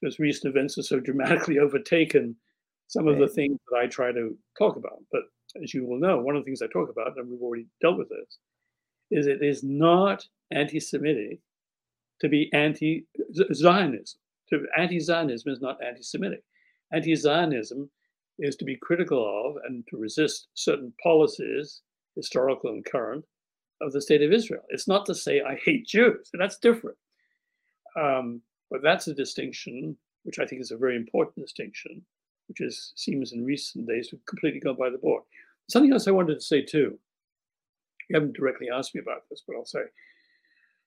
because 0.00 0.18
recent 0.18 0.54
events 0.54 0.76
have 0.76 0.84
so 0.84 1.00
dramatically 1.00 1.58
overtaken 1.66 2.36
some 2.88 3.08
of 3.08 3.18
the 3.18 3.28
things 3.28 3.58
that 3.70 3.78
I 3.78 3.86
try 3.86 4.12
to 4.12 4.36
talk 4.58 4.76
about. 4.76 5.02
But 5.10 5.22
as 5.62 5.72
you 5.72 5.86
will 5.86 5.98
know, 5.98 6.20
one 6.20 6.36
of 6.36 6.42
the 6.42 6.44
things 6.44 6.60
I 6.62 6.66
talk 6.66 6.90
about, 6.90 7.16
and 7.16 7.30
we've 7.30 7.40
already 7.40 7.66
dealt 7.80 7.98
with 7.98 8.08
this, 8.10 8.38
is 9.10 9.26
it 9.26 9.42
is 9.42 9.62
not 9.62 10.26
anti-Semitic 10.50 11.40
to 12.20 12.28
be 12.28 12.50
anti-Zionism. 12.52 14.20
To 14.50 14.66
anti-Zionism 14.76 15.50
is 15.50 15.60
not 15.60 15.82
anti-Semitic. 15.84 16.42
Anti-Zionism 16.92 17.90
is 18.38 18.56
to 18.56 18.64
be 18.64 18.76
critical 18.76 19.46
of 19.46 19.56
and 19.66 19.86
to 19.88 19.96
resist 19.96 20.48
certain 20.54 20.92
policies, 21.02 21.82
historical 22.16 22.70
and 22.70 22.84
current, 22.84 23.24
of 23.80 23.92
the 23.92 24.00
state 24.00 24.22
of 24.22 24.32
Israel. 24.32 24.62
It's 24.68 24.88
not 24.88 25.06
to 25.06 25.14
say 25.14 25.40
I 25.40 25.56
hate 25.64 25.86
Jews. 25.86 26.30
That's 26.32 26.58
different. 26.58 26.96
Um, 28.00 28.42
but 28.70 28.82
that's 28.82 29.08
a 29.08 29.14
distinction, 29.14 29.96
which 30.24 30.38
I 30.38 30.46
think 30.46 30.60
is 30.60 30.70
a 30.70 30.76
very 30.76 30.96
important 30.96 31.44
distinction, 31.44 32.02
which 32.48 32.60
is 32.60 32.92
seems 32.96 33.32
in 33.32 33.44
recent 33.44 33.86
days 33.86 34.08
to 34.08 34.18
completely 34.28 34.60
go 34.60 34.74
by 34.74 34.90
the 34.90 34.98
board. 34.98 35.22
Something 35.70 35.92
else 35.92 36.08
I 36.08 36.12
wanted 36.12 36.34
to 36.34 36.44
say 36.44 36.62
too. 36.62 36.98
You 38.08 38.14
haven't 38.14 38.36
directly 38.36 38.68
asked 38.72 38.94
me 38.94 39.00
about 39.00 39.22
this, 39.30 39.42
but 39.46 39.56
I'll 39.56 39.64
say. 39.64 39.80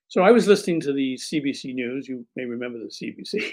So 0.09 0.21
I 0.21 0.31
was 0.31 0.47
listening 0.47 0.79
to 0.81 0.93
the 0.93 1.15
CBC 1.15 1.73
News. 1.73 2.07
You 2.07 2.25
may 2.35 2.45
remember 2.45 2.79
the 2.79 2.85
CBC. 2.85 3.51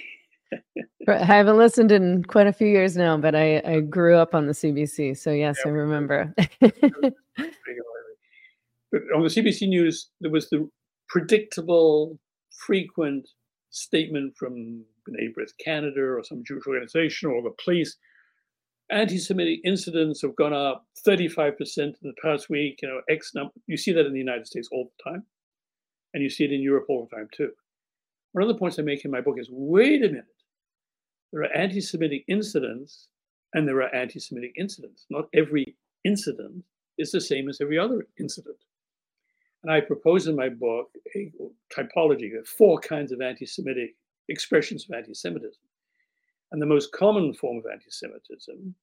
I 1.09 1.25
haven't 1.25 1.59
listened 1.59 1.91
in 1.91 2.23
quite 2.25 2.47
a 2.47 2.53
few 2.53 2.69
years 2.69 2.97
now, 2.97 3.17
but 3.17 3.35
I, 3.35 3.61
I 3.65 3.81
grew 3.81 4.17
up 4.17 4.35
on 4.35 4.47
the 4.47 4.53
CBC. 4.53 5.19
So, 5.19 5.33
yes, 5.33 5.57
yeah, 5.65 5.71
I 5.71 5.75
remember. 5.75 6.33
but 6.61 6.73
on 9.15 9.23
the 9.23 9.29
CBC 9.29 9.69
News, 9.69 10.11
there 10.21 10.31
was 10.31 10.49
the 10.49 10.69
predictable, 11.09 12.19
frequent 12.51 13.29
statement 13.71 14.35
from 14.37 14.85
B'nai 15.09 15.35
B'rith 15.37 15.53
Canada 15.63 16.01
or 16.01 16.23
some 16.23 16.45
Jewish 16.47 16.67
organization 16.67 17.31
or 17.31 17.43
the 17.43 17.55
police. 17.63 17.97
Anti-Semitic 18.91 19.61
incidents 19.65 20.23
have 20.23 20.37
gone 20.37 20.53
up 20.53 20.87
35% 21.07 21.53
in 21.79 21.95
the 22.03 22.15
past 22.23 22.49
week. 22.49 22.79
You 22.83 22.89
know, 22.89 23.01
X 23.09 23.33
number. 23.35 23.53
You 23.67 23.77
see 23.77 23.93
that 23.93 24.07
in 24.07 24.13
the 24.13 24.19
United 24.19 24.47
States 24.47 24.69
all 24.71 24.91
the 24.97 25.11
time, 25.11 25.25
and 26.15 26.23
you 26.23 26.31
see 26.31 26.45
it 26.45 26.53
in 26.53 26.62
Europe 26.62 26.87
all 26.89 27.07
the 27.07 27.15
time 27.15 27.29
too. 27.33 27.51
One 28.33 28.43
of 28.43 28.49
the 28.49 28.59
points 28.59 28.79
I 28.79 28.83
make 28.83 29.05
in 29.05 29.11
my 29.11 29.21
book 29.21 29.39
is: 29.39 29.49
wait 29.51 30.03
a 30.03 30.09
minute, 30.09 30.25
there 31.33 31.43
are 31.43 31.57
anti-Semitic 31.57 32.25
incidents, 32.29 33.09
and 33.53 33.69
there 33.69 33.83
are 33.83 33.95
anti-Semitic 33.95 34.53
incidents. 34.57 35.05
Not 35.11 35.29
every 35.35 35.77
incident 36.05 36.65
is 36.97 37.11
the 37.11 37.21
same 37.21 37.49
as 37.49 37.61
every 37.61 37.79
other 37.79 38.07
incident. 38.19 38.57
And 39.62 39.73
I 39.73 39.81
propose 39.81 40.27
in 40.27 40.37
my 40.37 40.49
book 40.49 40.91
a 41.17 41.33
typology 41.75 42.39
of 42.39 42.47
four 42.47 42.79
kinds 42.79 43.12
of 43.12 43.21
anti 43.21 43.47
Semitic 43.47 43.97
expressions 44.29 44.87
of 44.89 44.95
anti 44.95 45.15
Semitism. 45.15 45.62
And 46.53 46.62
the 46.62 46.67
most 46.67 46.93
common 46.93 47.35
form 47.35 47.59
of 47.59 47.65
anti 47.71 47.91
Semitism 47.91 48.75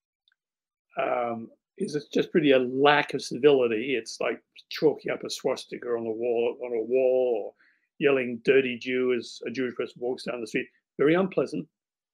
um, 1.01 1.49
is 1.77 1.95
it's 1.95 2.07
just 2.07 2.31
pretty 2.31 2.51
a 2.51 2.59
lack 2.59 3.13
of 3.13 3.21
civility. 3.21 3.95
It's 3.95 4.19
like 4.19 4.41
chalking 4.69 5.11
up 5.11 5.23
a 5.23 5.29
swastika 5.29 5.87
on 5.87 6.05
a 6.05 6.11
wall, 6.11 6.57
on 6.63 6.71
a 6.71 6.83
wall, 6.83 7.43
or 7.45 7.53
yelling 7.99 8.41
"dirty 8.43 8.77
Jew" 8.77 9.13
as 9.17 9.39
a 9.45 9.51
Jewish 9.51 9.75
person 9.75 9.95
walks 9.99 10.23
down 10.23 10.41
the 10.41 10.47
street. 10.47 10.67
Very 10.97 11.15
unpleasant. 11.15 11.67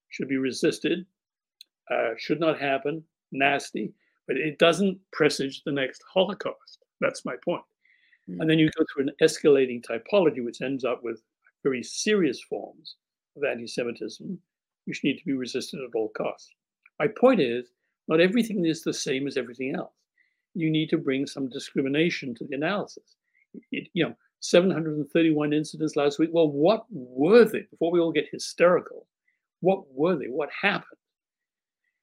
Should 0.09 0.29
be 0.29 0.37
resisted. 0.37 1.05
Uh, 1.91 2.11
should 2.17 2.39
not 2.39 2.59
happen. 2.59 3.03
Nasty. 3.31 3.93
But 4.27 4.37
it 4.37 4.59
doesn't 4.59 4.99
presage 5.11 5.63
the 5.63 5.71
next 5.71 6.03
Holocaust. 6.13 6.83
That's 7.01 7.25
my 7.25 7.35
point. 7.43 7.63
Mm. 8.29 8.41
And 8.41 8.49
then 8.49 8.59
you 8.59 8.69
go 8.77 8.85
through 8.93 9.07
an 9.07 9.11
escalating 9.21 9.83
typology, 9.83 10.43
which 10.43 10.61
ends 10.61 10.83
up 10.83 11.01
with 11.03 11.21
very 11.63 11.83
serious 11.83 12.41
forms 12.41 12.95
of 13.35 13.43
anti 13.43 13.67
Semitism, 13.67 14.37
which 14.85 15.03
need 15.03 15.17
to 15.17 15.25
be 15.25 15.33
resisted 15.33 15.79
at 15.79 15.95
all 15.95 16.09
costs. 16.09 16.51
My 16.99 17.07
point 17.07 17.39
is 17.39 17.67
not 18.07 18.21
everything 18.21 18.65
is 18.65 18.83
the 18.83 18.93
same 18.93 19.27
as 19.27 19.37
everything 19.37 19.75
else. 19.75 19.93
You 20.53 20.69
need 20.69 20.89
to 20.89 20.97
bring 20.97 21.27
some 21.27 21.49
discrimination 21.49 22.33
to 22.35 22.45
the 22.45 22.55
analysis. 22.55 23.15
It, 23.71 23.89
you 23.93 24.05
know, 24.05 24.15
731 24.39 25.53
incidents 25.53 25.95
last 25.95 26.19
week. 26.19 26.29
Well, 26.31 26.49
what 26.49 26.85
were 26.89 27.45
they? 27.45 27.65
Before 27.69 27.91
we 27.91 27.99
all 27.99 28.11
get 28.11 28.27
hysterical, 28.31 29.07
what 29.61 29.83
were 29.91 30.15
they? 30.15 30.27
What 30.27 30.49
happened? 30.61 30.99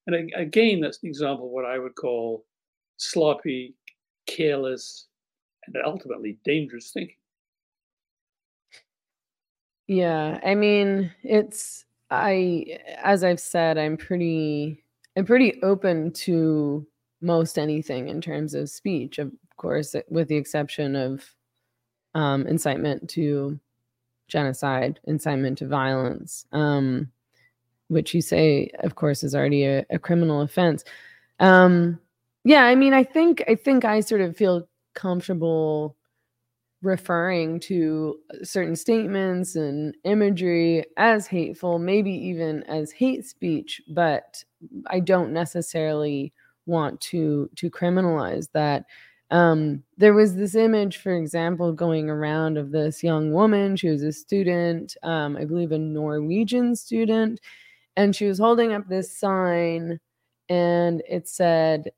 And 0.07 0.31
again, 0.37 0.81
that's 0.81 1.03
an 1.03 1.09
example 1.09 1.47
of 1.47 1.53
what 1.53 1.65
I 1.65 1.79
would 1.79 1.95
call 1.95 2.45
sloppy, 2.99 3.75
careless, 4.27 5.07
and 5.67 5.77
ultimately 5.85 6.39
dangerous 6.45 6.91
thinking. 6.91 7.17
Yeah, 9.87 10.41
I 10.45 10.55
mean, 10.55 11.11
it's 11.23 11.85
I 12.11 12.79
as 13.03 13.25
I've 13.25 13.41
said, 13.41 13.79
I'm 13.79 13.97
pretty 13.97 14.84
I'm 15.17 15.25
pretty 15.25 15.63
open 15.63 16.13
to 16.13 16.87
most 17.21 17.59
anything 17.59 18.09
in 18.09 18.21
terms 18.21 18.55
of 18.55 18.69
speech, 18.69 19.19
of 19.19 19.33
course, 19.57 19.95
with 20.09 20.29
the 20.29 20.37
exception 20.37 20.97
of 20.97 21.25
um, 22.15 22.47
incitement 22.47 23.09
to 23.11 23.59
genocide, 24.29 25.01
incitement 25.05 25.59
to 25.59 25.67
violence, 25.67 26.47
um, 26.53 27.11
which 27.89 28.15
you 28.15 28.21
say, 28.21 28.71
of 28.81 28.95
course, 28.95 29.23
is 29.23 29.35
already 29.35 29.65
a, 29.65 29.87
a 29.91 29.99
criminal 29.99 30.41
offense. 30.41 30.85
Um, 31.41 31.99
yeah, 32.45 32.65
I 32.65 32.75
mean, 32.75 32.93
I 32.93 33.05
think 33.05 33.43
I 33.49 33.55
think 33.55 33.85
I 33.85 34.01
sort 34.01 34.21
of 34.21 34.37
feel 34.37 34.69
comfortable 34.95 35.97
referring 36.85 37.59
to 37.61 38.19
uh, 38.33 38.45
certain 38.45 38.77
statements 38.77 39.57
and 39.57 39.97
imagery 40.05 40.85
as 40.97 41.27
hateful, 41.27 41.79
maybe 41.79 42.13
even 42.13 42.63
as 42.65 42.93
hate 42.93 43.27
speech, 43.27 43.83
but 43.89 44.45
I 44.87 45.01
don't 45.01 45.33
necessarily 45.33 46.33
want 46.67 47.01
to 47.03 47.51
to 47.57 47.71
criminalize 47.71 48.49
that. 48.53 48.85
Um, 49.31 49.83
there 49.97 50.15
was 50.15 50.37
this 50.37 50.55
image, 50.55 50.99
for 50.99 51.17
example, 51.17 51.73
going 51.73 52.09
around 52.11 52.59
of 52.59 52.71
this 52.71 53.03
young 53.03 53.33
woman. 53.33 53.75
She 53.77 53.89
was 53.89 54.03
a 54.03 54.13
student, 54.13 54.97
um, 55.03 55.37
I 55.37 55.45
believe 55.45 55.73
a 55.73 55.79
Norwegian 55.79 56.77
student, 56.77 57.41
and 57.97 58.15
she 58.15 58.27
was 58.27 58.39
holding 58.39 58.73
up 58.75 58.87
this 58.89 59.17
sign, 59.19 59.99
and 60.49 61.03
it 61.09 61.27
said, 61.29 61.91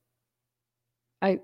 I 1.21 1.39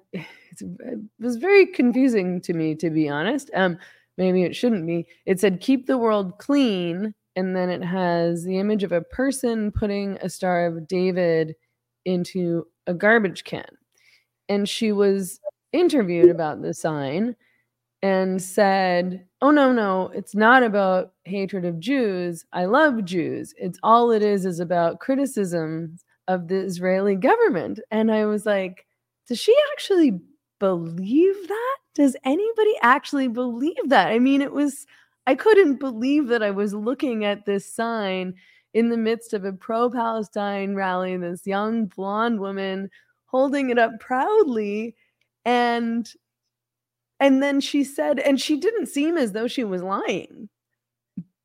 it 0.61 0.99
was 1.19 1.37
very 1.37 1.65
confusing 1.65 2.41
to 2.41 2.53
me 2.53 2.75
to 2.75 2.89
be 2.89 3.09
honest. 3.09 3.49
Um, 3.53 3.77
maybe 4.17 4.43
it 4.43 4.55
shouldn't 4.55 4.85
be. 4.85 5.07
It 5.25 5.39
said 5.39 5.61
keep 5.61 5.87
the 5.87 5.97
world 5.97 6.37
clean, 6.39 7.13
and 7.35 7.55
then 7.55 7.69
it 7.69 7.83
has 7.83 8.43
the 8.43 8.59
image 8.59 8.83
of 8.83 8.91
a 8.91 9.01
person 9.01 9.71
putting 9.71 10.17
a 10.21 10.29
Star 10.29 10.65
of 10.65 10.87
David 10.87 11.55
into 12.05 12.65
a 12.87 12.93
garbage 12.93 13.43
can. 13.43 13.65
And 14.49 14.67
she 14.67 14.91
was 14.91 15.39
interviewed 15.71 16.29
about 16.29 16.61
the 16.61 16.73
sign 16.73 17.35
and 18.01 18.41
said, 18.41 19.25
"Oh 19.41 19.51
no, 19.51 19.71
no, 19.71 20.11
it's 20.13 20.35
not 20.35 20.63
about 20.63 21.13
hatred 21.25 21.65
of 21.65 21.79
Jews. 21.79 22.45
I 22.53 22.65
love 22.65 23.05
Jews. 23.05 23.53
It's 23.57 23.79
all 23.83 24.11
it 24.11 24.21
is 24.23 24.45
is 24.45 24.59
about 24.59 24.99
criticism 24.99 25.97
of 26.27 26.47
the 26.47 26.57
Israeli 26.57 27.15
government." 27.15 27.79
And 27.91 28.11
I 28.11 28.25
was 28.25 28.45
like, 28.45 28.85
does 29.27 29.39
she 29.39 29.55
actually 29.71 30.19
believe 30.63 31.47
that? 31.49 31.77
Does 31.93 32.15
anybody 32.23 32.73
actually 32.81 33.27
believe 33.27 33.89
that? 33.89 34.07
I 34.07 34.17
mean, 34.17 34.41
it 34.41 34.53
was, 34.53 34.87
I 35.27 35.35
couldn't 35.35 35.75
believe 35.75 36.27
that 36.27 36.41
I 36.41 36.51
was 36.51 36.73
looking 36.73 37.25
at 37.25 37.45
this 37.45 37.69
sign 37.69 38.35
in 38.73 38.87
the 38.87 38.95
midst 38.95 39.33
of 39.33 39.43
a 39.43 39.51
pro 39.51 39.89
Palestine 39.89 40.73
rally, 40.73 41.17
this 41.17 41.45
young 41.45 41.87
blonde 41.87 42.39
woman 42.39 42.89
holding 43.25 43.71
it 43.71 43.77
up 43.77 43.99
proudly. 43.99 44.95
And 45.43 46.09
and 47.19 47.43
then 47.43 47.59
she 47.59 47.83
said, 47.83 48.19
and 48.19 48.39
she 48.39 48.55
didn't 48.55 48.85
seem 48.85 49.17
as 49.17 49.33
though 49.33 49.47
she 49.49 49.65
was 49.65 49.83
lying. 49.83 50.47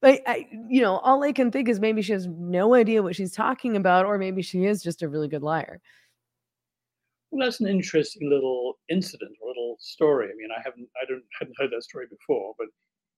But 0.01 0.23
I, 0.29 0.47
you 0.69 0.81
know, 0.81 0.99
all 0.99 1.25
I 1.25 1.33
can 1.33 1.51
think 1.51 1.69
is 1.69 1.81
maybe 1.81 2.03
she 2.03 2.12
has 2.12 2.29
no 2.29 2.75
idea 2.75 3.03
what 3.03 3.16
she's 3.16 3.33
talking 3.33 3.77
about, 3.77 4.07
or 4.07 4.16
maybe 4.16 4.43
she 4.43 4.64
is 4.64 4.81
just 4.81 5.03
a 5.03 5.09
really 5.09 5.29
good 5.29 5.43
liar. 5.43 5.81
Well, 7.31 7.47
that's 7.47 7.61
an 7.61 7.66
interesting 7.66 8.31
little 8.31 8.79
incident, 8.89 9.37
a 9.43 9.47
little 9.47 9.76
story. 9.81 10.29
I 10.33 10.35
mean, 10.37 10.49
I 10.57 10.61
haven't, 10.64 10.89
I 11.01 11.05
don't, 11.07 11.22
hadn't 11.39 11.57
heard 11.59 11.70
that 11.72 11.85
story 11.85 12.07
before, 12.09 12.55
but 12.59 12.68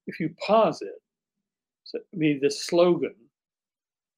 if 0.06 0.18
you 0.18 0.34
pause 0.44 0.82
it, 0.82 1.00
so, 1.84 1.98
I 1.98 2.16
mean, 2.16 2.40
the 2.40 2.50
slogan, 2.50 3.14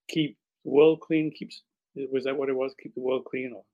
"Keep 0.08 0.36
the 0.64 0.70
world 0.70 1.00
clean," 1.00 1.30
keeps 1.30 1.62
was 2.10 2.24
that 2.24 2.36
what 2.36 2.48
it 2.48 2.56
was? 2.56 2.74
Keep 2.82 2.94
the 2.94 3.00
world 3.00 3.24
clean, 3.24 3.52
or 3.54 3.64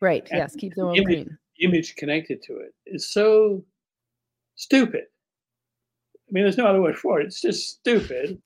right? 0.00 0.26
Yes, 0.32 0.54
keep 0.56 0.74
the 0.74 0.84
world 0.84 0.98
image, 0.98 1.24
clean. 1.24 1.38
The 1.58 1.64
image 1.64 1.96
connected 1.96 2.42
to 2.42 2.56
it 2.58 2.74
is 2.86 3.12
so 3.12 3.64
stupid. 4.56 5.04
I 6.28 6.32
mean, 6.32 6.44
there's 6.44 6.58
no 6.58 6.66
other 6.66 6.82
word 6.82 6.96
for 6.98 7.20
it. 7.20 7.26
It's 7.26 7.40
just 7.40 7.68
stupid 7.68 8.42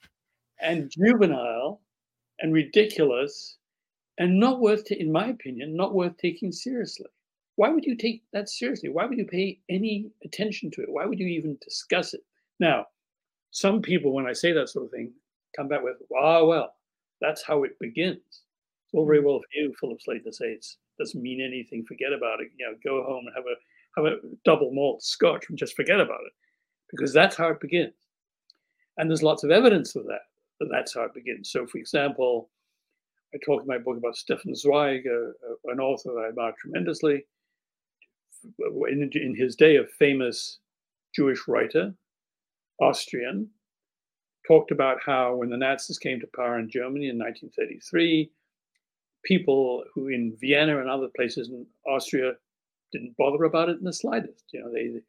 and 0.60 0.90
juvenile 0.90 1.80
and 2.40 2.52
ridiculous 2.52 3.56
and 4.20 4.40
not 4.40 4.60
worth, 4.60 4.84
to, 4.86 5.00
in 5.00 5.12
my 5.12 5.28
opinion, 5.28 5.76
not 5.76 5.94
worth 5.94 6.18
taking 6.18 6.52
seriously. 6.52 7.08
Why 7.56 7.70
would 7.70 7.86
you 7.86 7.96
take 7.96 8.24
that 8.34 8.50
seriously? 8.50 8.90
Why 8.90 9.06
would 9.06 9.18
you 9.18 9.26
pay 9.26 9.60
any 9.70 10.10
attention 10.24 10.70
to 10.72 10.82
it? 10.82 10.90
Why 10.90 11.06
would 11.06 11.20
you 11.20 11.28
even 11.28 11.58
discuss 11.62 12.14
it? 12.14 12.22
Now, 12.60 12.86
some 13.52 13.82
people, 13.82 14.12
when 14.14 14.26
I 14.28 14.34
say 14.34 14.52
that 14.52 14.70
sort 14.70 14.86
of 14.86 14.92
thing, 14.92 15.12
come 15.56 15.68
back 15.68 15.82
with, 15.84 15.98
"Ah, 16.16 16.38
oh, 16.40 16.46
well, 16.48 16.76
That's 17.22 17.42
how 17.44 17.64
it 17.64 17.78
begins. 17.80 18.22
It's 18.28 18.94
all 18.94 19.06
very 19.06 19.20
well 19.22 19.40
for 19.40 19.46
you, 19.54 19.74
Philip 19.80 20.02
Slayton, 20.02 20.26
to 20.26 20.34
say 20.34 20.46
it 20.52 20.66
doesn't 20.98 21.22
mean 21.22 21.40
anything. 21.42 21.84
Forget 21.86 22.12
about 22.14 22.40
it. 22.42 22.50
You 22.58 22.66
know, 22.66 22.76
go 22.84 23.04
home 23.04 23.26
and 23.26 23.36
have 23.36 23.46
a 23.46 23.56
have 23.96 24.06
a 24.12 24.18
double 24.44 24.72
malt 24.72 25.02
scotch 25.02 25.46
and 25.50 25.58
just 25.58 25.76
forget 25.76 26.00
about 26.00 26.20
it, 26.26 26.32
because 26.90 27.12
that's 27.14 27.36
how 27.36 27.48
it 27.50 27.60
begins. 27.60 27.94
And 28.98 29.10
there's 29.10 29.22
lots 29.24 29.44
of 29.44 29.50
evidence 29.52 29.96
of 29.96 30.04
that. 30.06 30.22
That 30.60 30.68
that's 30.72 30.94
how 30.94 31.04
it 31.04 31.14
begins. 31.14 31.50
So, 31.50 31.66
for 31.66 31.78
example, 31.78 32.50
I 33.34 33.38
talk 33.44 33.62
in 33.62 33.68
my 33.68 33.78
book 33.78 33.96
about 33.96 34.16
Stefan 34.16 34.54
Zweig, 34.54 35.06
uh, 35.06 35.70
an 35.70 35.80
author 35.80 36.10
that 36.12 36.20
I 36.20 36.28
admire 36.28 36.54
tremendously. 36.58 37.24
In, 38.88 39.10
in 39.14 39.36
his 39.36 39.54
day, 39.54 39.76
a 39.76 39.84
famous 39.84 40.58
Jewish 41.14 41.46
writer, 41.46 41.94
Austrian, 42.80 43.50
talked 44.46 44.70
about 44.70 44.98
how 45.04 45.36
when 45.36 45.50
the 45.50 45.56
Nazis 45.56 45.98
came 45.98 46.18
to 46.20 46.26
power 46.34 46.58
in 46.58 46.70
Germany 46.70 47.08
in 47.08 47.18
1933, 47.18 48.30
people 49.24 49.84
who 49.94 50.08
in 50.08 50.36
Vienna 50.40 50.80
and 50.80 50.88
other 50.88 51.08
places 51.14 51.48
in 51.48 51.66
Austria 51.86 52.32
didn't 52.92 53.16
bother 53.16 53.44
about 53.44 53.68
it 53.68 53.78
in 53.78 53.84
the 53.84 53.92
slightest. 53.92 54.44
You 54.52 54.60
know, 54.60 54.72
they, 54.72 55.00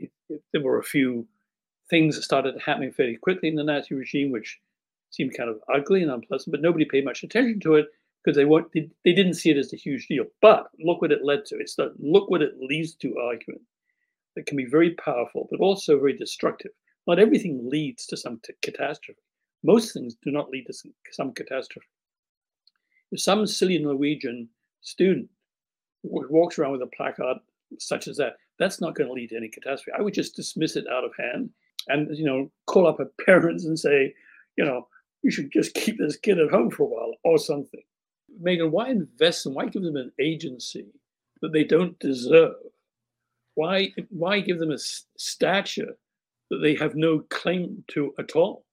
they 0.00 0.38
there 0.52 0.62
were 0.62 0.78
a 0.78 0.84
few 0.84 1.26
things 1.88 2.16
that 2.16 2.22
started 2.22 2.60
happening 2.64 2.92
fairly 2.92 3.16
quickly 3.16 3.48
in 3.48 3.54
the 3.54 3.62
Nazi 3.62 3.94
regime, 3.94 4.32
which 4.32 4.58
seemed 5.10 5.36
kind 5.36 5.48
of 5.48 5.60
ugly 5.72 6.02
and 6.02 6.10
unpleasant, 6.10 6.52
but 6.52 6.60
nobody 6.60 6.84
paid 6.84 7.04
much 7.04 7.22
attention 7.22 7.60
to 7.60 7.74
it 7.74 7.86
because 8.24 8.36
they 8.36 8.44
they, 8.74 8.88
they 9.04 9.12
didn't 9.12 9.34
see 9.34 9.50
it 9.50 9.56
as 9.56 9.72
a 9.72 9.76
huge 9.76 10.08
deal. 10.08 10.24
But 10.42 10.68
look 10.80 11.00
what 11.00 11.12
it 11.12 11.24
led 11.24 11.44
to. 11.46 11.56
It's 11.58 11.76
the 11.76 11.94
look 11.98 12.28
what 12.28 12.42
it 12.42 12.54
leads 12.60 12.94
to 12.96 13.16
argument 13.18 13.62
that 14.34 14.46
can 14.46 14.56
be 14.56 14.66
very 14.66 14.90
powerful, 14.94 15.48
but 15.50 15.60
also 15.60 15.98
very 15.98 16.16
destructive. 16.16 16.72
Not 17.06 17.18
everything 17.18 17.68
leads 17.70 18.06
to 18.06 18.16
some 18.16 18.40
t- 18.44 18.52
catastrophe. 18.62 19.20
Most 19.62 19.92
things 19.92 20.16
do 20.22 20.30
not 20.30 20.50
lead 20.50 20.66
to 20.66 20.72
some, 20.72 20.92
some 21.12 21.32
catastrophe. 21.32 21.86
If 23.12 23.20
some 23.20 23.46
silly 23.46 23.78
Norwegian 23.78 24.48
student 24.82 25.28
walks 26.02 26.58
around 26.58 26.72
with 26.72 26.82
a 26.82 26.96
placard 26.96 27.38
such 27.78 28.08
as 28.08 28.16
that, 28.16 28.34
that's 28.58 28.80
not 28.80 28.94
going 28.94 29.08
to 29.08 29.14
lead 29.14 29.30
to 29.30 29.36
any 29.36 29.48
catastrophe. 29.48 29.96
I 29.96 30.02
would 30.02 30.14
just 30.14 30.36
dismiss 30.36 30.76
it 30.76 30.86
out 30.92 31.04
of 31.04 31.12
hand 31.18 31.50
and 31.88 32.16
you 32.16 32.24
know 32.24 32.50
call 32.66 32.86
up 32.86 32.98
her 32.98 33.10
parents 33.26 33.64
and 33.64 33.78
say, 33.78 34.14
you 34.56 34.64
know, 34.64 34.88
you 35.22 35.30
should 35.30 35.50
just 35.50 35.74
keep 35.74 35.98
this 35.98 36.16
kid 36.16 36.38
at 36.38 36.50
home 36.50 36.70
for 36.70 36.84
a 36.84 36.86
while 36.86 37.14
or 37.24 37.38
something. 37.38 37.82
Meghan, 38.42 38.70
why 38.70 38.90
invest 38.90 39.46
and 39.46 39.54
why 39.54 39.66
give 39.66 39.82
them 39.82 39.96
an 39.96 40.12
agency 40.20 40.86
that 41.40 41.52
they 41.52 41.64
don't 41.64 41.98
deserve? 41.98 42.54
Why 43.54 43.92
why 44.10 44.40
give 44.40 44.58
them 44.58 44.70
a 44.70 44.78
stature 44.78 45.96
that 46.50 46.58
they 46.58 46.74
have 46.74 46.94
no 46.94 47.20
claim 47.30 47.84
to 47.88 48.12
at 48.18 48.36
all? 48.36 48.64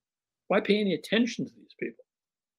Why 0.47 0.59
pay 0.59 0.79
any 0.79 0.93
attention 0.93 1.45
to 1.45 1.51
these 1.55 1.75
people? 1.79 2.03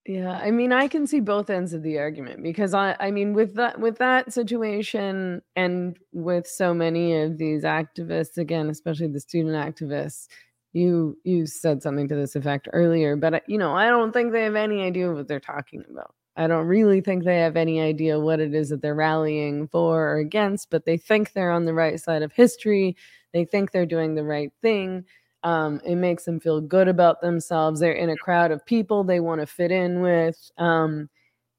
Yeah, 0.07 0.32
I 0.32 0.51
mean, 0.51 0.70
I 0.70 0.89
can 0.89 1.07
see 1.07 1.20
both 1.20 1.49
ends 1.49 1.72
of 1.72 1.82
the 1.82 1.99
argument 1.99 2.43
because 2.43 2.74
I, 2.74 2.95
I 3.01 3.11
mean, 3.11 3.32
with 3.32 3.55
that, 3.55 3.80
with 3.80 3.97
that 3.99 4.35
situation, 4.35 5.41
and 5.57 5.97
with 6.12 6.47
so 6.47 6.74
many 6.74 7.16
of 7.22 7.39
these 7.39 7.62
activists, 7.62 8.37
again, 8.37 8.68
especially 8.68 9.07
the 9.07 9.20
student 9.20 9.55
activists, 9.55 10.28
you 10.74 11.16
you 11.24 11.46
said 11.46 11.82
something 11.82 12.08
to 12.08 12.16
this 12.16 12.36
effect 12.36 12.68
earlier, 12.72 13.16
but 13.16 13.48
you 13.48 13.56
know, 13.56 13.74
I 13.74 13.88
don't 13.88 14.12
think 14.12 14.32
they 14.32 14.42
have 14.42 14.56
any 14.56 14.82
idea 14.82 15.10
what 15.10 15.28
they're 15.28 15.40
talking 15.40 15.84
about. 15.88 16.14
I 16.36 16.48
don't 16.48 16.66
really 16.66 17.00
think 17.00 17.22
they 17.22 17.38
have 17.38 17.56
any 17.56 17.80
idea 17.80 18.18
what 18.18 18.40
it 18.40 18.54
is 18.54 18.70
that 18.70 18.82
they're 18.82 18.94
rallying 18.94 19.68
for 19.68 20.10
or 20.10 20.16
against, 20.18 20.68
but 20.70 20.84
they 20.84 20.96
think 20.96 21.32
they're 21.32 21.52
on 21.52 21.64
the 21.64 21.74
right 21.74 21.98
side 22.00 22.22
of 22.22 22.32
history. 22.32 22.96
They 23.32 23.44
think 23.44 23.70
they're 23.70 23.86
doing 23.86 24.16
the 24.16 24.24
right 24.24 24.52
thing. 24.60 25.04
Um, 25.44 25.80
it 25.84 25.94
makes 25.94 26.24
them 26.24 26.40
feel 26.40 26.60
good 26.60 26.88
about 26.88 27.20
themselves. 27.20 27.78
They're 27.78 27.92
in 27.92 28.10
a 28.10 28.16
crowd 28.16 28.50
of 28.50 28.66
people 28.66 29.04
they 29.04 29.20
want 29.20 29.42
to 29.42 29.46
fit 29.46 29.70
in 29.70 30.00
with. 30.00 30.50
Um, 30.58 31.08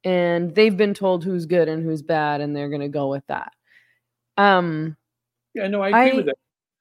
and 0.04 0.54
they've 0.54 0.76
been 0.76 0.94
told 0.94 1.24
who's 1.24 1.46
good 1.46 1.70
and 1.70 1.84
who's 1.84 2.02
bad, 2.02 2.42
and 2.42 2.56
they're 2.56 2.70
going 2.70 2.82
to 2.82 2.90
go 2.90 3.08
with 3.08 3.26
that. 3.28 3.54
Um, 4.38 4.98
yeah, 5.54 5.68
no, 5.68 5.82
I 5.82 5.90
agree 5.90 6.12
I, 6.12 6.16
with 6.16 6.26
that. 6.26 6.38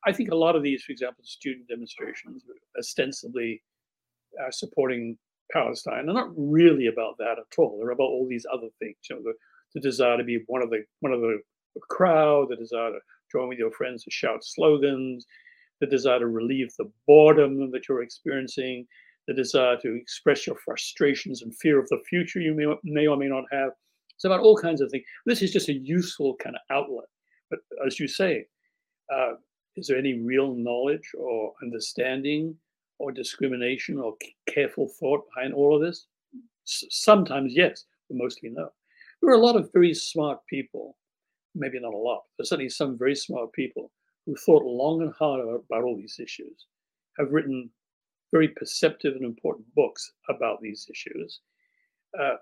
I 0.07 0.13
think 0.13 0.31
a 0.31 0.37
lot 0.37 0.57
of 0.57 0.63
these, 0.63 0.83
for 0.83 0.93
example, 0.93 1.25
student 1.25 1.69
demonstrations, 1.69 2.45
ostensibly 2.79 3.63
uh, 4.41 4.51
supporting 4.51 5.17
Palestine, 5.53 6.09
are 6.09 6.15
not 6.15 6.31
really 6.37 6.87
about 6.87 7.17
that 7.19 7.37
at 7.39 7.59
all. 7.59 7.79
They're 7.79 7.91
about 7.91 8.05
all 8.05 8.27
these 8.29 8.47
other 8.53 8.69
things. 8.79 8.97
You 9.09 9.17
know, 9.17 9.23
the, 9.23 9.33
the 9.75 9.81
desire 9.81 10.17
to 10.17 10.25
be 10.25 10.41
one 10.47 10.63
of 10.63 10.71
the 10.71 10.85
one 11.01 11.13
of 11.13 11.21
the 11.21 11.41
crowd, 11.89 12.49
the 12.51 12.57
desire 12.57 12.91
to 12.91 12.99
join 13.33 13.49
with 13.49 13.59
your 13.59 13.73
friends 13.73 14.05
to 14.05 14.11
shout 14.11 14.45
slogans, 14.45 15.27
the 15.81 15.87
desire 15.87 16.21
to 16.21 16.27
relieve 16.27 16.73
the 16.79 16.91
boredom 17.07 17.71
that 17.71 17.89
you're 17.89 18.03
experiencing, 18.03 18.87
the 19.27 19.35
desire 19.35 19.77
to 19.83 19.95
express 19.95 20.47
your 20.47 20.57
frustrations 20.65 21.43
and 21.43 21.57
fear 21.57 21.79
of 21.79 21.89
the 21.89 22.01
future 22.09 22.41
you 22.41 22.55
may, 22.55 22.67
may 22.85 23.07
or 23.07 23.17
may 23.17 23.29
not 23.29 23.45
have. 23.51 23.71
It's 24.15 24.25
about 24.25 24.41
all 24.41 24.57
kinds 24.57 24.81
of 24.81 24.91
things. 24.91 25.05
This 25.27 25.43
is 25.43 25.53
just 25.53 25.69
a 25.69 25.75
useful 25.75 26.37
kind 26.37 26.57
of 26.57 26.77
outlet. 26.77 27.07
But 27.51 27.61
as 27.85 27.99
you 27.99 28.07
say, 28.07 28.47
uh, 29.13 29.33
is 29.77 29.87
there 29.87 29.99
any 29.99 30.21
real 30.21 30.55
knowledge 30.55 31.11
or 31.19 31.53
understanding 31.63 32.57
or 32.99 33.13
discrimination 33.13 33.99
or 33.99 34.15
careful 34.47 34.89
thought 34.89 35.25
behind 35.35 35.53
all 35.55 35.75
of 35.75 35.83
this? 35.83 36.07
S- 36.67 36.85
sometimes 36.91 37.55
yes, 37.55 37.85
but 38.09 38.17
mostly 38.17 38.51
no. 38.51 38.71
There 39.21 39.31
are 39.31 39.37
a 39.37 39.45
lot 39.45 39.57
of 39.57 39.73
very 39.73 39.95
smart 39.95 40.39
people, 40.49 40.97
maybe 41.55 41.81
not 41.81 41.95
a 41.95 41.99
lot, 41.99 42.23
but 42.37 42.47
certainly 42.47 42.69
some 42.69 42.99
very 42.99 43.15
smart 43.15 43.53
people 43.53 43.91
who 44.27 44.37
thought 44.37 44.65
long 44.65 45.03
and 45.03 45.13
hard 45.19 45.41
about 45.41 45.85
all 45.85 45.97
these 45.97 46.19
issues, 46.19 46.67
have 47.19 47.33
written 47.33 47.71
very 48.33 48.49
perceptive 48.49 49.15
and 49.15 49.25
important 49.25 49.67
books 49.75 50.13
about 50.29 50.61
these 50.61 50.89
issues, 50.91 51.41
uh, 52.19 52.37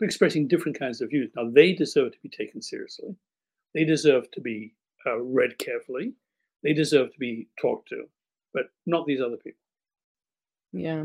expressing 0.00 0.46
different 0.46 0.78
kinds 0.78 1.00
of 1.00 1.10
views. 1.10 1.30
Now, 1.36 1.50
they 1.50 1.72
deserve 1.72 2.12
to 2.12 2.18
be 2.22 2.28
taken 2.28 2.60
seriously. 2.62 3.16
They 3.74 3.84
deserve 3.84 4.30
to 4.32 4.40
be 4.40 4.74
uh, 5.06 5.18
read 5.18 5.58
carefully. 5.58 6.14
They 6.62 6.72
deserve 6.72 7.12
to 7.12 7.18
be 7.18 7.48
talked 7.60 7.88
to, 7.90 8.04
but 8.52 8.66
not 8.86 9.06
these 9.06 9.20
other 9.20 9.36
people. 9.36 9.60
Yeah. 10.72 11.04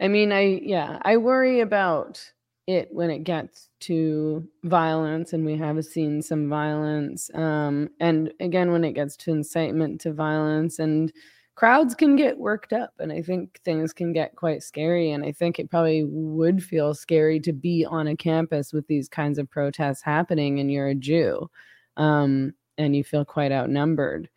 I 0.00 0.08
mean, 0.08 0.32
I, 0.32 0.60
yeah, 0.62 0.98
I 1.02 1.16
worry 1.16 1.60
about 1.60 2.20
it 2.66 2.88
when 2.92 3.10
it 3.10 3.24
gets 3.24 3.68
to 3.78 4.46
violence 4.64 5.32
and 5.32 5.44
we 5.46 5.56
have 5.56 5.82
seen 5.84 6.20
some 6.20 6.48
violence 6.48 7.30
um 7.34 7.88
and 8.00 8.32
again 8.40 8.72
when 8.72 8.84
it 8.84 8.92
gets 8.92 9.16
to 9.16 9.30
incitement 9.30 10.00
to 10.00 10.12
violence 10.12 10.78
and 10.78 11.12
crowds 11.54 11.94
can 11.94 12.16
get 12.16 12.38
worked 12.38 12.72
up 12.72 12.92
and 12.98 13.12
i 13.12 13.22
think 13.22 13.60
things 13.64 13.92
can 13.92 14.12
get 14.12 14.34
quite 14.34 14.62
scary 14.62 15.12
and 15.12 15.24
i 15.24 15.30
think 15.30 15.58
it 15.58 15.70
probably 15.70 16.04
would 16.04 16.62
feel 16.62 16.92
scary 16.92 17.38
to 17.38 17.52
be 17.52 17.84
on 17.84 18.08
a 18.08 18.16
campus 18.16 18.72
with 18.72 18.86
these 18.88 19.08
kinds 19.08 19.38
of 19.38 19.48
protests 19.48 20.02
happening 20.02 20.58
and 20.58 20.70
you're 20.72 20.88
a 20.88 20.94
jew 20.94 21.48
um 21.96 22.52
and 22.78 22.96
you 22.96 23.04
feel 23.04 23.24
quite 23.24 23.52
outnumbered 23.52 24.28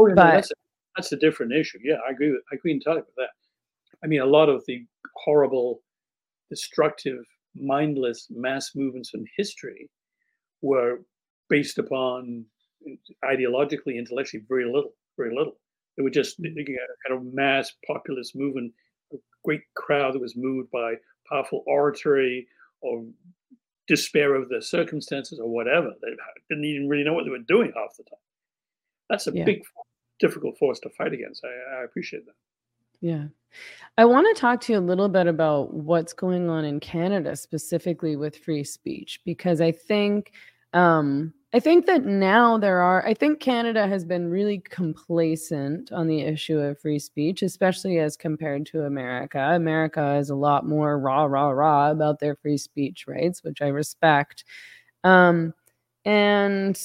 oh 0.00 0.14
but 0.14 0.32
that's 0.32 0.50
a, 0.50 0.54
that's 0.96 1.12
a 1.12 1.16
different 1.16 1.52
issue 1.52 1.78
yeah 1.82 1.96
i 2.08 2.12
agree 2.12 2.30
with 2.30 2.42
i 2.52 2.54
agree 2.54 2.72
entirely 2.72 3.00
with 3.00 3.14
that 3.16 3.30
i 4.04 4.06
mean 4.06 4.20
a 4.20 4.26
lot 4.26 4.48
of 4.48 4.62
the 4.66 4.84
horrible 5.16 5.80
destructive 6.48 7.22
mindless 7.54 8.26
mass 8.30 8.72
movements 8.74 9.12
in 9.14 9.24
history 9.36 9.88
were 10.62 11.00
based 11.48 11.78
upon 11.78 12.44
ideologically, 13.24 13.96
intellectually, 13.98 14.44
very 14.48 14.64
little, 14.64 14.94
very 15.16 15.34
little. 15.34 15.54
They 15.96 16.02
were 16.02 16.10
just 16.10 16.40
mm. 16.40 16.46
a 16.46 17.08
kind 17.08 17.18
of 17.18 17.34
mass 17.34 17.72
populist 17.86 18.34
movement, 18.34 18.72
a 19.12 19.16
great 19.44 19.62
crowd 19.74 20.14
that 20.14 20.20
was 20.20 20.36
moved 20.36 20.70
by 20.70 20.94
powerful 21.28 21.62
oratory 21.66 22.46
or 22.80 23.04
despair 23.86 24.34
of 24.34 24.48
their 24.48 24.60
circumstances 24.60 25.40
or 25.40 25.48
whatever. 25.48 25.92
They 26.00 26.10
didn't 26.48 26.64
even 26.64 26.88
really 26.88 27.04
know 27.04 27.12
what 27.12 27.24
they 27.24 27.30
were 27.30 27.38
doing 27.38 27.72
half 27.76 27.96
the 27.96 28.04
time. 28.04 28.18
That's 29.10 29.26
a 29.26 29.32
yeah. 29.32 29.44
big, 29.44 29.62
difficult 30.20 30.56
force 30.56 30.80
to 30.80 30.90
fight 30.96 31.12
against. 31.12 31.44
I, 31.44 31.80
I 31.80 31.84
appreciate 31.84 32.24
that. 32.24 32.34
Yeah. 33.02 33.24
I 33.98 34.04
want 34.04 34.34
to 34.34 34.40
talk 34.40 34.60
to 34.62 34.72
you 34.72 34.78
a 34.78 34.80
little 34.80 35.08
bit 35.08 35.26
about 35.26 35.74
what's 35.74 36.12
going 36.12 36.48
on 36.48 36.64
in 36.64 36.80
Canada 36.80 37.34
specifically 37.34 38.16
with 38.16 38.36
free 38.36 38.64
speech 38.64 39.20
because 39.24 39.60
I 39.60 39.72
think 39.72 40.32
um 40.72 41.34
I 41.52 41.58
think 41.58 41.86
that 41.86 42.04
now 42.04 42.56
there 42.58 42.80
are 42.80 43.04
I 43.04 43.12
think 43.12 43.40
Canada 43.40 43.88
has 43.88 44.04
been 44.04 44.28
really 44.28 44.58
complacent 44.60 45.90
on 45.90 46.06
the 46.06 46.20
issue 46.20 46.58
of 46.58 46.78
free 46.78 47.00
speech 47.00 47.42
especially 47.42 47.98
as 47.98 48.16
compared 48.16 48.66
to 48.66 48.84
America. 48.84 49.40
America 49.40 50.14
is 50.14 50.30
a 50.30 50.36
lot 50.36 50.66
more 50.66 50.98
rah 50.98 51.24
rah 51.24 51.50
rah 51.50 51.90
about 51.90 52.20
their 52.20 52.36
free 52.36 52.58
speech 52.58 53.06
rights, 53.08 53.42
which 53.42 53.60
I 53.60 53.68
respect. 53.68 54.44
Um 55.02 55.52
and 56.04 56.80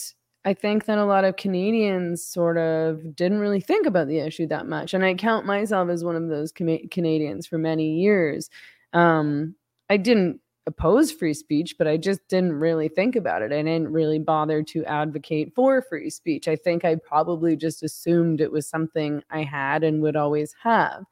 I 0.46 0.54
think 0.54 0.86
that 0.86 1.00
a 1.00 1.06
lot 1.06 1.24
of 1.26 1.38
Canadians 1.38 2.24
sort 2.24 2.58
of 2.58 3.16
didn't 3.16 3.40
really 3.40 3.60
think 3.60 3.88
about 3.88 4.08
the 4.08 4.20
issue 4.20 4.46
that 4.48 4.68
much. 4.68 4.94
And 4.94 5.04
I 5.04 5.16
count 5.16 5.48
myself 5.48 5.90
as 5.90 6.04
one 6.04 6.16
of 6.16 6.28
those 6.30 6.52
Com- 6.52 6.88
Canadians 6.92 7.48
for 7.48 7.58
many 7.58 7.96
years. 7.96 8.52
Um, 8.94 9.56
I 9.90 9.98
didn't 9.98 10.40
oppose 10.68 11.12
free 11.12 11.34
speech, 11.34 11.76
but 11.80 11.88
I 11.88 11.98
just 11.98 12.28
didn't 12.28 12.54
really 12.54 12.90
think 12.90 13.16
about 13.16 13.42
it. 13.42 13.52
I 13.52 13.64
didn't 13.64 13.92
really 13.92 14.20
bother 14.20 14.62
to 14.64 14.86
advocate 14.86 15.54
for 15.56 15.82
free 15.82 16.12
speech. 16.12 16.48
I 16.48 16.56
think 16.56 16.86
I 16.86 16.96
probably 16.96 17.56
just 17.56 17.82
assumed 17.82 18.40
it 18.40 18.52
was 18.52 18.68
something 18.68 19.24
I 19.32 19.44
had 19.44 19.84
and 19.84 20.02
would 20.04 20.16
always 20.16 20.56
have. 20.62 21.06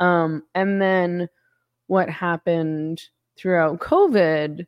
Um, 0.00 0.44
and 0.54 0.80
then 0.80 1.28
what 1.86 2.08
happened 2.08 3.02
throughout 3.36 3.78
COVID 3.80 4.66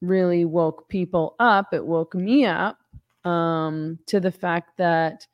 really 0.00 0.44
woke 0.44 0.88
people 0.88 1.34
up. 1.38 1.72
It 1.72 1.86
woke 1.86 2.14
me 2.14 2.46
up 2.46 2.78
um, 3.26 3.98
to 4.06 4.20
the 4.20 4.30
fact 4.30 4.76
that 4.78 5.26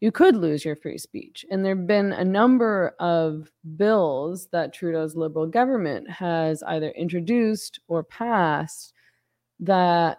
you 0.00 0.10
could 0.10 0.36
lose 0.36 0.64
your 0.64 0.76
free 0.76 0.96
speech. 0.96 1.44
And 1.50 1.64
there 1.64 1.76
have 1.76 1.86
been 1.86 2.12
a 2.12 2.24
number 2.24 2.94
of 3.00 3.50
bills 3.76 4.48
that 4.52 4.72
Trudeau's 4.72 5.14
Liberal 5.14 5.46
government 5.46 6.08
has 6.08 6.62
either 6.62 6.90
introduced 6.90 7.80
or 7.86 8.02
passed 8.02 8.94
that 9.58 10.18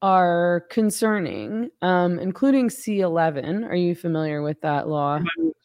are 0.00 0.64
concerning, 0.70 1.68
um, 1.82 2.18
including 2.18 2.68
C11. 2.68 3.68
Are 3.68 3.76
you 3.76 3.94
familiar 3.94 4.42
with 4.42 4.60
that 4.62 4.88
law? 4.88 5.20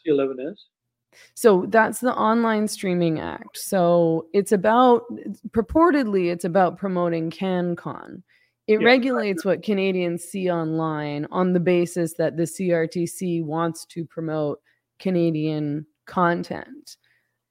C11 0.05 0.51
is. 0.51 0.65
So 1.33 1.65
that's 1.69 1.99
the 1.99 2.13
Online 2.13 2.67
Streaming 2.67 3.19
Act. 3.19 3.57
So 3.57 4.27
it's 4.33 4.51
about, 4.51 5.03
purportedly, 5.49 6.31
it's 6.31 6.45
about 6.45 6.77
promoting 6.77 7.31
CanCon. 7.31 8.21
It 8.67 8.81
yeah, 8.81 8.85
regulates 8.85 9.45
what 9.45 9.63
Canadians 9.63 10.23
see 10.23 10.51
online 10.51 11.25
on 11.31 11.53
the 11.53 11.59
basis 11.59 12.13
that 12.15 12.35
the 12.35 12.43
CRTC 12.43 13.43
wants 13.43 13.85
to 13.85 14.05
promote 14.05 14.59
Canadian 14.99 15.85
content. 16.05 16.97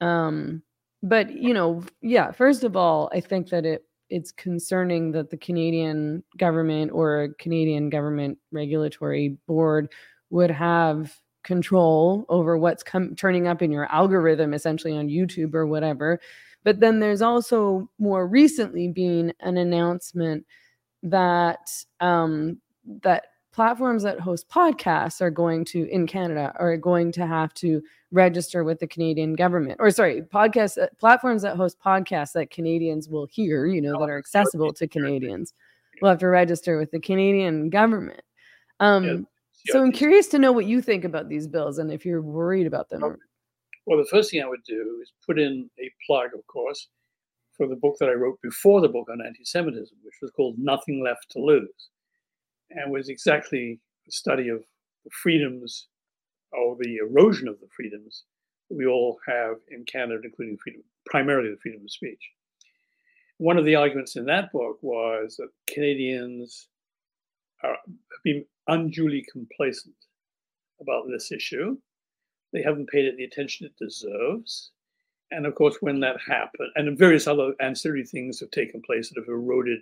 Um, 0.00 0.62
but 1.02 1.32
you 1.32 1.54
know, 1.54 1.82
yeah, 2.02 2.32
first 2.32 2.64
of 2.64 2.76
all, 2.76 3.10
I 3.12 3.20
think 3.20 3.48
that 3.50 3.64
it 3.64 3.84
it's 4.08 4.30
concerning 4.30 5.10
that 5.12 5.30
the 5.30 5.36
Canadian 5.36 6.22
government 6.36 6.92
or 6.92 7.22
a 7.22 7.34
Canadian 7.34 7.90
government 7.90 8.38
regulatory 8.52 9.36
board 9.48 9.90
would 10.30 10.50
have 10.50 11.18
control 11.42 12.24
over 12.28 12.58
what's 12.58 12.82
com- 12.82 13.14
turning 13.16 13.48
up 13.48 13.62
in 13.62 13.70
your 13.72 13.90
algorithm 13.92 14.54
essentially 14.54 14.96
on 14.96 15.08
YouTube 15.08 15.54
or 15.54 15.66
whatever. 15.66 16.20
But 16.64 16.80
then 16.80 17.00
there's 17.00 17.22
also 17.22 17.88
more 17.98 18.26
recently 18.26 18.88
been 18.88 19.32
an 19.40 19.56
announcement 19.56 20.44
that 21.10 21.70
um, 22.00 22.58
that 23.02 23.26
platforms 23.52 24.02
that 24.02 24.20
host 24.20 24.48
podcasts 24.50 25.20
are 25.22 25.30
going 25.30 25.64
to 25.64 25.88
in 25.90 26.06
Canada 26.06 26.52
are 26.58 26.76
going 26.76 27.10
to 27.12 27.26
have 27.26 27.54
to 27.54 27.82
register 28.12 28.64
with 28.64 28.78
the 28.80 28.86
Canadian 28.86 29.34
government 29.34 29.78
or 29.80 29.90
sorry 29.90 30.22
podcasts 30.22 30.80
uh, 30.80 30.88
platforms 30.98 31.42
that 31.42 31.56
host 31.56 31.78
podcasts 31.84 32.32
that 32.32 32.50
Canadians 32.50 33.08
will 33.08 33.26
hear 33.26 33.66
you 33.66 33.80
know 33.80 33.98
that 33.98 34.10
are 34.10 34.18
accessible 34.18 34.72
to 34.74 34.86
Canadians 34.86 35.54
will 36.02 36.10
have 36.10 36.18
to 36.18 36.28
register 36.28 36.78
with 36.78 36.90
the 36.90 37.00
Canadian 37.00 37.70
government 37.70 38.20
um, 38.80 39.04
yeah. 39.04 39.16
so 39.72 39.82
I'm 39.82 39.92
curious 39.92 40.28
to 40.28 40.38
know 40.38 40.52
what 40.52 40.66
you 40.66 40.82
think 40.82 41.04
about 41.04 41.28
these 41.28 41.48
bills 41.48 41.78
and 41.78 41.90
if 41.90 42.04
you're 42.04 42.22
worried 42.22 42.66
about 42.66 42.90
them 42.90 43.16
well 43.86 43.96
the 43.96 44.06
first 44.10 44.30
thing 44.30 44.42
I 44.42 44.48
would 44.48 44.64
do 44.64 44.98
is 45.02 45.12
put 45.24 45.38
in 45.38 45.70
a 45.78 45.90
plug 46.06 46.30
of 46.34 46.46
course 46.46 46.88
for 47.56 47.66
the 47.66 47.76
book 47.76 47.96
that 48.00 48.08
I 48.08 48.12
wrote 48.12 48.40
before 48.42 48.80
the 48.80 48.88
book 48.88 49.08
on 49.10 49.24
anti-Semitism 49.24 49.96
which 50.02 50.16
was 50.20 50.30
called 50.30 50.56
Nothing 50.58 51.02
Left 51.02 51.30
to 51.30 51.38
Lose 51.38 51.88
and 52.70 52.92
was 52.92 53.08
exactly 53.08 53.80
a 54.06 54.10
study 54.10 54.48
of 54.48 54.62
the 55.04 55.10
freedoms 55.22 55.88
or 56.52 56.76
the 56.78 56.96
erosion 56.96 57.48
of 57.48 57.60
the 57.60 57.68
freedoms 57.76 58.24
we 58.68 58.86
all 58.86 59.18
have 59.26 59.56
in 59.70 59.84
Canada, 59.84 60.20
including 60.24 60.58
freedom, 60.62 60.82
primarily 61.04 61.50
the 61.50 61.60
freedom 61.62 61.82
of 61.82 61.90
speech. 61.90 62.30
One 63.38 63.58
of 63.58 63.64
the 63.64 63.76
arguments 63.76 64.16
in 64.16 64.24
that 64.26 64.50
book 64.52 64.78
was 64.82 65.36
that 65.36 65.48
Canadians 65.72 66.68
are, 67.62 67.70
have 67.86 68.22
been 68.24 68.44
unduly 68.66 69.24
complacent 69.30 69.94
about 70.80 71.04
this 71.08 71.30
issue. 71.30 71.76
They 72.52 72.62
haven't 72.62 72.88
paid 72.88 73.04
it 73.04 73.16
the 73.16 73.24
attention 73.24 73.66
it 73.66 73.76
deserves. 73.84 74.72
And 75.30 75.44
of 75.44 75.54
course, 75.54 75.76
when 75.80 76.00
that 76.00 76.16
happened, 76.26 76.70
and 76.76 76.96
various 76.98 77.26
other 77.26 77.52
ancillary 77.60 78.04
things 78.04 78.40
have 78.40 78.50
taken 78.50 78.80
place 78.82 79.08
that 79.08 79.20
have 79.20 79.28
eroded 79.28 79.80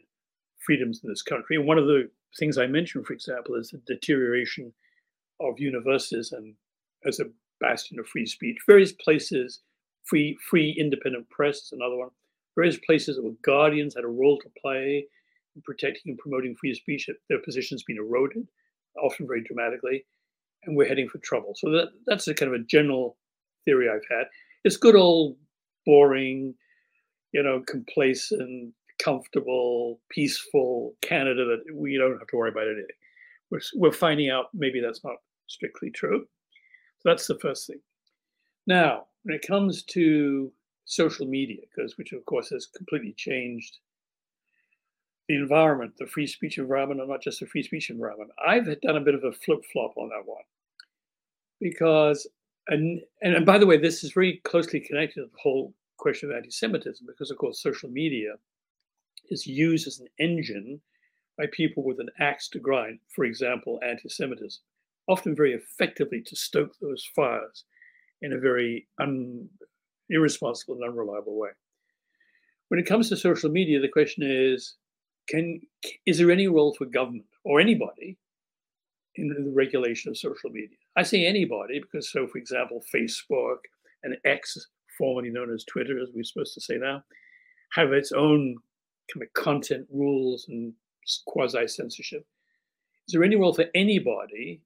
freedoms 0.58 1.00
in 1.02 1.10
this 1.10 1.22
country. 1.22 1.58
One 1.58 1.78
of 1.78 1.86
the 1.86 2.08
things 2.38 2.56
I 2.56 2.66
mentioned, 2.66 3.06
for 3.06 3.12
example, 3.12 3.54
is 3.54 3.70
the 3.70 3.78
deterioration 3.86 4.72
of 5.40 5.60
universities 5.60 6.32
and 6.32 6.54
as 7.06 7.20
a 7.20 7.30
bastion 7.60 7.98
of 7.98 8.06
free 8.06 8.26
speech. 8.26 8.58
Various 8.66 8.92
places, 8.92 9.60
free, 10.04 10.36
free 10.48 10.74
independent 10.78 11.28
press 11.30 11.58
is 11.58 11.72
another 11.72 11.96
one. 11.96 12.10
Various 12.54 12.78
places 12.78 13.16
that 13.16 13.24
were 13.24 13.32
guardians 13.42 13.94
had 13.94 14.04
a 14.04 14.08
role 14.08 14.38
to 14.40 14.50
play 14.60 15.06
in 15.54 15.62
protecting 15.62 16.12
and 16.12 16.18
promoting 16.18 16.54
free 16.54 16.74
speech. 16.74 17.08
Their 17.28 17.40
positions 17.40 17.82
been 17.82 17.98
eroded, 17.98 18.48
often 19.02 19.26
very 19.26 19.42
dramatically, 19.42 20.04
and 20.64 20.76
we're 20.76 20.88
heading 20.88 21.08
for 21.08 21.18
trouble. 21.18 21.54
So 21.56 21.70
that, 21.70 21.88
that's 22.06 22.28
a 22.28 22.34
kind 22.34 22.52
of 22.54 22.60
a 22.60 22.64
general 22.64 23.16
theory 23.64 23.88
I've 23.88 24.06
had. 24.10 24.26
It's 24.64 24.76
good 24.76 24.96
old 24.96 25.36
boring, 25.86 26.54
you 27.32 27.42
know, 27.42 27.62
complacent 27.66 28.74
comfortable, 29.02 30.00
peaceful 30.10 30.94
Canada 31.02 31.44
that 31.44 31.74
we 31.74 31.98
don't 31.98 32.18
have 32.18 32.26
to 32.28 32.36
worry 32.36 32.50
about 32.50 32.66
anything. 32.66 32.86
We're, 33.50 33.60
we're 33.74 33.92
finding 33.92 34.30
out 34.30 34.46
maybe 34.54 34.80
that's 34.80 35.04
not 35.04 35.16
strictly 35.46 35.90
true. 35.90 36.26
So 36.98 37.10
that's 37.10 37.26
the 37.26 37.38
first 37.38 37.66
thing. 37.66 37.80
Now, 38.66 39.06
when 39.22 39.36
it 39.36 39.46
comes 39.46 39.82
to 39.84 40.50
social 40.86 41.26
media, 41.26 41.62
because 41.74 41.98
which 41.98 42.12
of 42.12 42.24
course 42.24 42.50
has 42.50 42.66
completely 42.66 43.14
changed 43.16 43.78
the 45.28 45.36
environment, 45.36 45.94
the 45.98 46.06
free 46.06 46.26
speech 46.26 46.58
environment, 46.58 47.00
and 47.00 47.08
not 47.08 47.22
just 47.22 47.40
the 47.40 47.46
free 47.46 47.62
speech 47.62 47.90
environment, 47.90 48.30
I've 48.46 48.66
done 48.80 48.96
a 48.96 49.00
bit 49.00 49.14
of 49.14 49.24
a 49.24 49.32
flip 49.32 49.60
flop 49.72 49.94
on 49.96 50.10
that 50.10 50.26
one 50.26 50.44
because, 51.60 52.26
and, 52.68 53.00
and 53.22 53.44
by 53.44 53.58
the 53.58 53.66
way, 53.66 53.76
this 53.76 54.04
is 54.04 54.12
very 54.12 54.40
closely 54.44 54.80
connected 54.80 55.20
to 55.20 55.26
the 55.26 55.38
whole 55.42 55.74
question 55.98 56.30
of 56.30 56.36
anti-Semitism 56.36 57.06
because, 57.06 57.30
of 57.30 57.38
course, 57.38 57.62
social 57.62 57.90
media 57.90 58.34
is 59.30 59.46
used 59.46 59.86
as 59.86 60.00
an 60.00 60.08
engine 60.18 60.80
by 61.36 61.46
people 61.52 61.84
with 61.84 62.00
an 62.00 62.10
axe 62.20 62.48
to 62.48 62.58
grind, 62.58 62.98
for 63.08 63.24
example, 63.24 63.80
anti 63.86 64.08
Semitism, 64.08 64.62
often 65.08 65.34
very 65.34 65.52
effectively 65.52 66.22
to 66.22 66.36
stoke 66.36 66.72
those 66.80 67.08
fires 67.14 67.64
in 68.22 68.32
a 68.32 68.38
very 68.38 68.86
un- 69.00 69.48
irresponsible 70.08 70.74
and 70.76 70.84
unreliable 70.84 71.36
way. 71.36 71.50
When 72.68 72.80
it 72.80 72.86
comes 72.86 73.08
to 73.08 73.16
social 73.16 73.50
media, 73.50 73.80
the 73.80 73.88
question 73.88 74.22
is 74.26 74.76
can, 75.28 75.60
is 76.06 76.18
there 76.18 76.30
any 76.30 76.48
role 76.48 76.74
for 76.74 76.84
government 76.84 77.26
or 77.44 77.60
anybody 77.60 78.18
in 79.16 79.28
the 79.28 79.52
regulation 79.52 80.10
of 80.10 80.18
social 80.18 80.50
media? 80.50 80.76
I 80.96 81.02
say 81.02 81.26
anybody 81.26 81.80
because, 81.80 82.10
so 82.10 82.26
for 82.26 82.38
example, 82.38 82.82
Facebook 82.94 83.58
and 84.02 84.16
X, 84.24 84.56
formerly 84.96 85.30
known 85.30 85.52
as 85.52 85.64
Twitter, 85.64 86.00
as 86.00 86.10
we're 86.14 86.24
supposed 86.24 86.54
to 86.54 86.60
say 86.60 86.76
now, 86.76 87.02
have 87.72 87.92
its 87.92 88.12
own 88.12 88.56
kind 89.12 89.22
of 89.22 89.32
content 89.32 89.86
rules 89.92 90.46
and 90.48 90.72
quasi 91.26 91.66
censorship. 91.66 92.24
Is 93.08 93.12
there 93.12 93.24
any 93.24 93.36
role 93.36 93.52
for 93.52 93.66
anybody 93.74 94.62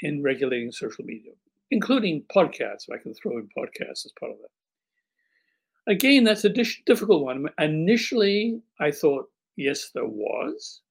in 0.00 0.22
regulating 0.22 0.72
social 0.72 1.04
media, 1.04 1.32
including 1.70 2.24
podcasts? 2.34 2.88
If 2.88 2.94
I 2.94 3.02
can 3.02 3.14
throw 3.14 3.32
in 3.32 3.48
podcasts 3.56 4.06
as 4.06 4.12
part 4.18 4.32
of 4.32 4.38
that. 4.38 5.92
Again, 5.92 6.24
that's 6.24 6.44
a 6.44 6.48
difficult 6.48 7.22
one. 7.22 7.46
Initially, 7.58 8.60
I 8.80 8.90
thought, 8.90 9.28
yes, 9.56 9.90
there 9.94 10.06
was. 10.06 10.82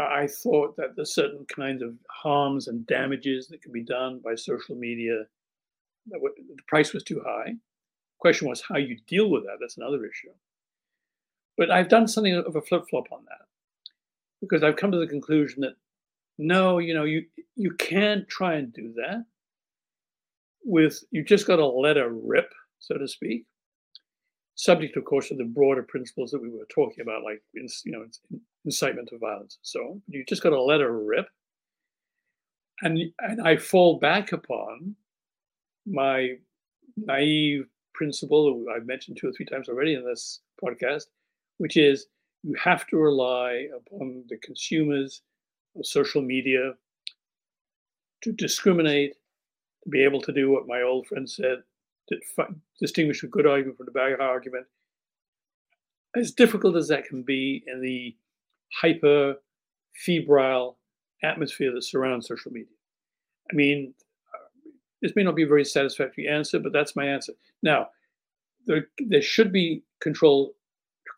I 0.00 0.26
thought 0.26 0.76
that 0.76 0.96
there's 0.96 1.14
certain 1.14 1.46
kinds 1.46 1.82
of 1.82 1.94
harms 2.08 2.68
and 2.68 2.86
damages 2.86 3.48
that 3.48 3.62
can 3.62 3.72
be 3.72 3.82
done 3.82 4.20
by 4.24 4.34
social 4.34 4.76
media. 4.76 5.24
the 6.06 6.18
price 6.66 6.92
was 6.92 7.02
too 7.02 7.22
high. 7.24 7.54
Question 8.18 8.48
was 8.48 8.62
how 8.62 8.76
you 8.76 8.98
deal 9.06 9.30
with 9.30 9.44
that. 9.44 9.56
That's 9.60 9.78
another 9.78 10.04
issue. 10.04 10.32
But 11.56 11.70
I've 11.70 11.88
done 11.88 12.06
something 12.06 12.34
of 12.34 12.56
a 12.56 12.62
flip 12.62 12.84
flop 12.88 13.06
on 13.12 13.24
that 13.24 13.46
because 14.40 14.62
I've 14.62 14.76
come 14.76 14.92
to 14.92 14.98
the 14.98 15.06
conclusion 15.06 15.60
that 15.62 15.74
no, 16.38 16.78
you 16.78 16.94
know, 16.94 17.04
you 17.04 17.26
you 17.56 17.72
can't 17.72 18.26
try 18.28 18.54
and 18.54 18.72
do 18.72 18.92
that 18.94 19.24
with 20.64 21.02
you 21.10 21.22
just 21.22 21.46
got 21.46 21.56
to 21.56 21.66
let 21.66 21.96
it 21.96 22.08
rip, 22.10 22.50
so 22.78 22.96
to 22.96 23.06
speak. 23.06 23.44
Subject, 24.54 24.96
of 24.96 25.04
course, 25.04 25.28
to 25.28 25.36
the 25.36 25.44
broader 25.44 25.82
principles 25.82 26.30
that 26.30 26.40
we 26.40 26.50
were 26.50 26.66
talking 26.74 27.02
about, 27.02 27.24
like 27.24 27.42
you 27.52 27.92
know, 27.92 28.04
incitement 28.64 29.08
to 29.08 29.18
violence 29.18 29.58
and 29.60 29.66
so 29.66 29.80
on. 29.80 30.02
You 30.08 30.24
just 30.28 30.42
got 30.42 30.50
to 30.50 30.62
let 30.62 30.80
it 30.80 30.84
rip. 30.84 31.26
And 32.82 32.98
and 33.20 33.46
I 33.46 33.56
fall 33.56 33.98
back 33.98 34.32
upon 34.32 34.96
my 35.86 36.36
naive 36.96 37.66
principle 37.94 38.64
I've 38.74 38.86
mentioned 38.86 39.18
two 39.20 39.28
or 39.28 39.32
three 39.32 39.46
times 39.46 39.68
already 39.68 39.94
in 39.94 40.04
this 40.04 40.40
podcast, 40.62 41.06
which 41.58 41.76
is 41.76 42.06
you 42.42 42.54
have 42.62 42.86
to 42.88 42.96
rely 42.96 43.66
upon 43.76 44.24
the 44.28 44.38
consumers 44.38 45.22
of 45.76 45.86
social 45.86 46.22
media 46.22 46.72
to 48.22 48.32
discriminate, 48.32 49.14
to 49.84 49.90
be 49.90 50.02
able 50.02 50.20
to 50.22 50.32
do 50.32 50.50
what 50.50 50.66
my 50.66 50.82
old 50.82 51.06
friend 51.06 51.28
said, 51.28 51.58
to 52.08 52.18
distinguish 52.78 53.22
a 53.22 53.28
good 53.28 53.46
argument 53.46 53.76
from 53.76 53.88
a 53.88 53.92
bad 53.92 54.20
argument. 54.20 54.66
As 56.16 56.32
difficult 56.32 56.76
as 56.76 56.88
that 56.88 57.04
can 57.04 57.22
be 57.22 57.62
in 57.66 57.80
the 57.80 58.16
hyper 58.72 59.34
febrile 59.94 60.78
atmosphere 61.22 61.72
that 61.72 61.82
surrounds 61.82 62.28
social 62.28 62.52
media. 62.52 62.72
I 63.50 63.54
mean, 63.54 63.94
this 65.02 65.12
may 65.16 65.22
not 65.22 65.36
be 65.36 65.42
a 65.42 65.48
very 65.48 65.64
satisfactory 65.64 66.28
answer, 66.28 66.58
but 66.58 66.72
that's 66.72 66.96
my 66.96 67.06
answer. 67.06 67.32
Now, 67.62 67.88
there, 68.66 68.86
there 68.98 69.22
should 69.22 69.52
be 69.52 69.82
control 70.00 70.54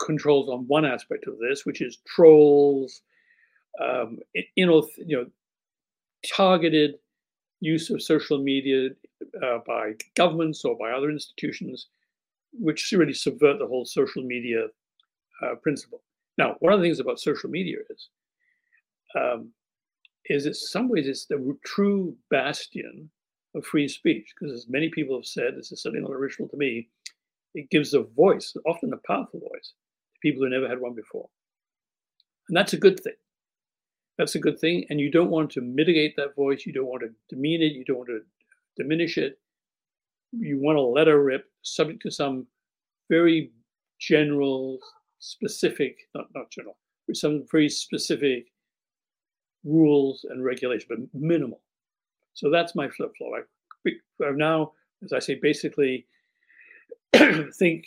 controls 0.01 0.49
on 0.49 0.65
one 0.67 0.85
aspect 0.85 1.27
of 1.27 1.39
this, 1.39 1.65
which 1.65 1.81
is 1.81 1.99
trolls, 2.07 3.03
um, 3.81 4.19
you 4.57 4.67
know, 4.67 4.87
you 4.97 5.17
know, 5.17 5.27
targeted 6.27 6.95
use 7.61 7.91
of 7.91 8.03
social 8.03 8.43
media 8.43 8.91
uh, 9.43 9.59
by 9.67 9.93
governments 10.17 10.65
or 10.65 10.77
by 10.77 10.91
other 10.91 11.11
institutions, 11.11 11.89
which 12.53 12.93
really 12.93 13.15
subvert 13.15 13.59
the 13.59 13.67
whole 13.67 13.85
social 13.85 14.23
media 14.23 14.67
uh, 15.43 15.55
principle. 15.63 16.03
Now, 16.39 16.57
one 16.61 16.72
of 16.72 16.80
the 16.80 16.87
things 16.87 17.01
about 17.01 17.20
social 17.20 17.51
media 17.51 17.76
is, 17.91 18.09
um, 19.14 19.53
is 20.26 20.47
in 20.47 20.55
some 20.55 20.89
ways 20.89 21.07
it's 21.07 21.26
the 21.26 21.57
true 21.64 22.16
bastion 22.30 23.11
of 23.55 23.66
free 23.66 23.89
speech, 23.89 24.33
because 24.35 24.55
as 24.55 24.66
many 24.68 24.89
people 24.89 25.16
have 25.16 25.26
said, 25.26 25.55
this 25.57 25.72
is 25.72 25.83
certainly 25.83 26.03
not 26.03 26.14
original 26.14 26.49
to 26.49 26.57
me, 26.57 26.89
it 27.55 27.68
gives 27.70 27.93
a 27.93 28.03
voice, 28.03 28.55
often 28.66 28.93
a 28.93 29.07
powerful 29.07 29.41
voice, 29.41 29.74
to 30.14 30.18
people 30.22 30.43
who 30.43 30.49
never 30.49 30.68
had 30.68 30.80
one 30.80 30.95
before. 30.95 31.28
And 32.49 32.57
that's 32.57 32.72
a 32.72 32.78
good 32.78 32.99
thing. 32.99 33.12
That's 34.16 34.35
a 34.35 34.41
good 34.41 34.59
thing. 34.59 34.87
And 34.89 35.01
you 35.01 35.11
don't 35.11 35.30
want 35.30 35.51
to 35.53 35.61
mitigate 35.61 36.16
that 36.16 36.35
voice. 36.35 36.64
You 36.64 36.72
don't 36.72 36.87
want 36.87 37.03
to 37.03 37.11
demean 37.35 37.62
it. 37.62 37.72
You 37.72 37.85
don't 37.85 37.99
want 37.99 38.09
to 38.09 38.20
diminish 38.76 39.18
it. 39.18 39.39
You 40.33 40.59
want 40.61 40.76
to 40.76 40.83
let 40.83 41.09
her 41.09 41.22
rip, 41.22 41.45
subject 41.62 42.03
to 42.03 42.11
some 42.11 42.47
very 43.11 43.53
general, 44.01 44.78
specific, 45.23 46.09
not, 46.14 46.27
not 46.35 46.51
general, 46.51 46.77
but 47.07 47.16
some 47.16 47.45
very 47.51 47.68
specific 47.68 48.47
rules 49.64 50.27
and 50.29 50.45
regulations, 50.45 50.89
but 50.89 50.99
minimal. 51.14 51.61
So 52.35 52.51
that's 52.51 52.75
my 52.75 52.89
flip 52.89 53.12
flop. 53.16 53.31
I, 53.87 53.91
I've 54.27 54.37
now, 54.37 54.73
as 55.05 55.12
I 55.12 55.20
say, 55.20 55.37
basically 55.37 56.07
think 57.12 57.85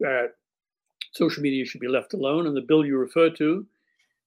that 0.00 0.32
social 1.12 1.42
media 1.42 1.64
should 1.64 1.80
be 1.80 1.88
left 1.88 2.14
alone. 2.14 2.46
And 2.46 2.56
the 2.56 2.62
bill 2.62 2.84
you 2.84 2.98
refer 2.98 3.30
to, 3.30 3.64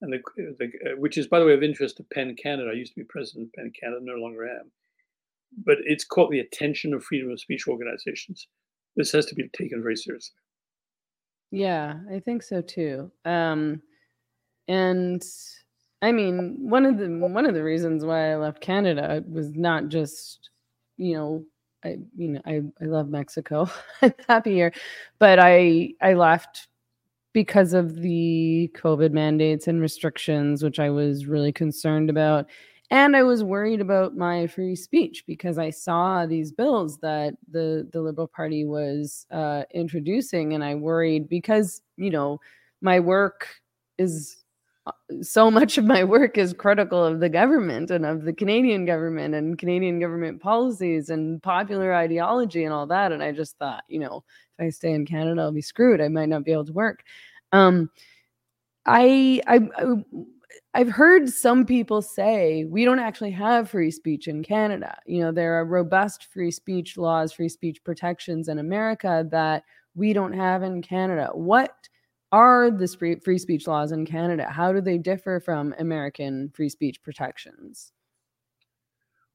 and 0.01 0.13
the, 0.13 0.19
the, 0.37 0.95
which 0.97 1.17
is, 1.17 1.27
by 1.27 1.39
the 1.39 1.45
way, 1.45 1.53
of 1.53 1.61
interest 1.61 1.97
to 1.97 2.03
PEN 2.03 2.37
Canada. 2.41 2.69
I 2.71 2.77
used 2.77 2.93
to 2.93 3.01
be 3.01 3.05
president 3.05 3.47
of 3.47 3.53
PEN 3.53 3.73
Canada, 3.77 3.99
no 4.01 4.15
longer 4.15 4.47
am. 4.47 4.71
But 5.65 5.77
it's 5.83 6.05
caught 6.05 6.31
the 6.31 6.39
attention 6.39 6.93
of 6.93 7.03
freedom 7.03 7.31
of 7.31 7.41
speech 7.41 7.67
organizations. 7.67 8.47
This 8.95 9.11
has 9.11 9.25
to 9.25 9.35
be 9.35 9.49
taken 9.49 9.81
very 9.81 9.97
seriously. 9.97 10.35
Yeah, 11.51 11.99
I 12.11 12.19
think 12.19 12.43
so 12.43 12.61
too. 12.61 13.11
Um, 13.25 13.81
and 14.67 15.23
I 16.01 16.11
mean, 16.11 16.57
one 16.69 16.85
of 16.85 16.97
the 16.97 17.07
one 17.09 17.45
of 17.47 17.55
the 17.55 17.63
reasons 17.63 18.05
why 18.05 18.31
I 18.33 18.37
left 18.37 18.61
Canada 18.61 19.23
was 19.29 19.55
not 19.55 19.89
just, 19.89 20.49
you 20.97 21.15
know, 21.15 21.45
I 21.85 21.97
you 22.17 22.29
know 22.29 22.41
I 22.45 22.61
I 22.81 22.85
love 22.85 23.09
Mexico. 23.09 23.69
I'm 24.01 24.13
happy 24.29 24.53
here, 24.53 24.73
but 25.19 25.39
I 25.39 25.93
I 26.01 26.13
left 26.15 26.67
because 27.33 27.73
of 27.73 27.97
the 28.01 28.71
COVID 28.75 29.11
mandates 29.13 29.67
and 29.67 29.81
restrictions, 29.81 30.63
which 30.63 30.79
I 30.79 30.89
was 30.91 31.27
really 31.27 31.53
concerned 31.53 32.09
about. 32.09 32.47
And 32.91 33.15
I 33.15 33.21
was 33.21 33.43
worried 33.43 33.81
about 33.81 34.17
my 34.17 34.47
free 34.47 34.75
speech 34.75 35.23
because 35.27 35.59
I 35.59 35.69
saw 35.69 36.25
these 36.25 36.51
bills 36.51 36.97
that 36.99 37.35
the, 37.51 37.87
the 37.93 38.01
Liberal 38.01 38.27
Party 38.27 38.65
was 38.65 39.27
uh, 39.29 39.63
introducing. 39.73 40.53
And 40.53 40.63
I 40.63 40.73
worried 40.73 41.29
because, 41.29 41.81
you 41.97 42.09
know, 42.09 42.39
my 42.81 42.99
work 42.99 43.47
is 43.99 44.43
uh, 44.87 44.91
so 45.21 45.51
much 45.51 45.77
of 45.77 45.85
my 45.85 46.03
work 46.03 46.37
is 46.39 46.51
critical 46.53 47.03
of 47.05 47.19
the 47.19 47.29
government 47.29 47.91
and 47.91 48.07
of 48.07 48.23
the 48.23 48.33
Canadian 48.33 48.85
government 48.85 49.35
and 49.35 49.59
Canadian 49.59 49.99
government 49.99 50.41
policies 50.41 51.11
and 51.11 51.43
popular 51.43 51.93
ideology 51.93 52.63
and 52.63 52.73
all 52.73 52.87
that. 52.87 53.11
And 53.11 53.21
I 53.21 53.31
just 53.31 53.55
thought, 53.59 53.83
you 53.87 53.99
know, 53.99 54.23
if 54.57 54.65
I 54.65 54.69
stay 54.69 54.93
in 54.93 55.05
Canada, 55.05 55.41
I'll 55.41 55.51
be 55.51 55.61
screwed. 55.61 56.01
I 56.01 56.07
might 56.07 56.29
not 56.29 56.43
be 56.43 56.53
able 56.53 56.65
to 56.65 56.73
work. 56.73 57.03
Um, 57.51 57.91
I, 58.85 59.41
I, 59.45 59.59
I 59.77 60.03
I've 60.75 60.89
heard 60.89 61.29
some 61.29 61.65
people 61.65 62.01
say 62.01 62.63
we 62.65 62.85
don't 62.85 62.99
actually 62.99 63.31
have 63.31 63.69
free 63.69 63.89
speech 63.89 64.27
in 64.27 64.43
Canada. 64.43 64.97
You 65.07 65.21
know, 65.21 65.31
there 65.31 65.59
are 65.59 65.65
robust 65.65 66.25
free 66.31 66.51
speech 66.51 66.95
laws, 66.95 67.33
free 67.33 67.49
speech 67.49 67.83
protections 67.83 68.47
in 68.47 68.59
America 68.59 69.27
that 69.31 69.63
we 69.95 70.13
don't 70.13 70.33
have 70.33 70.61
in 70.61 70.83
Canada. 70.83 71.29
What 71.33 71.73
are 72.31 72.69
the 72.69 72.87
free, 72.87 73.39
speech 73.39 73.67
laws 73.67 73.91
in 73.91 74.05
Canada? 74.05 74.47
How 74.47 74.71
do 74.71 74.81
they 74.81 74.99
differ 74.99 75.39
from 75.39 75.73
American 75.79 76.51
free 76.53 76.69
speech 76.69 77.01
protections? 77.01 77.91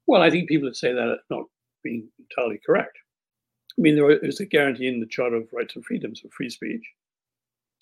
Well, 0.06 0.22
I 0.22 0.30
think 0.30 0.48
people 0.48 0.68
that 0.68 0.76
say 0.76 0.92
that 0.92 1.08
are 1.08 1.18
not 1.30 1.46
being 1.82 2.08
entirely 2.18 2.60
correct. 2.64 2.96
I 3.76 3.82
mean, 3.82 3.96
there 3.96 4.08
is 4.10 4.38
a 4.38 4.46
guarantee 4.46 4.86
in 4.86 5.00
the 5.00 5.06
Charter 5.06 5.36
of 5.36 5.48
Rights 5.52 5.74
and 5.74 5.84
Freedoms 5.84 6.22
of 6.24 6.32
free 6.32 6.50
speech. 6.50 6.84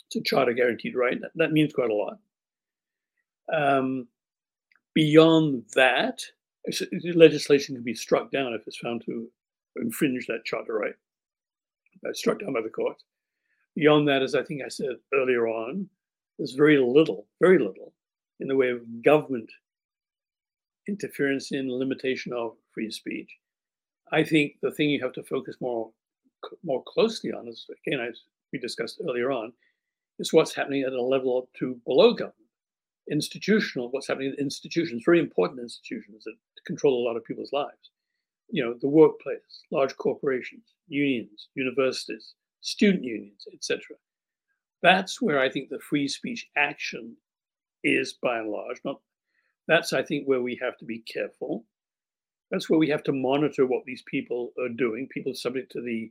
It's 0.07 0.17
a 0.17 0.23
charter 0.23 0.55
guaranteed 0.55 0.95
right. 0.95 1.21
That, 1.21 1.33
that 1.35 1.53
means 1.53 1.75
quite 1.75 1.91
a 1.91 1.95
lot. 1.95 2.19
Um, 3.53 4.09
beyond 4.95 5.65
that, 5.75 6.23
legislation 7.15 7.75
can 7.75 7.85
be 7.85 7.95
struck 7.95 8.31
down 8.31 8.55
if 8.55 8.67
it's 8.67 8.79
found 8.79 9.03
to 9.07 9.29
infringe 9.77 10.27
that 10.27 10.45
charter 10.45 10.75
right. 10.75 10.95
That's 12.03 12.19
struck 12.19 12.41
down 12.41 12.53
by 12.53 12.63
the 12.63 12.69
court. 12.69 12.97
Beyond 13.77 14.09
that, 14.09 14.23
as 14.23 14.35
I 14.35 14.43
think 14.43 14.63
I 14.63 14.69
said 14.69 14.97
earlier 15.15 15.49
on, 15.49 15.89
there's 16.39 16.53
very 16.53 16.79
little, 16.79 17.27
very 17.41 17.59
little 17.59 17.95
in 18.41 18.49
the 18.49 18.57
way 18.57 18.71
of 18.71 19.03
government 19.03 19.51
interference 20.89 21.53
in 21.53 21.71
limitation 21.71 22.33
of 22.33 22.57
free 22.75 22.91
speech. 22.91 23.31
I 24.13 24.25
think 24.25 24.55
the 24.61 24.73
thing 24.73 24.91
you 24.91 25.01
have 25.03 25.13
to 25.15 25.23
focus 25.23 25.57
more 25.61 25.91
more 26.65 26.83
closely 26.89 27.31
on 27.31 27.47
is 27.47 27.67
again 27.87 28.01
as 28.01 28.23
we 28.53 28.59
discussed 28.59 29.01
earlier 29.09 29.31
on, 29.31 29.53
is 30.19 30.33
what's 30.33 30.55
happening 30.55 30.83
at 30.83 30.93
a 30.93 31.03
level 31.03 31.39
up 31.39 31.49
to 31.59 31.81
below 31.87 32.13
government 32.13 32.37
institutional, 33.11 33.91
what's 33.91 34.09
happening 34.09 34.35
in 34.37 34.45
institutions, 34.45 35.03
very 35.05 35.21
important 35.21 35.61
institutions 35.61 36.25
that 36.25 36.35
control 36.67 37.03
a 37.03 37.07
lot 37.07 37.17
of 37.17 37.25
people's 37.25 37.53
lives. 37.53 37.91
You 38.49 38.65
know, 38.65 38.75
the 38.81 38.89
workplace, 38.89 39.65
large 39.71 39.97
corporations, 39.97 40.75
unions, 40.89 41.49
universities, 41.55 42.35
student 42.61 43.05
unions, 43.05 43.47
etc. 43.53 43.97
That's 44.83 45.23
where 45.23 45.41
I 45.41 45.49
think 45.49 45.69
the 45.69 45.79
free 45.79 46.09
speech 46.09 46.49
action 46.57 47.17
is 47.83 48.13
by 48.13 48.39
and 48.39 48.51
large. 48.51 48.81
Not 48.85 49.01
that's 49.69 49.93
I 49.93 50.03
think 50.03 50.27
where 50.27 50.43
we 50.43 50.59
have 50.61 50.77
to 50.79 50.85
be 50.85 50.99
careful. 50.99 51.65
That's 52.51 52.69
where 52.69 52.79
we 52.79 52.89
have 52.91 53.03
to 53.05 53.13
monitor 53.13 53.65
what 53.65 53.85
these 53.85 54.03
people 54.03 54.53
are 54.61 54.69
doing. 54.69 55.09
People 55.09 55.35
subject 55.35 55.73
to 55.73 55.81
the 55.81 56.11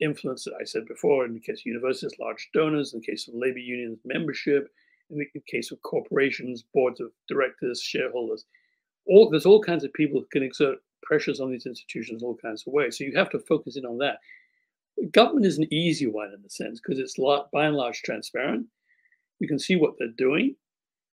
influence 0.00 0.44
that 0.44 0.54
I 0.60 0.64
said 0.64 0.86
before, 0.86 1.24
in 1.24 1.34
the 1.34 1.40
case 1.40 1.60
of 1.60 1.66
universities, 1.66 2.18
large 2.20 2.50
donors, 2.52 2.92
in 2.92 3.00
the 3.00 3.06
case 3.06 3.26
of 3.26 3.34
labor 3.34 3.58
unions, 3.58 3.98
membership, 4.04 4.70
in 5.10 5.18
the 5.18 5.40
case 5.46 5.70
of 5.70 5.80
corporations, 5.82 6.64
boards 6.74 7.00
of 7.00 7.10
directors, 7.28 7.80
shareholders. 7.80 8.44
All, 9.06 9.30
there's 9.30 9.46
all 9.46 9.62
kinds 9.62 9.84
of 9.84 9.92
people 9.92 10.20
who 10.20 10.26
can 10.30 10.42
exert 10.42 10.78
pressures 11.02 11.40
on 11.40 11.50
these 11.50 11.66
institutions 11.66 12.22
all 12.22 12.36
kinds 12.36 12.64
of 12.66 12.72
ways. 12.72 12.98
So 12.98 13.04
you 13.04 13.16
have 13.16 13.30
to 13.30 13.38
focus 13.38 13.76
in 13.76 13.86
on 13.86 13.98
that. 13.98 14.18
Government 15.12 15.46
is 15.46 15.58
an 15.58 15.72
easy 15.72 16.06
one 16.06 16.32
in 16.34 16.42
the 16.42 16.50
sense 16.50 16.80
because 16.80 16.98
it's 16.98 17.16
by 17.52 17.66
and 17.66 17.76
large 17.76 18.02
transparent. 18.02 18.66
You 19.38 19.48
can 19.48 19.58
see 19.58 19.76
what 19.76 19.94
they're 19.98 20.08
doing. 20.16 20.56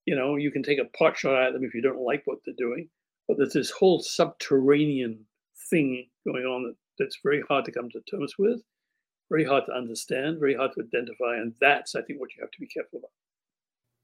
You 0.06 0.16
know, 0.16 0.36
you 0.36 0.50
can 0.50 0.62
take 0.62 0.78
a 0.78 0.96
pot 0.96 1.16
shot 1.16 1.42
at 1.42 1.52
them 1.52 1.64
if 1.64 1.74
you 1.74 1.82
don't 1.82 2.04
like 2.04 2.22
what 2.24 2.38
they're 2.44 2.54
doing. 2.56 2.88
But 3.28 3.38
there's 3.38 3.52
this 3.52 3.70
whole 3.70 4.00
subterranean 4.00 5.24
thing 5.70 6.06
going 6.26 6.44
on 6.44 6.64
that, 6.64 6.76
that's 6.98 7.18
very 7.22 7.42
hard 7.48 7.64
to 7.66 7.72
come 7.72 7.88
to 7.90 8.00
terms 8.10 8.34
with, 8.38 8.60
very 9.30 9.44
hard 9.44 9.64
to 9.66 9.72
understand, 9.72 10.38
very 10.40 10.54
hard 10.54 10.72
to 10.74 10.82
identify. 10.82 11.36
And 11.36 11.54
that's, 11.60 11.94
I 11.94 12.02
think, 12.02 12.20
what 12.20 12.34
you 12.36 12.42
have 12.42 12.50
to 12.50 12.60
be 12.60 12.66
careful 12.66 12.98
about. 12.98 13.10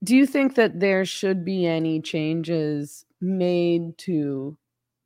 Do 0.03 0.15
you 0.15 0.25
think 0.25 0.55
that 0.55 0.79
there 0.79 1.05
should 1.05 1.45
be 1.45 1.67
any 1.67 2.01
changes 2.01 3.05
made 3.19 3.97
to 3.99 4.57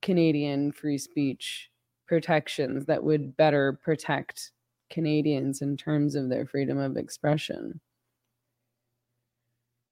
Canadian 0.02 0.72
free 0.72 0.98
speech 0.98 1.70
protections 2.08 2.86
that 2.86 3.04
would 3.04 3.36
better 3.36 3.80
protect 3.84 4.52
Canadians 4.90 5.62
in 5.62 5.76
terms 5.76 6.16
of 6.16 6.30
their 6.30 6.46
freedom 6.46 6.78
of 6.78 6.96
expression? 6.96 7.82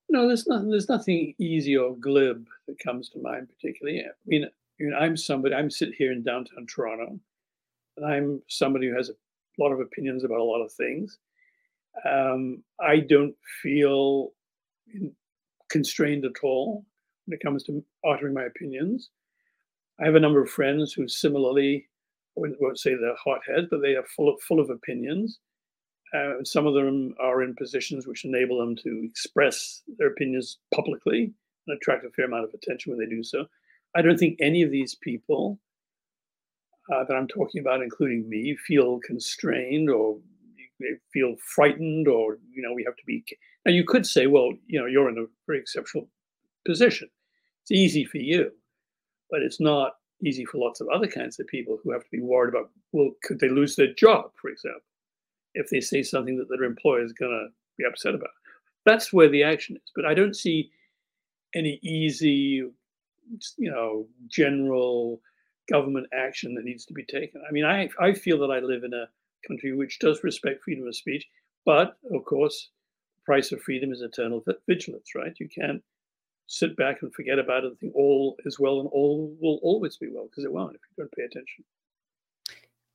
No, 0.08 0.26
there's 0.26 0.46
nothing. 0.46 0.70
There's 0.70 0.88
nothing 0.88 1.34
easy 1.38 1.76
or 1.76 1.96
glib 1.96 2.46
that 2.66 2.78
comes 2.78 3.08
to 3.10 3.18
mind 3.18 3.48
particularly. 3.48 4.00
I 4.00 4.10
mean, 4.26 4.44
I 4.44 4.82
mean, 4.82 4.94
I'm 4.94 5.16
somebody. 5.16 5.54
I'm 5.54 5.70
sitting 5.70 5.94
here 5.98 6.12
in 6.12 6.22
downtown 6.22 6.66
Toronto, 6.66 7.18
and 7.96 8.06
I'm 8.06 8.42
somebody 8.48 8.88
who 8.88 8.96
has 8.96 9.10
a 9.10 9.14
lot 9.58 9.72
of 9.72 9.80
opinions 9.80 10.24
about 10.24 10.38
a 10.38 10.44
lot 10.44 10.62
of 10.62 10.72
things. 10.72 11.18
Um, 12.08 12.62
I 12.80 13.00
don't 13.00 13.34
feel 13.62 14.32
constrained 15.70 16.24
at 16.24 16.42
all 16.42 16.84
when 17.26 17.34
it 17.34 17.42
comes 17.42 17.64
to 17.64 17.84
uttering 18.06 18.34
my 18.34 18.44
opinions. 18.44 19.10
I 20.00 20.04
have 20.06 20.14
a 20.14 20.20
number 20.20 20.42
of 20.42 20.50
friends 20.50 20.92
who 20.92 21.06
similarly, 21.08 21.86
I 22.36 22.42
won't 22.60 22.78
say 22.78 22.94
they're 22.94 23.16
hotheads, 23.16 23.68
but 23.70 23.80
they 23.80 23.94
are 23.94 24.04
full 24.04 24.28
of, 24.28 24.40
full 24.42 24.60
of 24.60 24.70
opinions. 24.70 25.38
Uh, 26.14 26.44
some 26.44 26.66
of 26.66 26.74
them 26.74 27.14
are 27.20 27.42
in 27.42 27.56
positions 27.56 28.06
which 28.06 28.24
enable 28.24 28.58
them 28.58 28.76
to 28.76 29.02
express 29.04 29.82
their 29.98 30.08
opinions 30.08 30.58
publicly 30.72 31.32
and 31.66 31.76
attract 31.76 32.04
a 32.04 32.10
fair 32.10 32.26
amount 32.26 32.44
of 32.44 32.54
attention 32.54 32.92
when 32.92 33.00
they 33.00 33.12
do 33.12 33.22
so. 33.22 33.46
I 33.96 34.02
don't 34.02 34.18
think 34.18 34.38
any 34.40 34.62
of 34.62 34.70
these 34.70 34.94
people 34.94 35.58
uh, 36.92 37.04
that 37.04 37.14
I'm 37.14 37.28
talking 37.28 37.60
about, 37.60 37.82
including 37.82 38.28
me, 38.28 38.56
feel 38.56 39.00
constrained 39.00 39.90
or 39.90 40.18
feel 41.12 41.36
frightened 41.54 42.08
or 42.08 42.38
you 42.52 42.62
know 42.62 42.72
we 42.72 42.84
have 42.84 42.96
to 42.96 43.02
be 43.06 43.24
now 43.64 43.72
you 43.72 43.84
could 43.84 44.06
say 44.06 44.26
well 44.26 44.52
you 44.66 44.78
know 44.78 44.86
you're 44.86 45.08
in 45.08 45.18
a 45.18 45.26
very 45.46 45.58
exceptional 45.58 46.08
position. 46.66 47.08
It's 47.62 47.70
easy 47.70 48.04
for 48.04 48.18
you 48.18 48.50
but 49.30 49.42
it's 49.42 49.60
not 49.60 49.94
easy 50.22 50.44
for 50.44 50.58
lots 50.58 50.80
of 50.80 50.88
other 50.88 51.06
kinds 51.06 51.38
of 51.38 51.46
people 51.46 51.78
who 51.82 51.92
have 51.92 52.02
to 52.02 52.10
be 52.10 52.20
worried 52.20 52.54
about 52.54 52.70
well 52.92 53.10
could 53.22 53.40
they 53.40 53.48
lose 53.48 53.76
their 53.76 53.92
job 53.94 54.30
for 54.40 54.48
example 54.50 54.80
if 55.54 55.70
they 55.70 55.80
say 55.80 56.02
something 56.02 56.36
that 56.38 56.48
their 56.48 56.64
employer 56.64 57.02
is 57.02 57.12
going 57.12 57.30
to 57.30 57.46
be 57.78 57.88
upset 57.88 58.14
about. 58.14 58.30
That's 58.84 59.12
where 59.12 59.28
the 59.28 59.42
action 59.42 59.76
is 59.76 59.92
but 59.94 60.04
i 60.04 60.14
don't 60.14 60.36
see 60.36 60.70
any 61.54 61.78
easy 61.82 62.62
you 63.56 63.70
know 63.70 64.06
general 64.28 65.20
government 65.70 66.06
action 66.12 66.54
that 66.54 66.64
needs 66.64 66.84
to 66.84 66.92
be 66.92 67.04
taken. 67.04 67.42
I 67.48 67.52
mean 67.52 67.64
i 67.64 67.88
i 67.98 68.12
feel 68.12 68.38
that 68.40 68.50
i 68.50 68.58
live 68.58 68.84
in 68.84 68.92
a 68.92 69.06
country 69.46 69.74
which 69.74 69.98
does 69.98 70.24
respect 70.24 70.62
freedom 70.62 70.86
of 70.86 70.96
speech 70.96 71.26
but 71.64 71.96
of 72.12 72.24
course 72.24 72.70
the 73.16 73.22
price 73.24 73.52
of 73.52 73.60
freedom 73.60 73.92
is 73.92 74.02
eternal 74.02 74.44
vigilance 74.66 75.14
right 75.14 75.34
you 75.38 75.48
can't 75.48 75.82
sit 76.46 76.76
back 76.76 77.02
and 77.02 77.12
forget 77.14 77.38
about 77.38 77.64
it 77.64 77.68
and 77.68 77.78
think 77.78 77.94
all 77.94 78.36
is 78.44 78.58
well 78.58 78.80
and 78.80 78.88
all 78.92 79.34
will 79.40 79.58
always 79.62 79.96
be 79.96 80.08
well 80.12 80.26
because 80.30 80.44
it 80.44 80.52
won't 80.52 80.74
if 80.74 80.80
you 80.90 81.02
don't 81.02 81.12
pay 81.12 81.22
attention. 81.22 81.64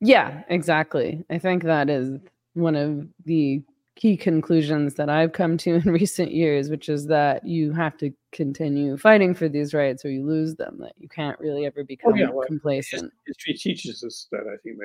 Yeah, 0.01 0.43
exactly. 0.47 1.25
I 1.29 1.39
think 1.39 1.63
that 1.63 1.89
is 1.89 2.19
one 2.53 2.75
of 2.75 3.07
the 3.25 3.61
key 3.95 4.15
conclusions 4.15 4.93
that 4.95 5.09
I've 5.09 5.33
come 5.33 5.57
to 5.57 5.75
in 5.83 5.91
recent 5.91 6.31
years, 6.31 6.69
which 6.69 6.89
is 6.89 7.07
that 7.07 7.45
you 7.45 7.73
have 7.73 7.97
to 7.97 8.11
continue 8.31 8.97
fighting 8.97 9.33
for 9.33 9.49
these 9.49 9.73
rights 9.73 10.05
or 10.05 10.11
you 10.11 10.25
lose 10.25 10.55
them, 10.55 10.77
that 10.79 10.93
you 10.97 11.09
can't 11.09 11.39
really 11.39 11.65
ever 11.65 11.83
become 11.83 12.13
oh, 12.13 12.15
yeah, 12.15 12.29
well, 12.29 12.45
complacent. 12.47 13.11
History 13.27 13.55
teaches 13.55 14.03
us 14.03 14.27
that, 14.31 14.41
I 14.41 14.55
think. 14.63 14.77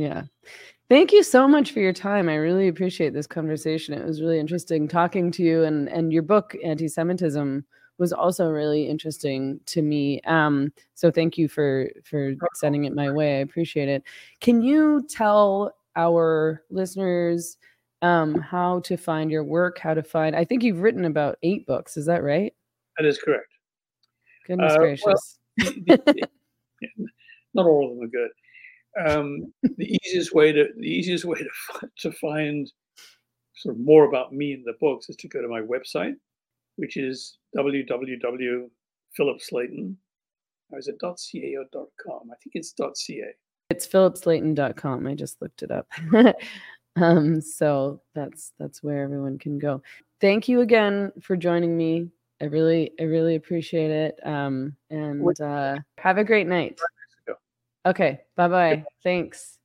Yeah. 0.00 0.22
Thank 0.88 1.12
you 1.12 1.22
so 1.22 1.46
much 1.46 1.72
for 1.72 1.80
your 1.80 1.92
time. 1.92 2.28
I 2.28 2.36
really 2.36 2.68
appreciate 2.68 3.12
this 3.12 3.26
conversation. 3.26 3.92
It 3.92 4.04
was 4.04 4.22
really 4.22 4.40
interesting 4.40 4.88
talking 4.88 5.30
to 5.32 5.42
you 5.42 5.62
and 5.64 5.88
and 5.90 6.10
your 6.10 6.22
book 6.22 6.56
anti-Semitism 6.64 7.64
was 7.98 8.12
also 8.14 8.48
really 8.48 8.88
interesting 8.88 9.60
to 9.66 9.82
me. 9.82 10.22
Um, 10.22 10.72
so 10.94 11.10
thank 11.10 11.36
you 11.36 11.48
for 11.48 11.90
for 12.02 12.32
sending 12.54 12.84
it 12.84 12.94
my 12.94 13.10
way. 13.10 13.36
I 13.36 13.40
appreciate 13.40 13.90
it. 13.90 14.02
Can 14.40 14.62
you 14.62 15.06
tell 15.06 15.76
our 15.96 16.62
listeners 16.70 17.58
um, 18.00 18.36
how 18.36 18.80
to 18.80 18.96
find 18.96 19.30
your 19.30 19.44
work, 19.44 19.78
how 19.78 19.92
to 19.92 20.02
find 20.02 20.34
I 20.34 20.46
think 20.46 20.62
you've 20.62 20.80
written 20.80 21.04
about 21.04 21.36
eight 21.42 21.66
books, 21.66 21.98
is 21.98 22.06
that 22.06 22.22
right? 22.22 22.54
That 22.96 23.06
is 23.06 23.18
correct. 23.18 23.52
Goodness 24.46 24.72
uh, 24.72 24.78
gracious. 24.78 25.38
Well, 27.52 27.66
not 27.66 27.66
all 27.66 27.90
of 27.90 27.96
them 27.96 28.04
are 28.04 28.08
good 28.08 28.30
um, 28.98 29.52
the 29.62 29.98
easiest 30.04 30.34
way 30.34 30.50
to 30.52 30.68
the 30.76 30.88
easiest 30.88 31.24
way 31.24 31.38
to 31.38 31.48
to 31.98 32.10
find 32.12 32.70
sort 33.56 33.76
of 33.76 33.80
more 33.80 34.04
about 34.04 34.32
me 34.32 34.52
in 34.54 34.62
the 34.64 34.74
books 34.80 35.08
is 35.08 35.16
to 35.16 35.28
go 35.28 35.42
to 35.42 35.48
my 35.48 35.60
website, 35.60 36.14
which 36.76 36.96
is 36.96 37.38
www.philipslayton. 37.56 39.96
Or 40.72 40.78
is 40.78 40.86
it 40.88 41.00
.ca 41.00 41.56
or 41.56 41.64
.com? 42.02 42.30
I 42.30 42.36
think 42.42 42.54
it's 42.54 42.72
.ca. 42.72 43.34
It's 43.70 43.86
philipslayton.com. 43.86 45.06
I 45.06 45.14
just 45.14 45.42
looked 45.42 45.62
it 45.62 45.70
up. 45.70 45.86
um, 46.96 47.40
so 47.40 48.00
that's 48.14 48.52
that's 48.58 48.82
where 48.82 49.02
everyone 49.02 49.38
can 49.38 49.58
go. 49.58 49.82
Thank 50.20 50.48
you 50.48 50.60
again 50.60 51.12
for 51.20 51.36
joining 51.36 51.76
me. 51.76 52.08
I 52.40 52.46
really 52.46 52.92
I 52.98 53.04
really 53.04 53.34
appreciate 53.34 53.90
it. 53.90 54.18
Um, 54.24 54.76
and 54.90 55.40
uh, 55.40 55.76
have 55.98 56.18
a 56.18 56.24
great 56.24 56.46
night. 56.46 56.78
Okay. 57.86 58.20
Bye 58.36 58.48
bye. 58.48 58.84
Thanks. 59.02 59.58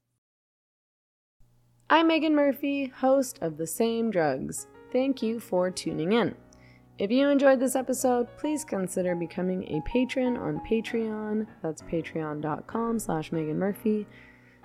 I'm 1.89 2.09
Meghan 2.09 2.32
Murphy, 2.32 2.88
host 2.88 3.38
of 3.41 3.57
The 3.57 3.68
Same 3.68 4.09
Drugs. 4.09 4.68
Thank 4.91 5.22
you 5.22 5.39
for 5.39 5.70
tuning 5.70 6.13
in. 6.13 6.36
If 6.97 7.11
you 7.11 7.28
enjoyed 7.28 7.59
this 7.59 7.76
episode, 7.76 8.28
please 8.38 8.63
consider 8.63 9.16
becoming 9.16 9.63
a 9.66 9.82
patron 9.82 10.38
on 10.38 10.61
Patreon. 10.61 11.45
That's 11.61 11.82
patreon.com 11.84 12.99
slash 12.99 13.32
Meghan 13.32 13.57
Murphy. 13.57 14.07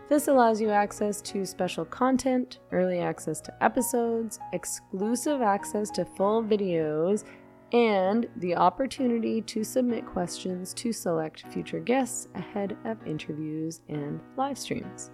This 0.09 0.29
allows 0.29 0.61
you 0.61 0.71
access 0.71 1.21
to 1.23 1.45
special 1.45 1.85
content, 1.85 2.59
early 2.73 3.01
access 3.01 3.41
to 3.43 3.65
episodes, 3.65 4.39
exclusive 4.53 5.43
access 5.43 5.91
to 5.91 6.05
full 6.05 6.43
videos, 6.43 7.25
and 7.73 8.29
the 8.37 8.57
opportunity 8.57 9.41
to 9.43 9.65
submit 9.65 10.07
questions 10.07 10.73
to 10.75 10.93
select 10.93 11.45
future 11.53 11.81
guests 11.81 12.29
ahead 12.35 12.77
of 12.85 13.05
interviews 13.07 13.81
and 13.89 14.21
live 14.37 14.59
streams. 14.59 15.11